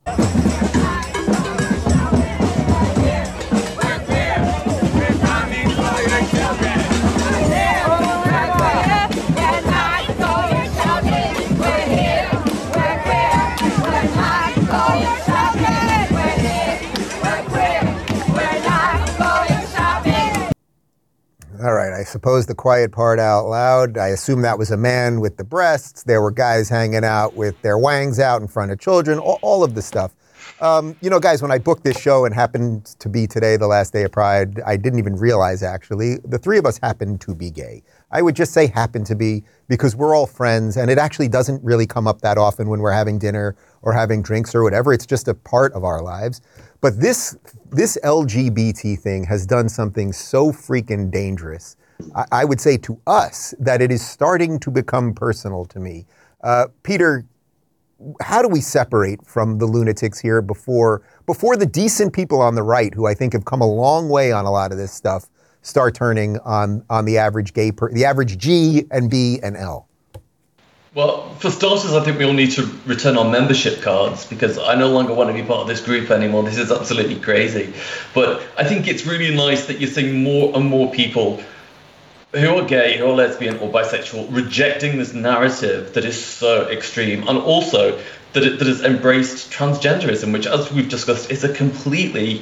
All 21.63 21.73
right, 21.73 21.91
I 21.91 22.03
suppose 22.03 22.45
the 22.45 22.53
quiet 22.53 22.91
part 22.91 23.19
out 23.19 23.47
loud. 23.47 23.97
I 23.97 24.09
assume 24.09 24.41
that 24.43 24.59
was 24.59 24.69
a 24.69 24.77
man 24.77 25.19
with 25.19 25.37
the 25.37 25.43
breasts. 25.43 26.03
There 26.03 26.21
were 26.21 26.29
guys 26.29 26.69
hanging 26.69 27.03
out 27.03 27.33
with 27.33 27.59
their 27.63 27.79
wangs 27.79 28.19
out 28.19 28.41
in 28.41 28.47
front 28.47 28.71
of 28.71 28.79
children, 28.79 29.17
all, 29.17 29.39
all 29.41 29.63
of 29.63 29.73
the 29.73 29.81
stuff. 29.81 30.15
Um, 30.61 30.95
you 31.01 31.09
know, 31.09 31.19
guys, 31.19 31.41
when 31.41 31.51
I 31.51 31.57
booked 31.57 31.83
this 31.83 31.99
show 31.99 32.25
and 32.25 32.33
happened 32.33 32.85
to 32.99 33.09
be 33.09 33.25
today, 33.25 33.57
the 33.57 33.65
last 33.65 33.91
day 33.91 34.03
of 34.03 34.11
Pride, 34.11 34.61
I 34.67 34.77
didn't 34.77 34.99
even 34.99 35.15
realize 35.15 35.63
actually 35.63 36.17
the 36.25 36.37
three 36.37 36.59
of 36.59 36.65
us 36.65 36.77
happened 36.77 37.21
to 37.21 37.33
be 37.33 37.49
gay. 37.49 37.81
I 38.11 38.21
would 38.21 38.35
just 38.35 38.53
say 38.53 38.67
happen 38.67 39.03
to 39.05 39.15
be 39.15 39.43
because 39.67 39.95
we're 39.95 40.15
all 40.15 40.27
friends 40.27 40.77
and 40.77 40.89
it 40.91 40.97
actually 40.97 41.27
doesn't 41.27 41.63
really 41.63 41.85
come 41.85 42.07
up 42.07 42.21
that 42.21 42.37
often 42.37 42.69
when 42.69 42.79
we're 42.79 42.91
having 42.91 43.19
dinner 43.19 43.55
or 43.81 43.93
having 43.93 44.21
drinks 44.21 44.55
or 44.55 44.63
whatever. 44.63 44.93
It's 44.93 45.05
just 45.05 45.27
a 45.27 45.33
part 45.33 45.73
of 45.73 45.83
our 45.83 46.01
lives. 46.01 46.41
But 46.81 46.99
this 46.99 47.37
this 47.71 47.97
LGBT 48.03 48.99
thing 48.99 49.23
has 49.25 49.45
done 49.45 49.67
something 49.69 50.13
so 50.13 50.51
freaking 50.51 51.11
dangerous. 51.11 51.75
I, 52.15 52.25
I 52.31 52.45
would 52.45 52.61
say 52.61 52.77
to 52.77 52.99
us 53.07 53.53
that 53.59 53.81
it 53.81 53.91
is 53.91 54.05
starting 54.05 54.59
to 54.59 54.71
become 54.71 55.13
personal 55.13 55.65
to 55.65 55.79
me. 55.79 56.05
Uh, 56.43 56.67
Peter, 56.83 57.25
how 58.21 58.41
do 58.41 58.47
we 58.47 58.61
separate 58.61 59.25
from 59.25 59.57
the 59.57 59.65
lunatics 59.65 60.19
here 60.19 60.41
before 60.41 61.01
before 61.25 61.57
the 61.57 61.65
decent 61.65 62.13
people 62.13 62.41
on 62.41 62.55
the 62.55 62.63
right, 62.63 62.93
who 62.93 63.07
I 63.07 63.13
think 63.13 63.33
have 63.33 63.45
come 63.45 63.61
a 63.61 63.67
long 63.67 64.09
way 64.09 64.31
on 64.31 64.45
a 64.45 64.51
lot 64.51 64.71
of 64.71 64.77
this 64.77 64.91
stuff, 64.91 65.29
start 65.61 65.95
turning 65.95 66.37
on 66.39 66.83
on 66.89 67.05
the 67.05 67.17
average 67.17 67.53
gay 67.53 67.71
per, 67.71 67.91
the 67.91 68.05
average 68.05 68.37
G 68.37 68.85
and 68.91 69.09
B 69.09 69.39
and 69.41 69.57
L? 69.57 69.87
Well, 70.95 71.29
for 71.35 71.51
starters, 71.51 71.93
I 71.93 72.03
think 72.03 72.17
we 72.17 72.25
all 72.25 72.33
need 72.33 72.51
to 72.51 72.63
return 72.85 73.17
our 73.17 73.29
membership 73.29 73.81
cards 73.81 74.25
because 74.25 74.57
I 74.57 74.75
no 74.75 74.89
longer 74.89 75.13
want 75.13 75.29
to 75.29 75.33
be 75.33 75.43
part 75.43 75.61
of 75.61 75.67
this 75.67 75.81
group 75.81 76.09
anymore. 76.09 76.43
This 76.43 76.57
is 76.57 76.71
absolutely 76.71 77.19
crazy. 77.19 77.73
But 78.13 78.41
I 78.57 78.63
think 78.63 78.87
it's 78.87 79.05
really 79.05 79.35
nice 79.35 79.67
that 79.67 79.79
you're 79.79 79.89
seeing 79.89 80.23
more 80.23 80.55
and 80.55 80.65
more 80.65 80.91
people 80.91 81.43
who 82.33 82.55
are 82.55 82.65
gay, 82.65 82.97
who 82.97 83.07
are 83.07 83.13
lesbian 83.13 83.57
or 83.59 83.69
bisexual, 83.69 84.27
rejecting 84.33 84.97
this 84.97 85.13
narrative 85.13 85.93
that 85.93 86.05
is 86.05 86.23
so 86.23 86.69
extreme, 86.69 87.27
and 87.27 87.37
also 87.37 88.01
that 88.33 88.43
it, 88.43 88.59
that 88.59 88.67
has 88.67 88.81
embraced 88.81 89.51
transgenderism, 89.51 90.33
which, 90.33 90.47
as 90.47 90.71
we've 90.71 90.89
discussed, 90.89 91.31
is 91.31 91.43
a 91.43 91.53
completely 91.53 92.41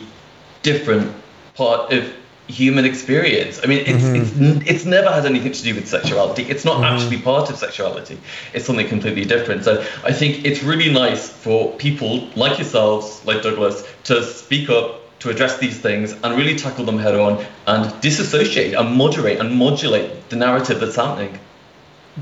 different 0.62 1.14
part 1.56 1.94
of 1.94 2.12
human 2.48 2.86
experience. 2.86 3.60
I 3.64 3.68
mean, 3.68 3.80
it's, 3.86 4.04
mm-hmm. 4.04 4.62
it's 4.62 4.70
it's 4.70 4.86
never 4.86 5.12
had 5.12 5.26
anything 5.26 5.52
to 5.52 5.64
do 5.64 5.76
with 5.76 5.88
sexuality. 5.88 6.44
It's 6.44 6.66
not 6.66 6.76
mm-hmm. 6.76 6.96
actually 6.96 7.22
part 7.22 7.50
of 7.50 7.58
sexuality. 7.58 8.20
It's 8.54 8.66
something 8.66 8.88
completely 8.88 9.26
different. 9.26 9.64
So 9.64 9.82
I 10.04 10.12
think 10.12 10.46
it's 10.46 10.64
really 10.64 10.92
nice 10.92 11.30
for 11.30 11.72
people 11.74 12.30
like 12.36 12.58
yourselves, 12.58 13.26
like 13.26 13.42
Douglas, 13.42 13.88
to 14.06 14.24
speak 14.24 14.70
up. 14.70 15.02
To 15.20 15.32
address 15.32 15.58
these 15.58 15.80
things 15.80 16.12
and 16.12 16.38
really 16.38 16.56
tackle 16.56 16.86
them 16.86 17.00
head 17.00 17.16
on 17.16 17.44
and 17.66 18.00
disassociate 18.00 18.76
and 18.76 18.96
moderate 18.96 19.40
and 19.40 19.56
modulate 19.58 20.30
the 20.30 20.36
narrative 20.36 20.80
that's 20.80 20.98
happening. 20.98 21.40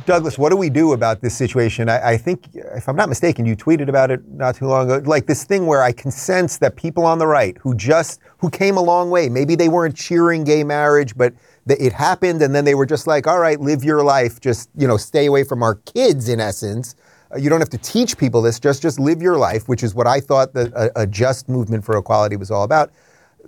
Douglas, 0.06 0.40
what 0.40 0.50
do 0.50 0.58
we 0.58 0.72
do 0.72 0.94
about 0.94 1.22
this 1.22 1.38
situation? 1.38 1.88
I, 1.88 2.14
I, 2.14 2.18
think, 2.18 2.48
if 2.56 2.90
I'm 2.90 2.96
not 2.96 3.10
mistaken, 3.10 3.46
you 3.46 3.56
tweeted 3.56 3.90
about 3.90 4.10
it 4.10 4.28
not 4.28 4.56
too 4.56 4.66
long 4.66 4.90
ago. 4.90 5.08
Like 5.08 5.28
this 5.28 5.44
thing 5.44 5.68
where 5.68 5.84
I 5.84 5.92
can 5.92 6.10
sense 6.10 6.58
that 6.58 6.76
people 6.76 7.06
on 7.06 7.20
the 7.20 7.28
right 7.28 7.56
who 7.60 7.76
just 7.76 8.20
who 8.40 8.50
came 8.50 8.76
a 8.76 8.82
long 8.82 9.12
way, 9.12 9.30
maybe 9.30 9.56
they 9.56 9.70
weren't 9.70 9.96
cheering 9.96 10.44
gay 10.44 10.64
marriage, 10.64 11.16
but 11.16 11.34
it 11.68 11.94
happened, 11.94 12.42
and 12.42 12.56
then 12.56 12.66
they 12.66 12.74
were 12.74 12.88
just 12.88 13.06
like, 13.06 13.28
"All 13.28 13.38
right, 13.38 13.60
live 13.60 13.84
your 13.84 14.04
life. 14.04 14.40
Just 14.40 14.70
you 14.76 14.88
know, 14.88 14.98
stay 14.98 15.28
away 15.28 15.44
from 15.44 15.62
our 15.62 15.76
kids." 15.76 16.28
In 16.28 16.40
essence, 16.40 16.96
uh, 17.32 17.38
you 17.38 17.50
don't 17.50 17.60
have 17.60 17.70
to 17.70 17.78
teach 17.78 18.18
people 18.18 18.42
this. 18.42 18.60
Just 18.60 18.82
just 18.82 19.00
live 19.00 19.22
your 19.22 19.38
life, 19.38 19.70
which 19.70 19.84
is 19.84 19.94
what 19.94 20.08
I 20.08 20.20
thought 20.20 20.54
that 20.56 20.74
a, 20.74 21.02
a 21.02 21.08
just 21.08 21.48
movement 21.48 21.86
for 21.86 21.96
equality 21.98 22.36
was 22.36 22.50
all 22.50 22.64
about 22.64 22.92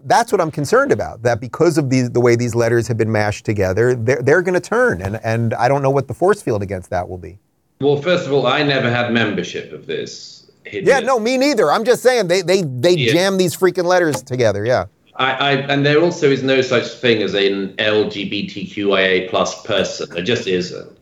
that's 0.06 0.32
what 0.32 0.40
I'm 0.40 0.52
concerned 0.52 0.92
about. 0.92 1.24
That 1.24 1.42
because 1.42 1.78
of 1.78 1.90
the, 1.90 2.04
the 2.04 2.22
way 2.22 2.36
these 2.36 2.56
letters 2.56 2.88
have 2.88 2.98
been 2.98 3.12
mashed 3.12 3.46
together, 3.46 3.96
they're, 3.96 4.22
they're 4.22 4.42
going 4.42 4.54
to 4.54 4.60
turn. 4.60 5.02
And, 5.02 5.20
and 5.24 5.54
I 5.56 5.68
don't 5.68 5.82
know 5.82 5.90
what 5.90 6.08
the 6.08 6.14
force 6.14 6.42
field 6.42 6.62
against 6.62 6.90
that 6.92 7.10
will 7.10 7.18
be. 7.18 7.38
Well, 7.82 8.02
first 8.02 8.26
of 8.26 8.32
all, 8.32 8.48
I 8.48 8.64
never 8.64 8.90
had 8.90 9.12
membership 9.12 9.74
of 9.74 9.86
this. 9.86 10.50
Hideous. 10.64 10.88
Yeah, 10.88 11.00
no, 11.00 11.20
me 11.20 11.38
neither. 11.38 11.72
I'm 11.72 11.84
just 11.84 12.02
saying 12.02 12.28
they, 12.28 12.42
they, 12.42 12.62
they 12.62 12.94
yeah. 12.94 13.12
jam 13.12 13.38
these 13.38 13.56
freaking 13.56 13.84
letters 13.84 14.24
together. 14.24 14.66
Yeah. 14.66 14.86
I, 15.18 15.32
I, 15.32 15.52
and 15.54 15.86
there 15.86 16.02
also 16.02 16.30
is 16.30 16.44
no 16.44 16.62
such 16.62 16.88
thing 16.88 17.22
as 17.22 17.34
an 17.34 17.76
LGBTQIA 17.76 19.30
plus 19.30 19.62
person. 19.64 20.10
There 20.10 20.24
just 20.24 20.48
isn't. 20.48 20.98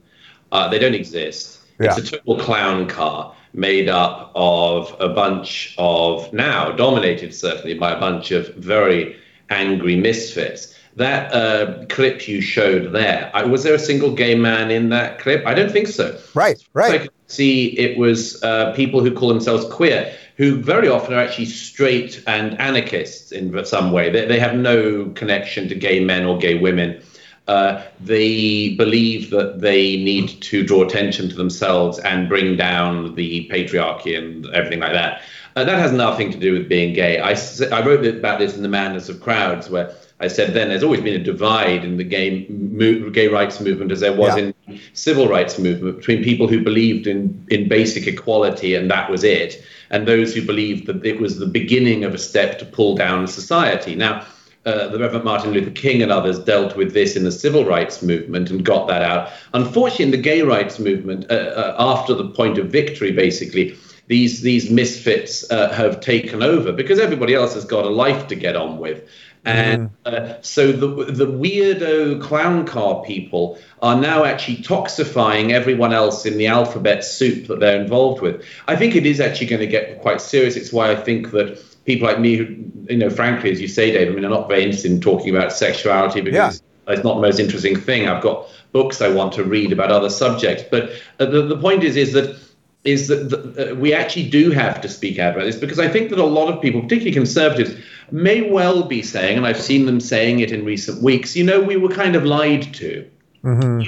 Uh, 0.51 0.67
they 0.67 0.79
don't 0.79 0.93
exist. 0.93 1.59
Yeah. 1.79 1.95
It's 1.97 2.09
a 2.09 2.17
total 2.17 2.37
clown 2.39 2.87
car 2.87 3.35
made 3.53 3.87
up 3.87 4.31
of 4.35 4.95
a 4.99 5.09
bunch 5.09 5.75
of 5.77 6.31
now 6.33 6.71
dominated 6.71 7.33
certainly 7.33 7.75
by 7.75 7.91
a 7.91 7.99
bunch 7.99 8.31
of 8.31 8.53
very 8.55 9.15
angry 9.49 9.95
misfits. 9.95 10.75
That 10.95 11.33
uh, 11.33 11.85
clip 11.89 12.27
you 12.27 12.39
showed 12.39 12.91
there, 12.91 13.31
I, 13.33 13.43
was 13.43 13.63
there 13.63 13.73
a 13.73 13.79
single 13.79 14.13
gay 14.13 14.35
man 14.35 14.69
in 14.69 14.89
that 14.89 15.19
clip? 15.19 15.45
I 15.45 15.55
don't 15.55 15.71
think 15.71 15.87
so. 15.87 16.19
Right, 16.35 16.63
right. 16.73 16.93
I 16.93 16.97
could 16.99 17.11
see 17.27 17.77
it 17.79 17.97
was 17.97 18.43
uh, 18.43 18.73
people 18.73 19.01
who 19.01 19.11
call 19.11 19.29
themselves 19.29 19.65
queer, 19.73 20.15
who 20.37 20.61
very 20.61 20.87
often 20.87 21.15
are 21.15 21.19
actually 21.19 21.45
straight 21.45 22.23
and 22.27 22.59
anarchists 22.59 23.31
in 23.31 23.65
some 23.65 23.91
way. 23.91 24.11
They, 24.11 24.25
they 24.25 24.39
have 24.39 24.55
no 24.55 25.05
connection 25.15 25.67
to 25.69 25.75
gay 25.75 26.03
men 26.03 26.25
or 26.25 26.37
gay 26.37 26.59
women. 26.59 27.01
Uh, 27.47 27.81
they 27.99 28.69
believe 28.75 29.29
that 29.29 29.59
they 29.59 29.97
need 29.97 30.29
to 30.41 30.63
draw 30.63 30.81
attention 30.81 31.27
to 31.27 31.35
themselves 31.35 31.99
and 31.99 32.29
bring 32.29 32.55
down 32.55 33.15
the 33.15 33.49
patriarchy 33.51 34.17
and 34.17 34.45
everything 34.53 34.79
like 34.79 34.93
that. 34.93 35.21
Uh, 35.55 35.63
that 35.65 35.77
has 35.77 35.91
nothing 35.91 36.31
to 36.31 36.39
do 36.39 36.53
with 36.53 36.69
being 36.69 36.93
gay. 36.93 37.19
I, 37.19 37.35
I 37.71 37.85
wrote 37.85 38.05
about 38.05 38.39
this 38.39 38.55
in 38.55 38.63
The 38.63 38.69
Madness 38.69 39.09
of 39.09 39.19
Crowds, 39.19 39.69
where 39.69 39.93
I 40.21 40.27
said 40.29 40.53
then 40.53 40.69
there's 40.69 40.83
always 40.83 41.01
been 41.01 41.19
a 41.19 41.23
divide 41.23 41.83
in 41.83 41.97
the 41.97 42.03
gay, 42.05 42.47
mo- 42.49 43.09
gay 43.09 43.27
rights 43.27 43.59
movement 43.59 43.91
as 43.91 43.99
there 43.99 44.13
was 44.13 44.37
Yeah. 44.37 44.43
in 44.43 44.53
the 44.67 44.79
civil 44.93 45.27
rights 45.27 45.59
movement 45.59 45.97
between 45.97 46.23
people 46.23 46.47
who 46.47 46.63
believed 46.63 47.07
in, 47.07 47.45
in 47.49 47.67
basic 47.67 48.07
equality 48.07 48.73
and 48.73 48.89
that 48.89 49.11
was 49.11 49.25
it, 49.25 49.61
and 49.89 50.07
those 50.07 50.33
who 50.33 50.41
believed 50.45 50.87
that 50.87 51.05
it 51.05 51.19
was 51.19 51.37
the 51.39 51.45
beginning 51.45 52.05
of 52.05 52.13
a 52.13 52.17
step 52.17 52.57
to 52.59 52.65
pull 52.65 52.95
down 52.95 53.27
society. 53.27 53.95
Now, 53.95 54.25
uh, 54.65 54.87
the 54.87 54.99
Reverend 54.99 55.25
Martin 55.25 55.51
Luther 55.51 55.71
King 55.71 56.01
and 56.01 56.11
others 56.11 56.39
dealt 56.39 56.77
with 56.77 56.93
this 56.93 57.15
in 57.15 57.23
the 57.23 57.31
civil 57.31 57.65
rights 57.65 58.01
movement 58.01 58.49
and 58.49 58.63
got 58.63 58.87
that 58.87 59.01
out. 59.01 59.29
Unfortunately, 59.53 60.05
in 60.05 60.11
the 60.11 60.17
gay 60.17 60.41
rights 60.41 60.79
movement, 60.79 61.25
uh, 61.29 61.33
uh, 61.33 61.75
after 61.77 62.13
the 62.13 62.29
point 62.29 62.57
of 62.57 62.67
victory, 62.67 63.11
basically, 63.11 63.75
these 64.07 64.41
these 64.41 64.69
misfits 64.69 65.49
uh, 65.51 65.71
have 65.73 65.99
taken 66.01 66.43
over 66.43 66.71
because 66.71 66.99
everybody 66.99 67.33
else 67.33 67.53
has 67.53 67.65
got 67.65 67.85
a 67.85 67.89
life 67.89 68.27
to 68.27 68.35
get 68.35 68.55
on 68.55 68.77
with. 68.77 69.07
And 69.45 69.89
uh, 70.05 70.35
so 70.41 70.71
the 70.71 70.87
the 71.11 71.27
weirdo 71.27 72.21
clown 72.21 72.65
car 72.65 73.03
people 73.03 73.59
are 73.81 73.99
now 73.99 74.23
actually 74.23 74.57
toxifying 74.57 75.51
everyone 75.51 75.91
else 75.91 76.25
in 76.25 76.37
the 76.37 76.47
alphabet 76.47 77.03
soup 77.03 77.47
that 77.47 77.59
they're 77.59 77.81
involved 77.81 78.21
with. 78.21 78.45
I 78.69 78.77
think 78.77 78.95
it 78.95 79.05
is 79.05 79.19
actually 79.19 79.47
going 79.47 79.59
to 79.59 79.67
get 79.67 80.01
quite 80.01 80.21
serious. 80.21 80.55
It's 80.55 80.71
why 80.71 80.91
I 80.91 80.95
think 80.95 81.31
that 81.31 81.61
people 81.85 82.07
like 82.07 82.19
me, 82.19 82.35
who, 82.35 82.43
you 82.89 82.97
know, 82.97 83.09
frankly, 83.09 83.51
as 83.51 83.61
you 83.61 83.67
say, 83.67 83.91
Dave, 83.91 84.11
I 84.11 84.15
mean, 84.15 84.23
I'm 84.23 84.31
not 84.31 84.47
very 84.47 84.63
interested 84.63 84.91
in 84.91 85.01
talking 85.01 85.35
about 85.35 85.51
sexuality 85.51 86.21
because 86.21 86.61
it's 86.87 87.03
not 87.03 87.15
the 87.15 87.21
most 87.21 87.39
interesting 87.39 87.79
thing. 87.79 88.07
I've 88.07 88.23
got 88.23 88.47
books 88.71 89.01
I 89.01 89.09
want 89.09 89.33
to 89.33 89.43
read 89.43 89.71
about 89.71 89.91
other 89.91 90.09
subjects. 90.09 90.63
But 90.69 90.91
uh, 91.19 91.25
the, 91.25 91.43
the 91.43 91.57
point 91.57 91.83
is, 91.83 91.95
is 91.95 92.13
that 92.13 92.37
is 92.83 93.07
that 93.07 93.29
the, 93.29 93.71
uh, 93.71 93.75
we 93.75 93.93
actually 93.93 94.29
do 94.29 94.51
have 94.51 94.81
to 94.81 94.89
speak 94.89 95.17
out 95.17 95.35
about 95.35 95.45
this 95.45 95.55
because 95.55 95.79
I 95.79 95.87
think 95.87 96.09
that 96.09 96.19
a 96.19 96.25
lot 96.25 96.53
of 96.53 96.61
people, 96.61 96.81
particularly 96.81 97.13
conservatives, 97.13 97.75
may 98.11 98.49
well 98.49 98.83
be 98.83 99.01
saying, 99.01 99.37
and 99.37 99.47
I've 99.47 99.61
seen 99.61 99.85
them 99.85 100.01
saying 100.01 100.41
it 100.41 100.51
in 100.51 100.65
recent 100.65 101.01
weeks, 101.01 101.33
you 101.35 101.45
know, 101.45 101.61
we 101.61 101.77
were 101.77 101.89
kind 101.89 102.15
of 102.15 102.25
lied 102.25 102.73
to 102.75 103.09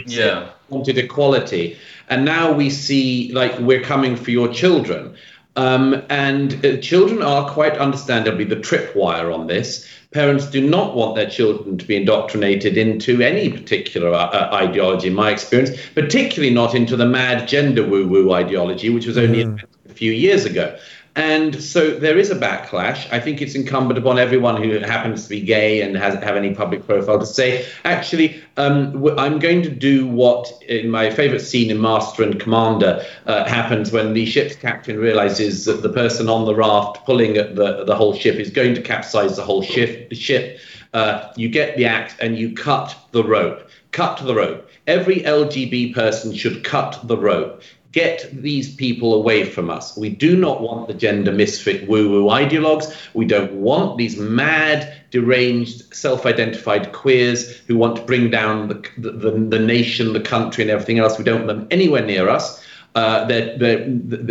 Yeah. 0.08 0.50
wanted 0.70 0.98
equality, 0.98 1.78
and 2.10 2.26
now 2.26 2.52
we 2.52 2.70
see 2.70 3.32
like 3.34 3.58
we're 3.60 3.82
coming 3.82 4.16
for 4.16 4.32
your 4.32 4.48
children. 4.48 5.16
Um, 5.58 6.03
and 6.10 6.66
uh, 6.66 6.78
children 6.78 7.22
are 7.22 7.49
quite 7.49 7.78
understandably 7.78 8.43
the 8.43 8.58
tripwire 8.58 9.34
on 9.34 9.47
this. 9.47 9.88
Parents 10.12 10.45
do 10.47 10.66
not 10.66 10.95
want 10.95 11.16
their 11.16 11.30
children 11.30 11.78
to 11.78 11.86
be 11.86 11.95
indoctrinated 11.95 12.78
into 12.78 13.22
any 13.22 13.49
particular 13.49 14.14
uh, 14.14 14.28
uh, 14.28 14.49
ideology, 14.53 15.08
in 15.08 15.14
my 15.14 15.32
experience, 15.32 15.72
particularly 15.93 16.53
not 16.53 16.76
into 16.76 16.95
the 16.97 17.06
mad 17.06 17.47
gender 17.47 17.88
woo 17.88 18.08
woo 18.08 18.34
ideology, 18.34 18.89
which 18.89 19.06
was 19.06 19.18
only 19.18 19.41
invented 19.41 19.70
a 19.89 19.93
few 19.93 20.12
years 20.12 20.45
ago. 20.45 20.78
And 21.16 21.63
so 21.63 21.91
there 21.91 22.18
is 22.18 22.30
a 22.30 22.36
backlash. 22.36 23.07
I 23.09 23.22
think 23.22 23.41
it's 23.41 23.55
incumbent 23.55 23.97
upon 23.97 24.20
everyone 24.20 24.61
who 24.61 24.78
happens 24.80 25.24
to 25.24 25.30
be 25.30 25.39
gay 25.39 25.82
and 25.82 25.95
has 25.95 26.13
have 26.16 26.36
any 26.36 26.53
public 26.53 26.86
profile 26.86 27.20
to 27.20 27.26
say, 27.26 27.66
actually, 27.86 28.43
um, 28.57 29.07
I'm 29.18 29.39
going 29.39 29.61
to 29.63 29.70
do 29.70 30.07
what 30.07 30.51
in 30.68 30.89
my 30.89 31.09
favorite 31.09 31.39
scene 31.39 31.72
in 31.72 31.80
Master 31.80 32.24
and 32.24 32.38
Commander 32.38 33.05
uh, 33.28 33.45
happens 33.45 33.93
when 33.93 34.13
the 34.13 34.26
ship's 34.26 34.57
captain 34.57 34.97
realizes 34.97 35.63
that 35.66 35.82
the 35.82 35.89
person 35.89 36.28
on 36.28 36.43
the 36.43 36.55
raft 36.55 37.05
pulling 37.05 37.38
at 37.38 37.55
the, 37.55 37.86
the 37.86 37.95
whole 37.95 38.13
ship 38.13 38.36
is 38.36 38.49
going 38.49 38.76
to 38.76 38.82
capsize 38.82 39.38
the 39.38 39.43
whole 39.43 39.61
ship. 39.61 40.11
ship. 40.13 40.59
Uh, 40.93 41.32
you 41.38 41.47
get 41.47 41.78
the 41.78 41.86
axe 41.86 42.16
and 42.20 42.38
you 42.38 42.53
cut 42.53 42.93
the 43.11 43.24
rope. 43.24 43.70
Cut 43.91 44.20
the 44.26 44.36
rope. 44.36 44.70
Every 44.88 45.22
LGB 45.22 45.93
person 45.93 46.34
should 46.34 46.66
cut 46.66 46.99
the 47.07 47.18
rope 47.18 47.63
get 47.96 48.30
these 48.34 48.76
people 48.76 49.14
away 49.14 49.46
from 49.46 49.70
us. 49.70 49.96
We 49.96 50.10
do 50.10 50.36
not 50.36 50.62
want 50.62 50.89
the 50.89 50.93
gender 50.93 51.32
misfit 51.32 51.88
woo 51.88 52.10
woo 52.10 52.26
ideologues. 52.26 52.93
We 53.14 53.24
don't 53.24 53.54
want 53.54 53.98
these 53.98 54.18
mad, 54.18 54.93
deranged, 55.12 55.96
self 55.96 56.26
identified 56.26 56.91
queers 56.91 57.58
who 57.68 57.78
want 57.78 57.96
to 57.96 58.02
bring 58.02 58.30
down 58.30 58.68
the, 58.68 58.86
the, 58.98 59.32
the, 59.32 59.60
nation, 59.60 60.12
the 60.12 60.20
country, 60.20 60.66
and 60.66 60.70
everything 60.70 61.00
else. 61.00 61.18
We 61.18 61.24
don't 61.24 61.46
want 61.46 61.48
them 61.48 61.68
anywhere 61.72 62.06
near 62.06 62.28
us. 62.28 62.62
Uh, 62.96 63.24
they're, 63.26 63.58
they're, 63.58 63.86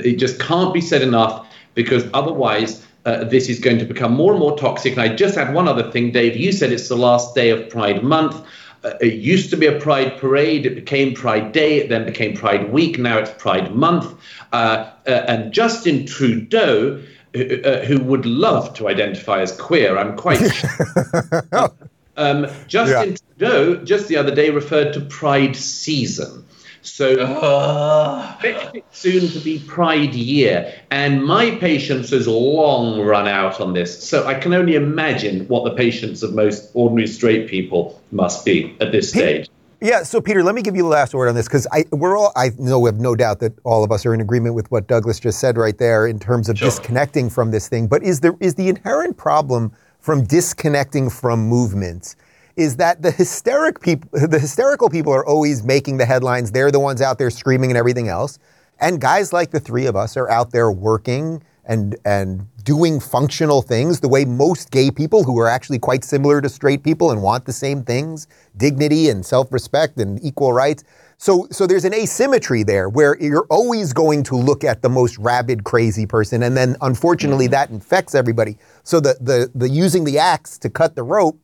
it 0.05 0.19
just 0.19 0.39
can't 0.39 0.75
be 0.75 0.83
said 0.83 1.03
enough 1.03 1.47
because 1.75 2.05
otherwise. 2.13 2.87
Uh, 3.07 3.23
this 3.23 3.51
is 3.51 3.59
going 3.59 3.79
to 3.79 3.85
become 3.85 4.15
more 4.15 4.33
and 4.33 4.41
more 4.41 4.57
toxic. 4.57 4.95
And 4.95 5.03
I 5.03 5.15
just 5.15 5.35
had 5.35 5.53
one 5.53 5.69
other 5.69 5.91
thing, 5.91 6.11
Dave. 6.11 6.39
You 6.39 6.53
said 6.53 6.73
it's 6.73 6.89
the 6.89 6.97
last 6.97 7.35
day 7.35 7.51
of 7.51 7.69
Pride 7.69 8.03
Month. 8.03 8.43
Uh, 8.85 8.95
it 9.01 9.15
used 9.15 9.51
to 9.51 9.57
be 9.57 9.67
a 9.67 9.81
Pride 9.81 10.19
parade. 10.19 10.67
It 10.67 10.75
became 10.75 11.15
Pride 11.15 11.53
Day. 11.53 11.79
It 11.79 11.89
then 11.89 12.05
became 12.05 12.37
Pride 12.37 12.71
Week. 12.71 12.99
Now 12.99 13.19
it's 13.19 13.31
Pride 13.33 13.75
Month. 13.75 14.15
Uh, 14.53 14.91
uh, 15.07 15.11
and 15.27 15.53
Justin 15.53 16.07
Trudeau, 16.07 17.03
uh, 17.35 17.79
who 17.81 17.99
would 18.01 18.27
love 18.27 18.75
to 18.75 18.87
identify 18.89 19.41
as 19.41 19.53
queer, 19.59 19.97
I'm 19.99 20.17
quite 20.17 20.39
sure. 20.55 21.73
um, 22.17 22.47
Justin 22.69 23.11
Yeah. 23.13 23.17
Trudeau 23.49 23.85
just 23.85 24.09
the 24.09 24.17
other 24.19 24.35
day 24.35 24.51
referred 24.51 24.93
to 24.95 25.01
Pride 25.01 25.57
season. 25.57 26.45
So 26.85 27.17
Uh, 27.19 28.37
expect 28.43 28.77
it 28.77 28.85
soon 28.93 29.29
to 29.31 29.41
be 29.41 29.59
Pride 29.59 30.15
year, 30.15 30.73
and 30.91 31.25
my 31.25 31.53
patience 31.53 32.11
has 32.11 32.29
long 32.29 33.01
run 33.01 33.27
out 33.27 33.61
on 33.61 33.73
this. 33.73 34.03
So 34.03 34.27
I 34.27 34.35
can 34.35 34.53
only 34.53 34.75
imagine 34.75 35.47
what 35.49 35.65
the 35.65 35.71
patience 35.71 36.23
of 36.23 36.35
most 36.35 36.71
ordinary 36.75 37.07
straight 37.09 37.49
people 37.49 38.01
must 38.13 38.45
be 38.45 38.77
at 38.81 38.93
this 38.93 39.11
stage. 39.11 39.49
Yeah, 39.81 40.03
so 40.03 40.21
Peter, 40.21 40.43
let 40.43 40.55
me 40.55 40.63
give 40.63 40.77
you 40.77 40.83
the 40.83 40.89
last 40.89 41.15
word 41.15 41.29
on 41.29 41.35
this 41.35 41.47
because 41.47 41.67
I 41.73 41.85
we're 41.91 42.17
all 42.17 42.33
I 42.37 42.53
know 42.59 42.79
we 42.79 42.89
have 42.89 43.01
no 43.01 43.15
doubt 43.15 43.41
that 43.41 43.53
all 43.65 43.85
of 43.85 43.91
us 43.91 44.07
are 44.07 44.15
in 44.15 44.21
agreement 44.21 44.55
with 44.55 44.71
what 44.71 44.87
Douglas 44.87 45.21
just 45.21 45.41
said 45.41 45.59
right 45.59 45.77
there 45.77 46.07
in 46.07 46.19
terms 46.19 46.49
of 46.49 46.57
Sure. 46.57 46.69
disconnecting 46.69 47.29
from 47.29 47.51
this 47.51 47.69
thing. 47.69 47.87
But 47.87 48.03
is 48.03 48.21
there 48.21 48.35
is 48.41 48.55
the 48.55 48.69
inherent 48.69 49.17
problem 49.17 49.73
from 50.01 50.25
disconnecting 50.25 51.11
from 51.11 51.41
movements 51.41 52.17
is 52.57 52.77
that 52.77 53.03
the 53.03 53.11
hysteric 53.11 53.81
people 53.81 54.09
the 54.13 54.39
hysterical 54.39 54.89
people 54.89 55.13
are 55.13 55.27
always 55.27 55.63
making 55.63 55.97
the 55.97 56.07
headlines. 56.07 56.53
They're 56.53 56.71
the 56.71 56.81
ones 56.81 57.01
out 57.01 57.19
there 57.19 57.31
screaming 57.31 57.71
and 57.71 57.79
everything 57.79 58.09
else. 58.09 58.39
And 58.81 59.01
guys 59.01 59.33
like 59.33 59.51
the 59.51 59.61
three 59.61 59.87
of 59.87 59.97
us 59.97 60.17
are 60.17 60.31
out 60.31 60.51
there 60.51 60.71
working 60.71 61.43
and 61.67 61.97
and 62.05 62.47
doing 62.63 62.99
functional 62.99 63.61
things 63.61 64.01
the 64.01 64.09
way 64.09 64.25
most 64.25 64.71
gay 64.71 64.91
people 64.91 65.23
who 65.23 65.39
are 65.39 65.49
actually 65.49 65.79
quite 65.79 66.03
similar 66.03 66.41
to 66.41 66.49
straight 66.49 66.83
people 66.83 67.11
and 67.11 67.23
want 67.23 67.45
the 67.45 67.53
same 67.53 67.83
things, 67.83 68.27
dignity 68.57 69.11
and 69.11 69.25
self-respect 69.25 69.99
and 69.99 70.23
equal 70.25 70.53
rights. 70.53 70.85
So 71.19 71.47
so 71.51 71.67
there's 71.67 71.85
an 71.85 71.95
asymmetry 71.95 72.63
there 72.63 72.89
where 72.89 73.17
you're 73.21 73.47
always 73.51 73.93
going 73.93 74.23
to 74.25 74.37
look 74.37 74.65
at 74.65 74.83
the 74.83 74.89
most 74.89 75.19
rabid 75.19 75.65
crazy 75.65 76.07
person 76.07 76.43
and 76.43 76.57
then 76.57 76.77
unfortunately 76.83 77.47
mm-hmm. 77.47 77.53
that 77.53 77.71
infects 77.71 78.15
everybody. 78.15 78.59
So 78.83 79.01
the 79.01 79.17
the 79.21 79.51
the 79.55 79.69
using 79.69 80.05
the 80.05 80.19
axe 80.19 80.59
to 80.59 80.71
cut 80.71 80.95
the 80.97 81.03
rope 81.03 81.39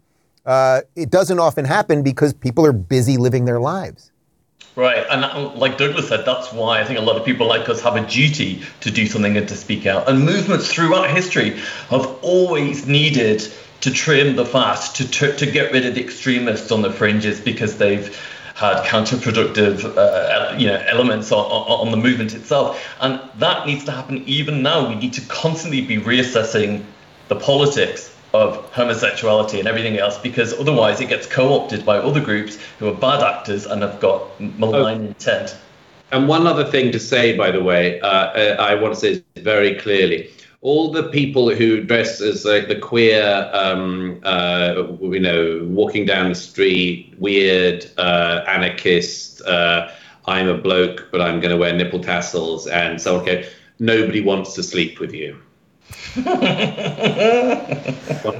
uh, 0.51 0.81
it 0.97 1.11
doesn't 1.11 1.39
often 1.39 1.65
happen 1.65 2.03
because 2.03 2.35
people 2.35 2.67
are 2.67 2.73
busy 2.73 3.17
living 3.17 3.45
their 3.45 3.61
lives. 3.61 4.11
Right, 4.75 5.07
and 5.09 5.25
uh, 5.25 5.53
like 5.55 5.79
Douglas 5.79 6.09
said, 6.09 6.25
that's 6.27 6.53
why 6.53 6.81
I 6.81 6.85
think 6.85 6.99
a 6.99 7.03
lot 7.03 7.17
of 7.17 7.25
people 7.25 7.47
like 7.47 7.69
us 7.69 7.81
have 7.83 7.95
a 7.95 8.05
duty 8.05 8.63
to 8.81 8.91
do 8.91 9.07
something 9.07 9.37
and 9.37 9.49
to 9.49 9.55
speak 9.55 9.87
out. 9.87 10.09
And 10.09 10.25
movements 10.25 10.73
throughout 10.73 11.09
history 11.09 11.51
have 11.91 12.07
always 12.23 12.89
needed 12.89 13.47
to 13.83 13.93
trim 13.93 14.35
the 14.35 14.45
fat, 14.45 14.81
to 14.95 15.09
to, 15.09 15.37
to 15.37 15.47
get 15.47 15.73
rid 15.73 15.87
of 15.87 15.95
the 15.95 16.03
extremists 16.03 16.73
on 16.73 16.83
the 16.83 16.91
fringes 16.91 17.41
because 17.41 17.79
they've 17.79 18.09
had 18.57 18.83
counterproductive, 18.85 19.85
uh, 19.97 20.57
you 20.59 20.67
know, 20.67 20.83
elements 20.89 21.31
on, 21.31 21.45
on, 21.45 21.87
on 21.87 21.91
the 21.93 21.97
movement 21.97 22.35
itself. 22.35 22.85
And 23.01 23.21
that 23.39 23.69
needs 23.69 23.85
to 23.85 23.93
happen 23.93 24.25
even 24.27 24.63
now. 24.63 24.89
We 24.89 24.97
need 24.97 25.13
to 25.13 25.21
constantly 25.29 25.83
be 25.83 25.99
reassessing 25.99 26.85
the 27.29 27.37
politics 27.37 28.11
of 28.33 28.57
homosexuality 28.73 29.59
and 29.59 29.69
everything 29.69 29.99
else 29.99 30.19
because 30.19 30.53
otherwise 30.59 31.01
it 31.01 31.09
gets 31.09 31.27
co-opted 31.27 31.85
by 31.85 31.99
other 31.99 32.21
groups 32.21 32.59
who 32.79 32.89
are 32.89 32.95
bad 32.95 33.23
actors 33.23 33.67
and 33.67 33.83
have 33.83 33.99
got 34.01 34.29
malign 34.41 35.07
intent. 35.07 35.57
And 36.13 36.27
one 36.27 36.47
other 36.47 36.65
thing 36.65 36.93
to 36.93 36.99
say, 36.99 37.37
by 37.37 37.51
the 37.51 37.63
way, 37.63 38.01
uh, 38.01 38.09
uh, 38.09 38.57
I 38.59 38.75
want 38.75 38.95
to 38.95 39.01
say 39.01 39.23
very 39.37 39.75
clearly. 39.77 40.31
All 40.63 40.91
the 40.91 41.05
people 41.05 41.55
who 41.55 41.83
dress 41.83 42.21
as 42.21 42.45
like 42.45 42.69
the 42.69 42.79
queer, 42.79 43.51
um, 43.55 44.21
uh, 44.25 44.75
you 45.01 45.21
know, 45.21 45.67
walking 45.71 46.05
down 46.05 46.29
the 46.29 46.35
street, 46.35 47.15
weird, 47.19 47.91
uh, 47.97 48.45
anarchist, 48.47 49.41
uh, 49.43 49.89
I'm 50.27 50.49
a 50.49 50.59
bloke, 50.59 51.09
but 51.11 51.23
I'm 51.23 51.41
going 51.41 51.51
to 51.51 51.57
wear 51.57 51.73
nipple 51.73 52.01
tassels, 52.01 52.67
and 52.67 53.01
so 53.01 53.19
okay, 53.21 53.49
nobody 53.79 54.21
wants 54.21 54.55
to 54.55 54.63
sleep 54.63 55.01
with 55.01 55.15
you. 55.15 55.41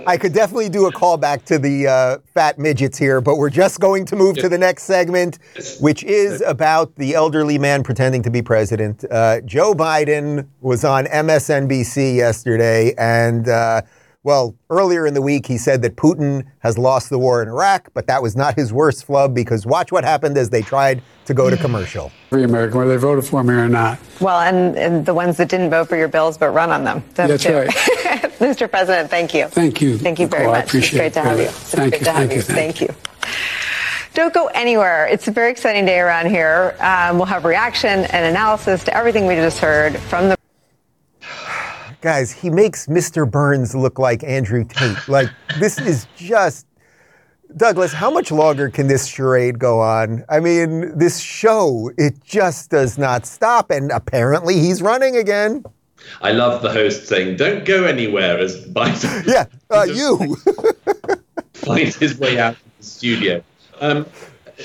I 0.07 0.19
could 0.21 0.33
definitely 0.33 0.69
do 0.69 0.87
a 0.87 0.93
callback 0.93 1.45
to 1.45 1.59
the 1.59 1.87
uh, 1.87 2.19
fat 2.35 2.59
midgets 2.59 2.99
here, 2.99 3.21
but 3.21 3.37
we're 3.37 3.51
just 3.51 3.81
going 3.81 4.05
to 4.07 4.17
move 4.17 4.37
to 4.39 4.49
the 4.49 4.59
next 4.59 4.85
segment, 4.85 5.39
which 5.79 6.03
is 6.05 6.43
about 6.43 6.95
the 6.97 7.15
elderly 7.15 7.59
man 7.59 7.83
pretending 7.83 8.23
to 8.23 8.31
be 8.31 8.43
president. 8.43 9.05
Uh, 9.11 9.41
Joe 9.43 9.75
Biden 9.75 10.49
was 10.61 10.85
on 10.85 11.07
MSNBC 11.07 12.17
yesterday, 12.17 12.95
and 12.99 13.49
uh, 13.49 13.83
well, 14.23 14.55
earlier 14.69 15.07
in 15.07 15.15
the 15.15 15.23
week, 15.23 15.47
he 15.47 15.57
said 15.57 15.81
that 15.83 15.97
Putin 15.97 16.45
has 16.59 16.77
lost 16.77 17.09
the 17.09 17.19
war 17.19 17.43
in 17.43 17.49
Iraq, 17.49 17.89
but 17.95 18.07
that 18.07 18.23
was 18.23 18.37
not 18.37 18.55
his 18.55 18.71
worst 18.73 19.05
flub 19.07 19.35
because 19.35 19.65
watch 19.65 19.91
what 19.91 20.05
happened 20.05 20.37
as 20.37 20.51
they 20.51 20.61
tried 20.61 21.03
to 21.25 21.33
go 21.33 21.49
to 21.49 21.57
commercial. 21.57 22.13
Every 22.31 22.45
American, 22.45 22.79
whether 22.79 22.91
they 22.91 22.97
voted 22.99 23.25
for 23.25 23.43
me 23.43 23.55
or 23.55 23.69
not. 23.69 23.99
Well, 24.21 24.41
and, 24.41 24.77
and 24.77 25.07
the 25.07 25.15
ones 25.15 25.39
that 25.39 25.49
didn't 25.49 25.71
vote 25.71 25.89
for 25.89 25.97
your 25.97 26.09
bills 26.09 26.37
but 26.37 26.51
run 26.51 26.71
on 26.71 26.85
them. 26.85 27.03
That's 27.15 27.43
too. 27.45 27.55
right. 27.55 27.69
Mr. 28.41 28.71
President, 28.71 29.09
thank 29.11 29.33
you. 29.33 29.47
Thank 29.49 29.81
you. 29.81 29.97
Thank 29.97 30.19
you 30.19 30.27
very 30.27 30.43
Nicole, 30.43 30.55
I 30.55 30.59
much. 30.61 30.69
appreciate 30.69 31.07
it's 31.07 31.15
great 31.15 31.15
to 31.15 31.21
it. 31.21 31.25
have 31.31 31.39
you. 31.39 31.45
It's 31.45 31.75
Thank 31.75 31.91
great 31.93 32.01
you, 32.01 32.05
to 32.05 32.13
have 32.13 32.29
thank 32.29 32.31
you. 32.31 32.37
you, 32.37 32.43
thank 32.43 32.77
Thank 32.77 32.81
you. 32.81 32.95
Don't 34.13 34.35
go 34.35 34.47
anywhere. 34.49 35.07
It's 35.07 35.29
a 35.29 35.31
very 35.31 35.51
exciting 35.53 35.85
day 35.87 36.01
around 36.01 36.27
here. 36.29 36.77
Um, 36.81 37.17
we'll 37.17 37.27
have 37.27 37.45
reaction 37.45 37.91
and 38.07 38.27
analysis 38.27 38.83
to 38.85 38.97
everything 38.97 39.27
we 39.27 39.37
just 39.37 39.59
heard 39.61 39.97
from 39.99 40.29
the 40.29 40.37
Guys, 42.01 42.33
he 42.33 42.49
makes 42.49 42.87
Mr. 42.87 43.31
Burns 43.31 43.75
look 43.75 43.99
like 43.99 44.25
Andrew 44.25 44.65
Tate. 44.65 44.97
Like, 45.09 45.29
this 45.59 45.79
is 45.79 46.07
just. 46.17 46.67
Douglas, 47.57 47.93
how 47.93 48.11
much 48.13 48.31
longer 48.31 48.71
can 48.71 48.87
this 48.87 49.07
charade 49.07 49.59
go 49.59 49.81
on? 49.81 50.25
I 50.29 50.39
mean, 50.39 50.97
this 50.97 51.19
show, 51.19 51.91
it 51.99 52.23
just 52.23 52.71
does 52.71 52.97
not 52.97 53.27
stop. 53.27 53.73
And 53.73 53.91
apparently 53.91 54.61
he's 54.61 54.81
running 54.81 55.17
again. 55.17 55.65
I 56.23 56.31
love 56.33 56.63
the 56.63 56.71
host 56.71 57.07
saying, 57.09 57.37
"Don't 57.37 57.65
go 57.65 57.85
anywhere," 57.85 58.39
as 58.39 58.65
Biden 58.69 59.27
Yeah, 59.27 59.47
uh, 59.71 59.83
you. 59.89 60.37
finds 61.53 61.97
his 61.97 62.19
way 62.19 62.39
out 62.39 62.55
of 62.55 62.63
the 62.79 62.85
studio. 62.85 63.43
Um, 63.81 64.07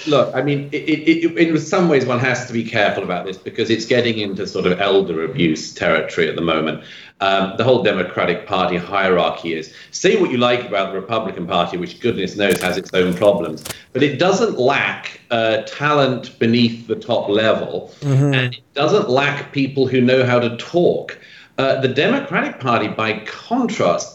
look, 0.07 0.33
I 0.35 0.41
mean, 0.41 0.69
it, 0.71 0.83
it, 0.89 1.37
it, 1.37 1.37
in 1.37 1.59
some 1.59 1.89
ways, 1.89 2.05
one 2.05 2.19
has 2.19 2.47
to 2.47 2.53
be 2.53 2.63
careful 2.63 3.03
about 3.03 3.25
this 3.25 3.37
because 3.37 3.69
it's 3.69 3.85
getting 3.85 4.17
into 4.17 4.47
sort 4.47 4.65
of 4.65 4.79
elder 4.79 5.23
abuse 5.23 5.73
territory 5.73 6.29
at 6.29 6.35
the 6.35 6.41
moment. 6.41 6.83
Um, 7.21 7.53
the 7.57 7.63
whole 7.63 7.81
Democratic 7.81 8.45
Party 8.45 8.75
hierarchy 8.75 9.53
is 9.53 9.73
say 9.91 10.19
what 10.19 10.31
you 10.31 10.37
like 10.37 10.67
about 10.67 10.91
the 10.91 10.99
Republican 10.99 11.47
Party, 11.47 11.77
which 11.77 12.01
goodness 12.01 12.35
knows 12.35 12.61
has 12.61 12.77
its 12.77 12.93
own 12.93 13.13
problems, 13.13 13.63
but 13.93 14.03
it 14.03 14.19
doesn't 14.19 14.59
lack 14.59 15.21
uh, 15.31 15.61
talent 15.61 16.37
beneath 16.39 16.87
the 16.87 16.95
top 16.95 17.29
level, 17.29 17.93
and 18.33 18.53
it 18.53 18.73
doesn't 18.73 19.09
lack 19.09 19.53
people 19.53 19.87
who 19.87 20.01
know 20.01 20.25
how 20.25 20.39
to 20.39 20.57
talk. 20.57 21.17
Uh, 21.57 21.79
the 21.79 21.87
Democratic 21.87 22.59
Party, 22.59 22.89
by 22.89 23.19
contrast, 23.19 24.14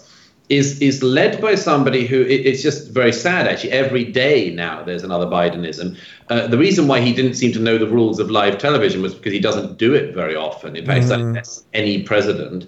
is 0.51 0.81
is 0.81 1.03
led 1.03 1.41
by 1.41 1.55
somebody 1.55 2.07
who 2.07 2.23
it, 2.23 2.45
it's 2.47 2.63
just 2.63 2.91
very 2.91 3.13
sad 3.13 3.47
actually. 3.47 3.71
Every 3.71 4.05
day 4.05 4.51
now 4.51 4.83
there's 4.83 5.05
another 5.05 5.27
bidenism. 5.27 5.97
Uh, 6.29 6.49
the 6.49 6.59
reason 6.59 6.89
why 6.89 7.01
he 7.01 7.15
didn't 7.15 7.35
seem 7.35 7.53
to 7.53 7.61
know 7.61 7.79
the 7.79 7.87
rules 7.87 8.19
of 8.19 8.31
live 8.31 8.59
television 8.59 9.01
was 9.01 9.15
because 9.15 9.33
he 9.33 9.41
doesn't 9.41 9.79
do 9.79 9.95
it 9.95 10.13
very 10.13 10.35
often. 10.35 10.77
In 10.77 10.85
fact 10.85 11.05
mm. 11.05 11.35
less 11.35 11.65
any 11.73 12.03
president 12.03 12.67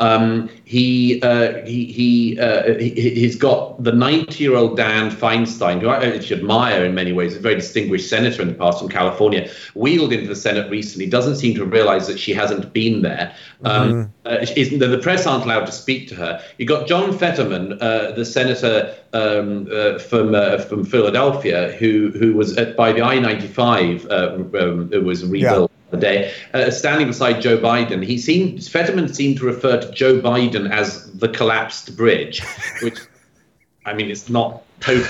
um, 0.00 0.48
he, 0.64 1.22
uh, 1.22 1.64
he 1.64 1.84
he 1.84 2.38
uh, 2.40 2.74
he 2.74 2.90
he's 2.90 3.36
got 3.36 3.82
the 3.82 3.92
90 3.92 4.42
year 4.42 4.56
old 4.56 4.76
Dianne 4.76 5.12
Feinstein, 5.12 5.80
who 5.80 5.88
I 5.88 6.04
actually 6.04 6.40
admire 6.40 6.84
in 6.84 6.94
many 6.94 7.12
ways, 7.12 7.36
a 7.36 7.40
very 7.40 7.54
distinguished 7.54 8.10
senator 8.10 8.42
in 8.42 8.48
the 8.48 8.54
past 8.54 8.80
from 8.80 8.88
California, 8.88 9.48
wheeled 9.74 10.12
into 10.12 10.26
the 10.26 10.34
Senate 10.34 10.68
recently. 10.68 11.06
Doesn't 11.06 11.36
seem 11.36 11.54
to 11.54 11.64
realize 11.64 12.08
that 12.08 12.18
she 12.18 12.34
hasn't 12.34 12.72
been 12.72 13.02
there. 13.02 13.36
Um, 13.64 14.10
mm-hmm. 14.26 14.82
uh, 14.82 14.88
the 14.88 14.98
press 15.00 15.28
aren't 15.28 15.44
allowed 15.44 15.66
to 15.66 15.72
speak 15.72 16.08
to 16.08 16.16
her. 16.16 16.42
You've 16.58 16.68
got 16.68 16.88
John 16.88 17.16
Fetterman, 17.16 17.74
uh, 17.74 18.12
the 18.16 18.24
senator 18.24 18.96
um, 19.12 19.68
uh, 19.72 20.00
from 20.00 20.34
uh, 20.34 20.58
from 20.58 20.84
Philadelphia, 20.84 21.70
who 21.78 22.10
who 22.18 22.34
was 22.34 22.56
at, 22.56 22.76
by 22.76 22.92
the 22.92 23.02
I-95. 23.02 24.10
Um, 24.10 24.92
it 24.92 25.04
was 25.04 25.24
rebuilt. 25.24 25.70
Yeah 25.70 25.73
day, 25.96 26.32
uh, 26.52 26.70
standing 26.70 27.08
beside 27.08 27.40
Joe 27.40 27.58
Biden. 27.58 28.04
He 28.04 28.18
seemed 28.18 28.64
Fetterman 28.64 29.12
seemed 29.12 29.38
to 29.38 29.46
refer 29.46 29.80
to 29.80 29.90
Joe 29.92 30.20
Biden 30.20 30.70
as 30.70 31.12
the 31.12 31.28
collapsed 31.28 31.96
bridge, 31.96 32.42
which 32.82 32.98
I 33.86 33.94
mean 33.94 34.10
it's 34.10 34.28
not 34.28 34.62
totally. 34.80 35.08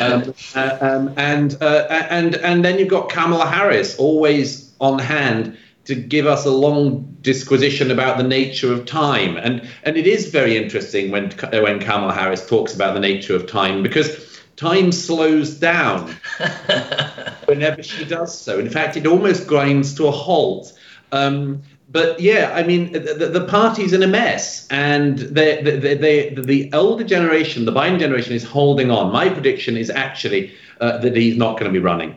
Um, 0.00 0.34
uh, 0.54 0.78
um, 0.80 1.14
and 1.16 1.56
uh, 1.60 1.86
and 2.10 2.36
and 2.36 2.64
then 2.64 2.78
you've 2.78 2.88
got 2.88 3.10
Kamala 3.10 3.46
Harris 3.46 3.96
always 3.98 4.72
on 4.80 4.98
hand 4.98 5.56
to 5.84 5.94
give 5.94 6.26
us 6.26 6.46
a 6.46 6.50
long 6.50 7.16
disquisition 7.20 7.90
about 7.90 8.16
the 8.16 8.22
nature 8.22 8.72
of 8.72 8.86
time. 8.86 9.36
And 9.36 9.68
and 9.82 9.96
it 9.96 10.06
is 10.06 10.30
very 10.30 10.56
interesting 10.56 11.10
when 11.10 11.30
when 11.52 11.80
Kamala 11.80 12.12
Harris 12.12 12.46
talks 12.46 12.74
about 12.74 12.94
the 12.94 13.00
nature 13.00 13.34
of 13.34 13.46
time 13.46 13.82
because 13.82 14.29
time 14.60 14.92
slows 14.92 15.54
down 15.54 16.14
whenever 17.46 17.82
she 17.82 18.04
does 18.04 18.38
so. 18.38 18.58
In 18.58 18.68
fact, 18.68 18.96
it 18.96 19.06
almost 19.06 19.46
grinds 19.46 19.94
to 19.94 20.06
a 20.06 20.10
halt. 20.10 20.78
Um, 21.12 21.62
but 21.88 22.20
yeah, 22.20 22.52
I 22.54 22.62
mean, 22.62 22.92
the, 22.92 23.30
the, 23.32 23.44
party's 23.46 23.92
in 23.92 24.02
a 24.02 24.06
mess, 24.06 24.68
and 24.70 25.18
they, 25.18 25.60
they, 25.62 25.94
they, 25.94 26.34
the 26.34 26.72
elder 26.72 27.02
generation, 27.02 27.64
the 27.64 27.72
Biden 27.72 27.98
generation, 27.98 28.32
is 28.32 28.44
holding 28.44 28.90
on. 28.92 29.10
My 29.10 29.28
prediction 29.28 29.76
is 29.76 29.90
actually 29.90 30.52
uh, 30.80 30.98
that 30.98 31.16
he's 31.16 31.36
not 31.36 31.58
going 31.58 31.72
to 31.72 31.72
be 31.72 31.82
running. 31.82 32.16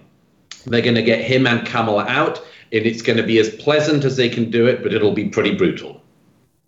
They're 0.65 0.83
going 0.83 0.95
to 0.95 1.01
get 1.01 1.21
him 1.21 1.47
and 1.47 1.65
Kamala 1.65 2.05
out, 2.05 2.37
and 2.71 2.85
it's 2.85 3.01
going 3.01 3.17
to 3.17 3.23
be 3.23 3.39
as 3.39 3.49
pleasant 3.55 4.03
as 4.03 4.15
they 4.15 4.29
can 4.29 4.51
do 4.51 4.67
it, 4.67 4.83
but 4.83 4.93
it'll 4.93 5.13
be 5.13 5.29
pretty 5.29 5.55
brutal. 5.55 6.02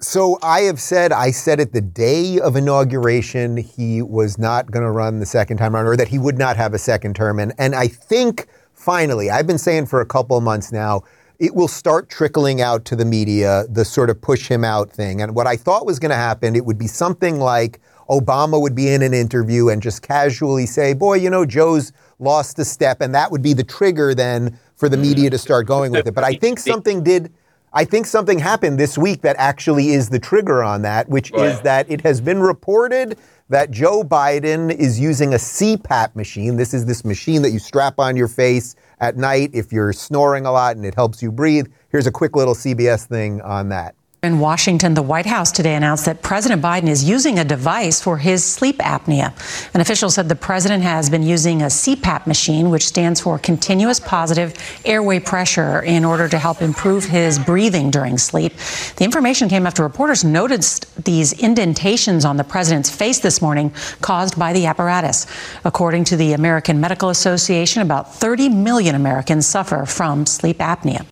So 0.06 0.38
I 0.44 0.62
have 0.62 0.80
said, 0.80 1.12
I 1.12 1.32
said 1.32 1.60
it 1.60 1.74
the 1.74 1.82
day 1.82 2.40
of 2.40 2.56
inauguration, 2.56 3.58
he 3.58 4.04
was 4.04 4.38
not 4.38 4.70
going 4.70 4.86
to 4.86 4.92
run 4.92 5.20
the 5.20 5.26
second 5.26 5.58
time 5.58 5.76
around, 5.76 5.88
or 5.88 5.98
that 5.98 6.08
he 6.08 6.20
would 6.20 6.38
not 6.38 6.56
have 6.58 6.76
a 6.76 6.78
second 6.78 7.16
term. 7.16 7.40
And, 7.40 7.54
and 7.58 7.74
I 7.74 7.88
think 7.88 8.48
finally, 8.76 9.32
I've 9.32 9.48
been 9.48 9.58
saying 9.58 9.88
for 9.88 10.02
a 10.02 10.06
couple 10.06 10.38
of 10.38 10.44
months 10.44 10.72
now, 10.72 11.02
it 11.40 11.56
will 11.56 11.68
start 11.68 12.08
trickling 12.08 12.62
out 12.62 12.86
to 12.86 12.96
the 12.96 13.04
media, 13.04 13.66
the 13.68 13.84
sort 13.84 14.12
of 14.12 14.22
push 14.22 14.48
him 14.48 14.64
out 14.64 14.92
thing. 14.92 15.24
And 15.24 15.34
what 15.34 15.48
I 15.48 15.58
thought 15.58 15.88
was 15.88 15.98
going 15.98 16.12
to 16.12 16.16
happen, 16.16 16.56
it 16.56 16.66
would 16.66 16.78
be 16.78 16.88
something 16.88 17.40
like 17.40 17.82
Obama 18.08 18.62
would 18.62 18.76
be 18.76 18.90
in 18.90 19.02
an 19.02 19.16
interview 19.16 19.70
and 19.70 19.82
just 19.82 20.04
casually 20.04 20.68
say, 20.68 20.94
boy, 20.94 21.16
you 21.16 21.32
know, 21.32 21.48
Joe's 21.48 21.92
lost 22.20 22.60
a 22.60 22.64
step. 22.64 23.02
And 23.02 23.14
that 23.16 23.32
would 23.32 23.42
be 23.42 23.54
the 23.54 23.64
trigger 23.64 24.14
then 24.14 24.60
for 24.76 24.88
the 24.88 24.98
media 24.98 25.32
to 25.32 25.40
start 25.40 25.66
going 25.66 25.92
with 25.92 26.06
it. 26.06 26.14
But 26.14 26.24
I 26.24 26.36
think 26.36 26.60
something 26.60 27.04
did. 27.04 27.34
I 27.78 27.84
think 27.84 28.06
something 28.06 28.40
happened 28.40 28.80
this 28.80 28.98
week 28.98 29.22
that 29.24 29.36
actually 29.38 29.90
is 29.90 30.08
the 30.08 30.18
trigger 30.18 30.64
on 30.64 30.82
that, 30.84 31.10
which 31.10 31.32
right. 31.32 31.50
is 31.50 31.60
that 31.62 31.92
it 31.92 32.00
has 32.02 32.22
been 32.22 32.40
reported 32.40 33.18
that 33.50 33.70
Joe 33.70 34.02
Biden 34.02 34.74
is 34.74 34.98
using 34.98 35.34
a 35.34 35.38
CPAP 35.38 36.16
machine. 36.16 36.56
This 36.56 36.74
is 36.74 36.86
this 36.86 37.04
machine 37.04 37.42
that 37.42 37.52
you 37.52 37.60
strap 37.60 38.00
on 38.00 38.16
your 38.16 38.30
face 38.30 38.78
at 39.02 39.18
night 39.18 39.50
if 39.54 39.74
you're 39.74 39.92
snoring 39.92 40.46
a 40.46 40.54
lot 40.54 40.78
and 40.78 40.86
it 40.86 40.96
helps 40.96 41.22
you 41.22 41.34
breathe. 41.34 41.68
Here's 41.90 42.08
a 42.08 42.12
quick 42.12 42.38
little 42.38 42.56
CBS 42.56 43.08
thing 43.08 43.42
on 43.42 43.68
that. 43.70 43.94
In 44.26 44.40
Washington, 44.40 44.96
the 44.96 45.04
White 45.04 45.28
House 45.28 45.52
today 45.52 45.76
announced 45.76 46.06
that 46.06 46.24
President 46.24 46.60
Biden 46.60 46.88
is 46.88 47.04
using 47.04 47.38
a 47.38 47.46
device 47.46 48.02
for 48.02 48.18
his 48.18 48.44
sleep 48.44 48.80
apnea. 48.80 49.32
An 49.76 49.82
official 49.82 50.10
said 50.10 50.30
the 50.30 50.36
president 50.36 50.82
has 50.82 51.12
been 51.12 51.22
using 51.22 51.62
a 51.62 51.68
CPAP 51.68 52.26
machine, 52.26 52.72
which 52.72 52.88
stands 52.88 53.22
for 53.22 53.38
continuous 53.38 54.00
positive 54.00 54.56
airway 54.84 55.20
pressure, 55.20 55.82
in 55.84 56.04
order 56.04 56.28
to 56.28 56.40
help 56.40 56.64
improve 56.64 57.06
his 57.06 57.38
breathing 57.38 57.92
during 57.92 58.18
sleep. 58.18 58.54
The 58.96 59.06
information 59.06 59.48
came 59.48 59.68
after 59.68 59.84
reporters 59.84 60.24
noticed 60.24 61.06
these 61.06 61.32
indentations 61.34 62.26
on 62.26 62.38
the 62.38 62.44
president's 62.44 62.90
face 62.90 63.20
this 63.20 63.44
morning 63.44 63.72
caused 64.02 64.40
by 64.40 64.54
the 64.54 64.66
apparatus. 64.66 65.28
According 65.66 66.06
to 66.06 66.18
the 66.18 66.34
American 66.34 66.82
Medical 66.82 67.10
Association, 67.10 67.84
about 67.84 68.16
30 68.16 68.50
million 68.50 68.96
Americans 68.96 69.46
suffer 69.46 69.86
from 69.86 70.26
sleep 70.26 70.58
apnea. 70.58 71.06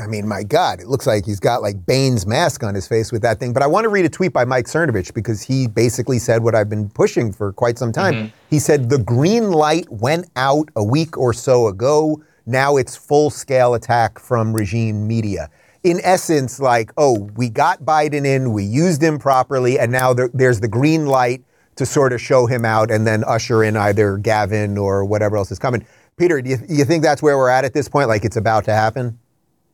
I 0.00 0.06
mean, 0.06 0.26
my 0.26 0.42
God, 0.42 0.80
it 0.80 0.86
looks 0.86 1.06
like 1.06 1.26
he's 1.26 1.40
got 1.40 1.62
like 1.62 1.84
Bane's 1.86 2.26
mask 2.26 2.62
on 2.64 2.74
his 2.74 2.88
face 2.88 3.12
with 3.12 3.22
that 3.22 3.38
thing. 3.38 3.52
But 3.52 3.62
I 3.62 3.66
want 3.66 3.84
to 3.84 3.88
read 3.88 4.04
a 4.04 4.08
tweet 4.08 4.32
by 4.32 4.44
Mike 4.44 4.66
Cernovich 4.66 5.12
because 5.12 5.42
he 5.42 5.66
basically 5.66 6.18
said 6.18 6.42
what 6.42 6.54
I've 6.54 6.70
been 6.70 6.88
pushing 6.88 7.32
for 7.32 7.52
quite 7.52 7.78
some 7.78 7.92
time. 7.92 8.14
Mm-hmm. 8.14 8.36
He 8.48 8.58
said, 8.58 8.88
The 8.88 8.98
green 8.98 9.50
light 9.50 9.90
went 9.90 10.28
out 10.36 10.68
a 10.76 10.82
week 10.82 11.18
or 11.18 11.32
so 11.32 11.66
ago. 11.66 12.22
Now 12.46 12.76
it's 12.76 12.96
full 12.96 13.30
scale 13.30 13.74
attack 13.74 14.18
from 14.18 14.52
regime 14.54 15.06
media. 15.06 15.50
In 15.82 16.00
essence, 16.02 16.60
like, 16.60 16.92
oh, 16.96 17.30
we 17.36 17.48
got 17.48 17.82
Biden 17.82 18.26
in, 18.26 18.52
we 18.52 18.64
used 18.64 19.02
him 19.02 19.18
properly, 19.18 19.78
and 19.78 19.90
now 19.90 20.12
there, 20.12 20.30
there's 20.34 20.60
the 20.60 20.68
green 20.68 21.06
light 21.06 21.42
to 21.76 21.86
sort 21.86 22.12
of 22.12 22.20
show 22.20 22.46
him 22.46 22.64
out 22.64 22.90
and 22.90 23.06
then 23.06 23.24
usher 23.24 23.64
in 23.64 23.76
either 23.76 24.18
Gavin 24.18 24.76
or 24.76 25.04
whatever 25.04 25.36
else 25.38 25.50
is 25.50 25.58
coming. 25.58 25.86
Peter, 26.18 26.42
do 26.42 26.50
you, 26.50 26.58
you 26.68 26.84
think 26.84 27.02
that's 27.02 27.22
where 27.22 27.38
we're 27.38 27.48
at 27.48 27.64
at 27.64 27.72
this 27.72 27.88
point? 27.88 28.08
Like 28.08 28.24
it's 28.26 28.36
about 28.36 28.64
to 28.66 28.74
happen? 28.74 29.18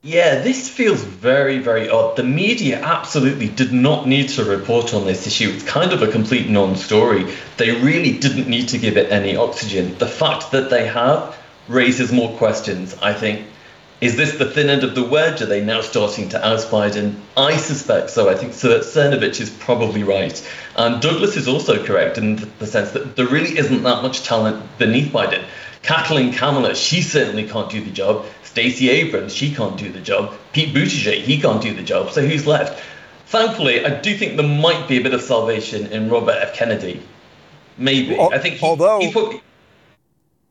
Yeah, 0.03 0.40
this 0.42 0.68
feels 0.68 1.03
very, 1.03 1.59
very 1.59 1.88
odd. 1.88 2.16
The 2.16 2.22
media 2.22 2.80
absolutely 2.80 3.49
did 3.49 3.72
not 3.72 4.07
need 4.07 4.28
to 4.30 4.44
report 4.44 4.94
on 4.94 5.05
this 5.05 5.26
issue. 5.26 5.51
It's 5.51 5.64
kind 5.64 5.92
of 5.92 6.03
a 6.03 6.07
complete 6.07 6.49
non 6.49 6.76
story. 6.76 7.32
They 7.57 7.72
really 7.72 8.16
didn't 8.18 8.49
need 8.49 8.68
to 8.68 8.78
give 8.78 8.97
it 8.97 9.11
any 9.11 9.36
oxygen. 9.36 9.99
The 9.99 10.07
fact 10.07 10.53
that 10.53 10.70
they 10.70 10.86
have 10.86 11.36
raises 11.68 12.12
more 12.12 12.36
questions. 12.36 12.97
I 13.03 13.14
think 13.14 13.47
is 13.99 14.16
this 14.16 14.36
the 14.36 14.44
thin 14.44 14.68
end 14.68 14.84
of 14.84 14.94
the 14.94 15.03
wedge? 15.03 15.40
Are 15.40 15.47
they 15.47 15.64
now 15.64 15.80
starting 15.80 16.28
to 16.28 16.47
oust 16.47 16.70
Biden? 16.70 17.14
I 17.34 17.57
suspect 17.57 18.11
so. 18.11 18.28
I 18.28 18.34
think 18.34 18.53
Cernovich 18.53 19.40
is 19.40 19.49
probably 19.49 20.03
right. 20.03 20.36
And 20.76 21.01
Douglas 21.01 21.36
is 21.36 21.49
also 21.49 21.82
correct 21.82 22.18
in 22.18 22.36
the 22.59 22.66
sense 22.66 22.90
that 22.90 23.16
there 23.16 23.26
really 23.26 23.57
isn't 23.57 23.82
that 23.84 24.03
much 24.03 24.22
talent 24.22 24.62
beneath 24.76 25.11
Biden. 25.12 25.42
Kathleen 25.82 26.32
Kamala, 26.32 26.74
she 26.74 27.01
certainly 27.01 27.49
can't 27.49 27.70
do 27.70 27.82
the 27.82 27.90
job. 27.90 28.26
Stacey 28.57 28.89
Abrams, 28.89 29.35
she 29.35 29.55
can't 29.55 29.77
do 29.77 29.93
the 29.93 30.01
job. 30.01 30.33
Pete 30.55 30.75
Buttigieg, 30.75 31.21
he 31.21 31.39
can't 31.39 31.61
do 31.61 31.75
the 31.75 31.83
job. 31.83 32.11
So 32.11 32.27
who's 32.27 32.47
left? 32.47 32.83
Thankfully, 33.27 33.85
I 33.85 34.01
do 34.01 34.17
think 34.17 34.39
there 34.39 34.49
might 34.49 34.89
be 34.89 34.97
a 34.97 35.03
bit 35.03 35.13
of 35.13 35.21
salvation 35.21 35.85
in 35.89 36.09
Robert 36.09 36.37
F. 36.41 36.55
Kennedy. 36.55 37.03
Maybe. 37.77 38.19
I 38.19 38.39
think 38.39 38.55
he, 38.55 38.65
although 38.65 39.01
he 39.01 39.13
put, 39.13 39.43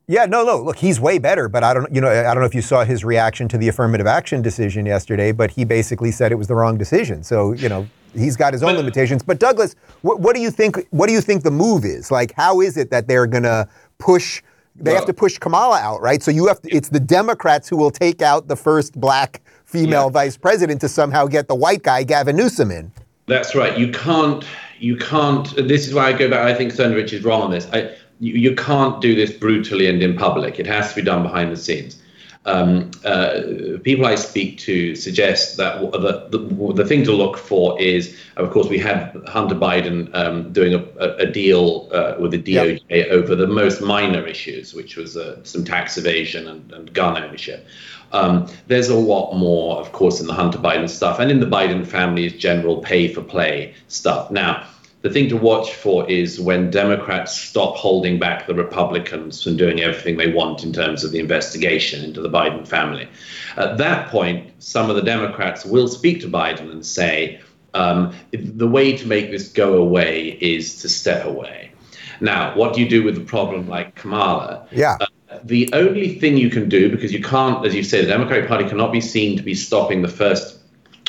yeah, 0.06 0.26
no, 0.28 0.45
no. 0.45 0.62
Look, 0.62 0.78
he's 0.78 0.99
way 0.99 1.18
better, 1.18 1.49
but 1.49 1.64
I 1.64 1.74
don't, 1.74 1.91
you 1.91 1.99
know, 1.99 2.12
I 2.12 2.26
don't 2.26 2.41
know 2.41 2.45
if 2.45 2.53
you 2.53 2.62
saw 2.62 2.86
his 2.86 3.03
reaction 3.03 3.47
to 3.47 3.58
the 3.58 3.70
affirmative 3.70 4.06
action 4.06 4.43
decision 4.43 4.86
yesterday, 4.86 5.32
but 5.32 5.49
he 5.49 5.66
basically 5.66 6.12
said 6.12 6.32
it 6.32 6.36
was 6.36 6.47
the 6.47 6.53
wrong 6.53 6.78
decision. 6.78 7.24
So, 7.24 7.53
you 7.53 7.70
know, 7.70 7.88
he's 8.14 8.38
got 8.38 8.53
his 8.53 8.62
own 8.62 8.76
limitations. 8.76 9.24
But 9.24 9.39
Douglas, 9.39 9.76
what, 10.03 10.20
what 10.20 10.36
do 10.36 10.43
you 10.43 10.51
think? 10.51 10.78
What 10.91 11.08
do 11.08 11.14
you 11.14 11.22
think 11.22 11.41
the 11.41 11.49
move 11.49 11.84
is? 11.84 12.12
Like, 12.12 12.34
how 12.34 12.62
is 12.62 12.78
it 12.78 12.91
that 12.91 13.08
they're 13.08 13.26
going 13.26 13.41
to 13.41 13.68
push? 13.97 14.43
They 14.78 14.91
Well- 14.91 14.99
have 14.99 15.05
to 15.07 15.13
push 15.13 15.38
Kamala 15.38 15.80
out, 15.80 16.01
right? 16.01 16.21
So 16.21 16.32
you 16.32 16.47
have 16.47 16.61
to. 16.61 16.69
It's 16.69 16.89
the 16.89 16.99
Democrats 16.99 17.69
who 17.69 17.78
will 17.78 17.91
take 17.91 18.21
out 18.21 18.47
the 18.47 18.55
first 18.55 18.99
black 18.99 19.41
female 19.65 20.05
Yeah. 20.05 20.09
vice 20.09 20.38
president 20.38 20.82
to 20.82 20.89
somehow 20.89 21.28
get 21.28 21.47
the 21.47 21.55
white 21.55 21.84
guy 21.84 22.03
Gavin 22.03 22.36
Newsom 22.36 22.71
in. 22.71 22.91
That's 23.28 23.55
right. 23.55 23.78
You 23.78 23.88
can't. 23.91 24.43
You 24.80 24.97
can't. 24.97 25.55
This 25.67 25.88
is 25.88 25.93
why 25.93 26.07
I 26.07 26.13
go 26.13 26.30
back. 26.30 26.45
I 26.45 26.53
think 26.53 26.73
Cernovich 26.73 27.13
is 27.13 27.23
wrong 27.23 27.41
on 27.43 27.51
this. 27.51 27.67
I, 27.73 27.89
you, 28.19 28.34
you 28.34 28.55
can't 28.55 29.01
do 29.01 29.15
this 29.15 29.32
brutally 29.32 29.88
and 29.88 30.01
in 30.03 30.15
public. 30.15 30.59
It 30.59 30.67
has 30.67 30.89
to 30.89 30.95
be 30.95 31.01
done 31.01 31.23
behind 31.23 31.51
the 31.51 31.57
scenes. 31.57 31.97
Um, 32.45 32.91
uh, 33.03 33.41
people 33.83 34.05
I 34.05 34.15
speak 34.15 34.59
to 34.59 34.95
suggest 34.95 35.57
that 35.57 35.81
the, 35.81 36.27
the, 36.29 36.73
the 36.73 36.85
thing 36.85 37.03
to 37.05 37.11
look 37.11 37.37
for 37.37 37.79
is, 37.81 38.15
of 38.37 38.51
course, 38.51 38.67
we 38.67 38.77
had 38.77 39.19
Hunter 39.27 39.55
Biden 39.55 40.13
um, 40.13 40.53
doing 40.53 40.75
a, 40.75 41.05
a, 41.17 41.25
deal 41.25 41.89
uh, 41.91 42.15
with 42.19 42.31
the 42.31 42.41
DOJ 42.41 43.09
over 43.09 43.35
the 43.35 43.47
most 43.47 43.81
minor 43.81 44.27
issues, 44.27 44.75
which 44.75 44.95
was 44.95 45.17
uh, 45.17 45.43
some 45.43 45.63
tax 45.63 45.97
evasion 45.97 46.47
and, 46.47 46.71
and 46.71 46.93
gun 46.93 47.21
ownership. 47.21 47.65
Um, 48.11 48.47
there's 48.67 48.89
a 48.89 48.95
lot 48.95 49.33
more, 49.33 49.77
of 49.77 49.91
course, 49.91 50.21
in 50.21 50.27
the 50.27 50.33
Hunter 50.33 50.59
Biden 50.59 50.87
stuff 50.87 51.19
and 51.19 51.31
in 51.31 51.39
the 51.39 51.47
Biden 51.47 51.85
family's 51.85 52.33
general 52.33 52.77
pay 52.77 53.11
for 53.11 53.21
play 53.21 53.73
stuff. 53.87 54.29
Now, 54.29 54.67
the 55.06 55.12
thing 55.12 55.30
to 55.30 55.38
watch 55.38 55.72
for 55.72 56.10
is 56.10 56.39
when 56.39 56.72
Democrats 56.72 57.38
stop 57.38 57.76
holding 57.76 58.18
back 58.18 58.47
the 58.47 58.56
Republicans 58.56 59.43
from 59.43 59.56
doing 59.56 59.80
everything 59.80 60.18
they 60.18 60.34
want 60.34 60.64
in 60.64 60.74
terms 60.74 61.03
of 61.03 61.12
the 61.12 61.20
investigation 61.20 62.03
into 62.03 62.22
the 62.22 62.30
Biden 62.30 62.68
family. 62.68 63.08
At 63.56 63.78
that 63.78 64.10
point, 64.10 64.51
some 64.58 64.89
of 64.89 64.95
the 64.95 65.03
Democrats 65.03 65.64
will 65.64 65.88
speak 65.88 66.22
to 66.22 66.28
Biden 66.28 66.72
and 66.72 66.84
say, 66.84 67.39
um, 67.76 68.16
the 68.32 68.68
way 68.68 68.97
to 68.97 69.06
make 69.06 69.30
this 69.30 69.49
go 69.49 69.76
away 69.76 70.39
is 70.41 70.82
to 70.82 70.89
step 70.89 71.24
away. 71.24 71.72
Now, 72.20 72.56
what 72.56 72.74
do 72.74 72.82
you 72.82 72.89
do 72.89 73.03
with 73.03 73.16
a 73.16 73.26
problem 73.36 73.70
like 73.70 73.93
Kamala? 73.93 74.68
Yeah. 74.72 74.97
the 75.43 75.70
only 75.74 76.18
thing 76.18 76.36
you 76.36 76.49
can 76.49 76.68
do, 76.68 76.89
because 76.89 77.14
you 77.14 77.22
can't, 77.22 77.64
as 77.64 77.76
you 77.76 77.84
say, 77.84 78.01
the 78.01 78.08
Democratic 78.08 78.47
Party 78.47 78.68
cannot 78.68 78.91
be 78.91 79.01
seen 79.01 79.38
to 79.38 79.43
be 79.43 79.53
stopping 79.53 80.01
the 80.01 80.08
first 80.08 80.64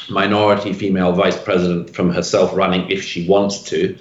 minority 0.08 0.72
female 0.72 1.12
vice 1.12 1.40
president 1.40 1.90
from 1.90 2.10
herself 2.10 2.54
running 2.54 2.90
if 2.90 3.02
she 3.02 3.28
wants 3.28 3.62
to. 3.64 3.96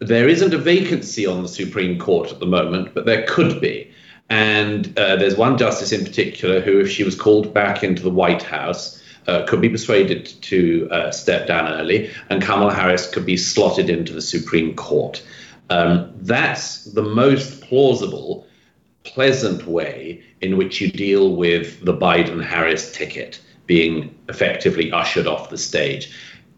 There 0.00 0.28
isn't 0.28 0.54
a 0.54 0.58
vacancy 0.58 1.26
on 1.26 1.42
the 1.42 1.48
Supreme 1.48 1.98
Court 1.98 2.32
at 2.32 2.38
the 2.38 2.46
moment, 2.46 2.94
but 2.94 3.06
there 3.06 3.26
could 3.26 3.60
be. 3.60 3.90
And 4.30 4.96
uh, 4.98 5.16
there's 5.16 5.36
one 5.36 5.56
justice 5.58 5.92
in 5.92 6.04
particular 6.04 6.60
who, 6.60 6.80
if 6.80 6.90
she 6.90 7.02
was 7.02 7.14
called 7.14 7.54
back 7.54 7.82
into 7.82 8.02
the 8.02 8.10
White 8.10 8.42
House, 8.42 9.02
uh, 9.26 9.44
could 9.46 9.60
be 9.60 9.68
persuaded 9.68 10.26
to 10.42 10.88
uh, 10.90 11.10
step 11.10 11.46
down 11.46 11.72
early, 11.72 12.10
and 12.30 12.42
Kamala 12.42 12.74
Harris 12.74 13.10
could 13.10 13.26
be 13.26 13.36
slotted 13.36 13.90
into 13.90 14.12
the 14.12 14.22
Supreme 14.22 14.74
Court. 14.74 15.22
Um, 15.70 16.12
that's 16.16 16.84
the 16.84 17.02
most 17.02 17.60
plausible, 17.60 18.46
pleasant 19.04 19.66
way 19.66 20.22
in 20.40 20.56
which 20.56 20.80
you 20.80 20.90
deal 20.90 21.36
with 21.36 21.84
the 21.84 21.94
Biden 21.94 22.42
Harris 22.42 22.92
ticket 22.92 23.40
being 23.68 24.18
effectively 24.28 24.90
ushered 24.90 25.28
off 25.28 25.50
the 25.50 25.58
stage. 25.58 26.10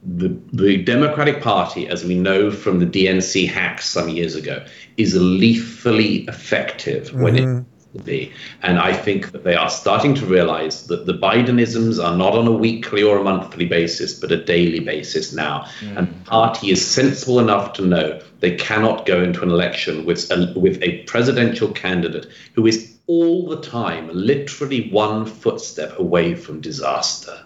The, 0.02 0.28
the 0.54 0.82
Democratic 0.82 1.42
Party, 1.42 1.86
as 1.86 2.04
we 2.04 2.14
know 2.14 2.50
from 2.50 2.78
the 2.78 2.86
DNC 2.86 3.50
hacks 3.50 3.86
some 3.86 4.08
years 4.08 4.34
ago, 4.34 4.64
is 4.96 5.14
lethally 5.14 6.24
effective 6.24 7.12
when 7.12 7.36
it 7.36 7.42
mm-hmm. 7.42 7.58
needs 7.58 7.84
to 7.92 8.02
be. 8.02 8.32
And 8.62 8.78
I 8.78 8.94
think 8.94 9.32
that 9.32 9.44
they 9.44 9.56
are 9.56 9.68
starting 9.68 10.14
to 10.14 10.24
realize 10.24 10.86
that 10.86 11.04
the 11.04 11.12
Bidenisms 11.12 12.02
are 12.02 12.16
not 12.16 12.32
on 12.34 12.46
a 12.46 12.52
weekly 12.52 13.02
or 13.02 13.18
a 13.18 13.24
monthly 13.24 13.66
basis, 13.66 14.18
but 14.18 14.32
a 14.32 14.42
daily 14.42 14.80
basis 14.80 15.34
now. 15.34 15.66
Mm-hmm. 15.80 15.98
And 15.98 16.08
the 16.08 16.30
party 16.30 16.70
is 16.70 16.86
sensible 16.86 17.38
enough 17.38 17.74
to 17.74 17.82
know 17.82 18.22
they 18.38 18.56
cannot 18.56 19.04
go 19.04 19.22
into 19.22 19.42
an 19.42 19.50
election 19.50 20.06
with 20.06 20.30
a, 20.30 20.58
with 20.58 20.82
a 20.82 21.02
presidential 21.02 21.68
candidate 21.72 22.26
who 22.54 22.66
is 22.66 22.99
all 23.10 23.48
the 23.48 23.60
time 23.60 24.08
literally 24.12 24.88
one 24.90 25.26
footstep 25.26 25.98
away 25.98 26.32
from 26.32 26.60
disaster. 26.60 27.44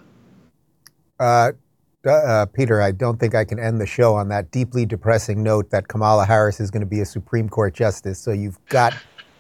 Uh, 1.19 1.53
uh, 2.07 2.45
Peter, 2.53 2.83
I 2.83 2.93
don't 2.93 3.19
think 3.19 3.35
I 3.35 3.47
can 3.47 3.59
end 3.59 3.81
the 3.81 3.87
show 3.87 4.15
on 4.15 4.29
that 4.29 4.51
deeply 4.51 4.85
depressing 4.85 5.43
note 5.43 5.71
that 5.71 5.89
Kamala 5.89 6.27
Harris 6.27 6.61
is 6.61 6.71
going 6.71 6.83
to 6.83 6.87
be 6.87 7.01
a 7.01 7.07
Supreme 7.07 7.49
Court 7.49 7.73
justice. 7.73 8.19
So 8.19 8.31
you've 8.31 8.63
got 8.67 8.95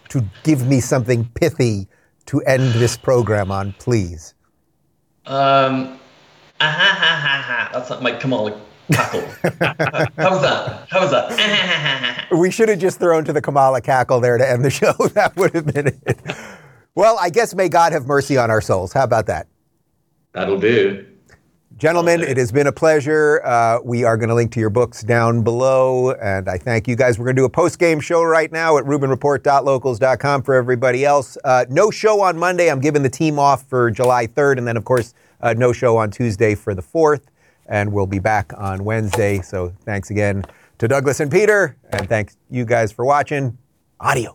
to 0.08 0.24
give 0.44 0.66
me 0.66 0.80
something 0.80 1.28
pithy 1.34 1.88
to 2.24 2.40
end 2.44 2.72
this 2.72 2.96
program 2.96 3.50
on, 3.50 3.74
please. 3.78 4.32
Um, 5.26 5.98
ah, 6.58 6.70
ha, 6.70 6.96
ha, 6.98 7.16
ha, 7.20 7.42
ha. 7.46 7.70
That's 7.70 7.90
not 7.90 8.02
my 8.02 8.12
Kamala 8.12 8.58
cackle. 8.90 9.20
How's 10.16 10.40
that? 10.40 10.86
How's 10.88 11.10
that? 11.10 11.32
Ah, 11.32 11.36
ha, 11.36 11.54
ha, 11.54 11.78
ha, 11.78 11.98
ha. 11.98 12.13
We 12.34 12.50
should 12.50 12.68
have 12.68 12.78
just 12.78 12.98
thrown 12.98 13.24
to 13.24 13.32
the 13.32 13.40
Kamala 13.40 13.80
cackle 13.80 14.20
there 14.20 14.36
to 14.38 14.48
end 14.48 14.64
the 14.64 14.70
show. 14.80 14.92
that 15.14 15.36
would 15.36 15.54
have 15.54 15.66
been 15.72 15.88
it. 15.88 16.18
Well, 16.94 17.16
I 17.20 17.30
guess 17.30 17.54
may 17.54 17.68
God 17.68 17.92
have 17.92 18.06
mercy 18.06 18.36
on 18.36 18.50
our 18.50 18.60
souls. 18.60 18.92
How 18.92 19.04
about 19.04 19.26
that? 19.26 19.46
That'll 20.32 20.58
do. 20.58 21.06
Gentlemen, 21.76 22.22
it 22.22 22.36
has 22.36 22.52
been 22.52 22.68
a 22.68 22.72
pleasure. 22.72 23.44
Uh, 23.44 23.80
we 23.82 24.04
are 24.04 24.16
going 24.16 24.28
to 24.28 24.34
link 24.34 24.52
to 24.52 24.60
your 24.60 24.70
books 24.70 25.02
down 25.02 25.42
below, 25.42 26.12
and 26.12 26.48
I 26.48 26.56
thank 26.56 26.86
you 26.86 26.94
guys. 26.94 27.18
We're 27.18 27.24
going 27.24 27.34
to 27.34 27.40
do 27.42 27.46
a 27.46 27.50
post 27.50 27.80
game 27.80 27.98
show 27.98 28.22
right 28.22 28.50
now 28.52 28.78
at 28.78 28.84
RubinReport.locals.com 28.84 30.42
for 30.44 30.54
everybody 30.54 31.04
else. 31.04 31.36
Uh, 31.42 31.64
no 31.68 31.90
show 31.90 32.20
on 32.20 32.38
Monday. 32.38 32.70
I'm 32.70 32.80
giving 32.80 33.02
the 33.02 33.10
team 33.10 33.40
off 33.40 33.64
for 33.68 33.90
July 33.90 34.28
3rd, 34.28 34.58
and 34.58 34.68
then, 34.68 34.76
of 34.76 34.84
course, 34.84 35.14
uh, 35.40 35.52
no 35.56 35.72
show 35.72 35.96
on 35.96 36.12
Tuesday 36.12 36.54
for 36.54 36.76
the 36.76 36.82
4th, 36.82 37.22
and 37.66 37.92
we'll 37.92 38.06
be 38.06 38.20
back 38.20 38.52
on 38.56 38.84
Wednesday. 38.84 39.40
So 39.40 39.72
thanks 39.84 40.10
again 40.10 40.44
to 40.78 40.88
Douglas 40.88 41.20
and 41.20 41.30
Peter, 41.30 41.76
and 41.90 42.08
thanks 42.08 42.36
you 42.50 42.64
guys 42.64 42.92
for 42.92 43.04
watching. 43.04 43.56
Adios. 44.00 44.34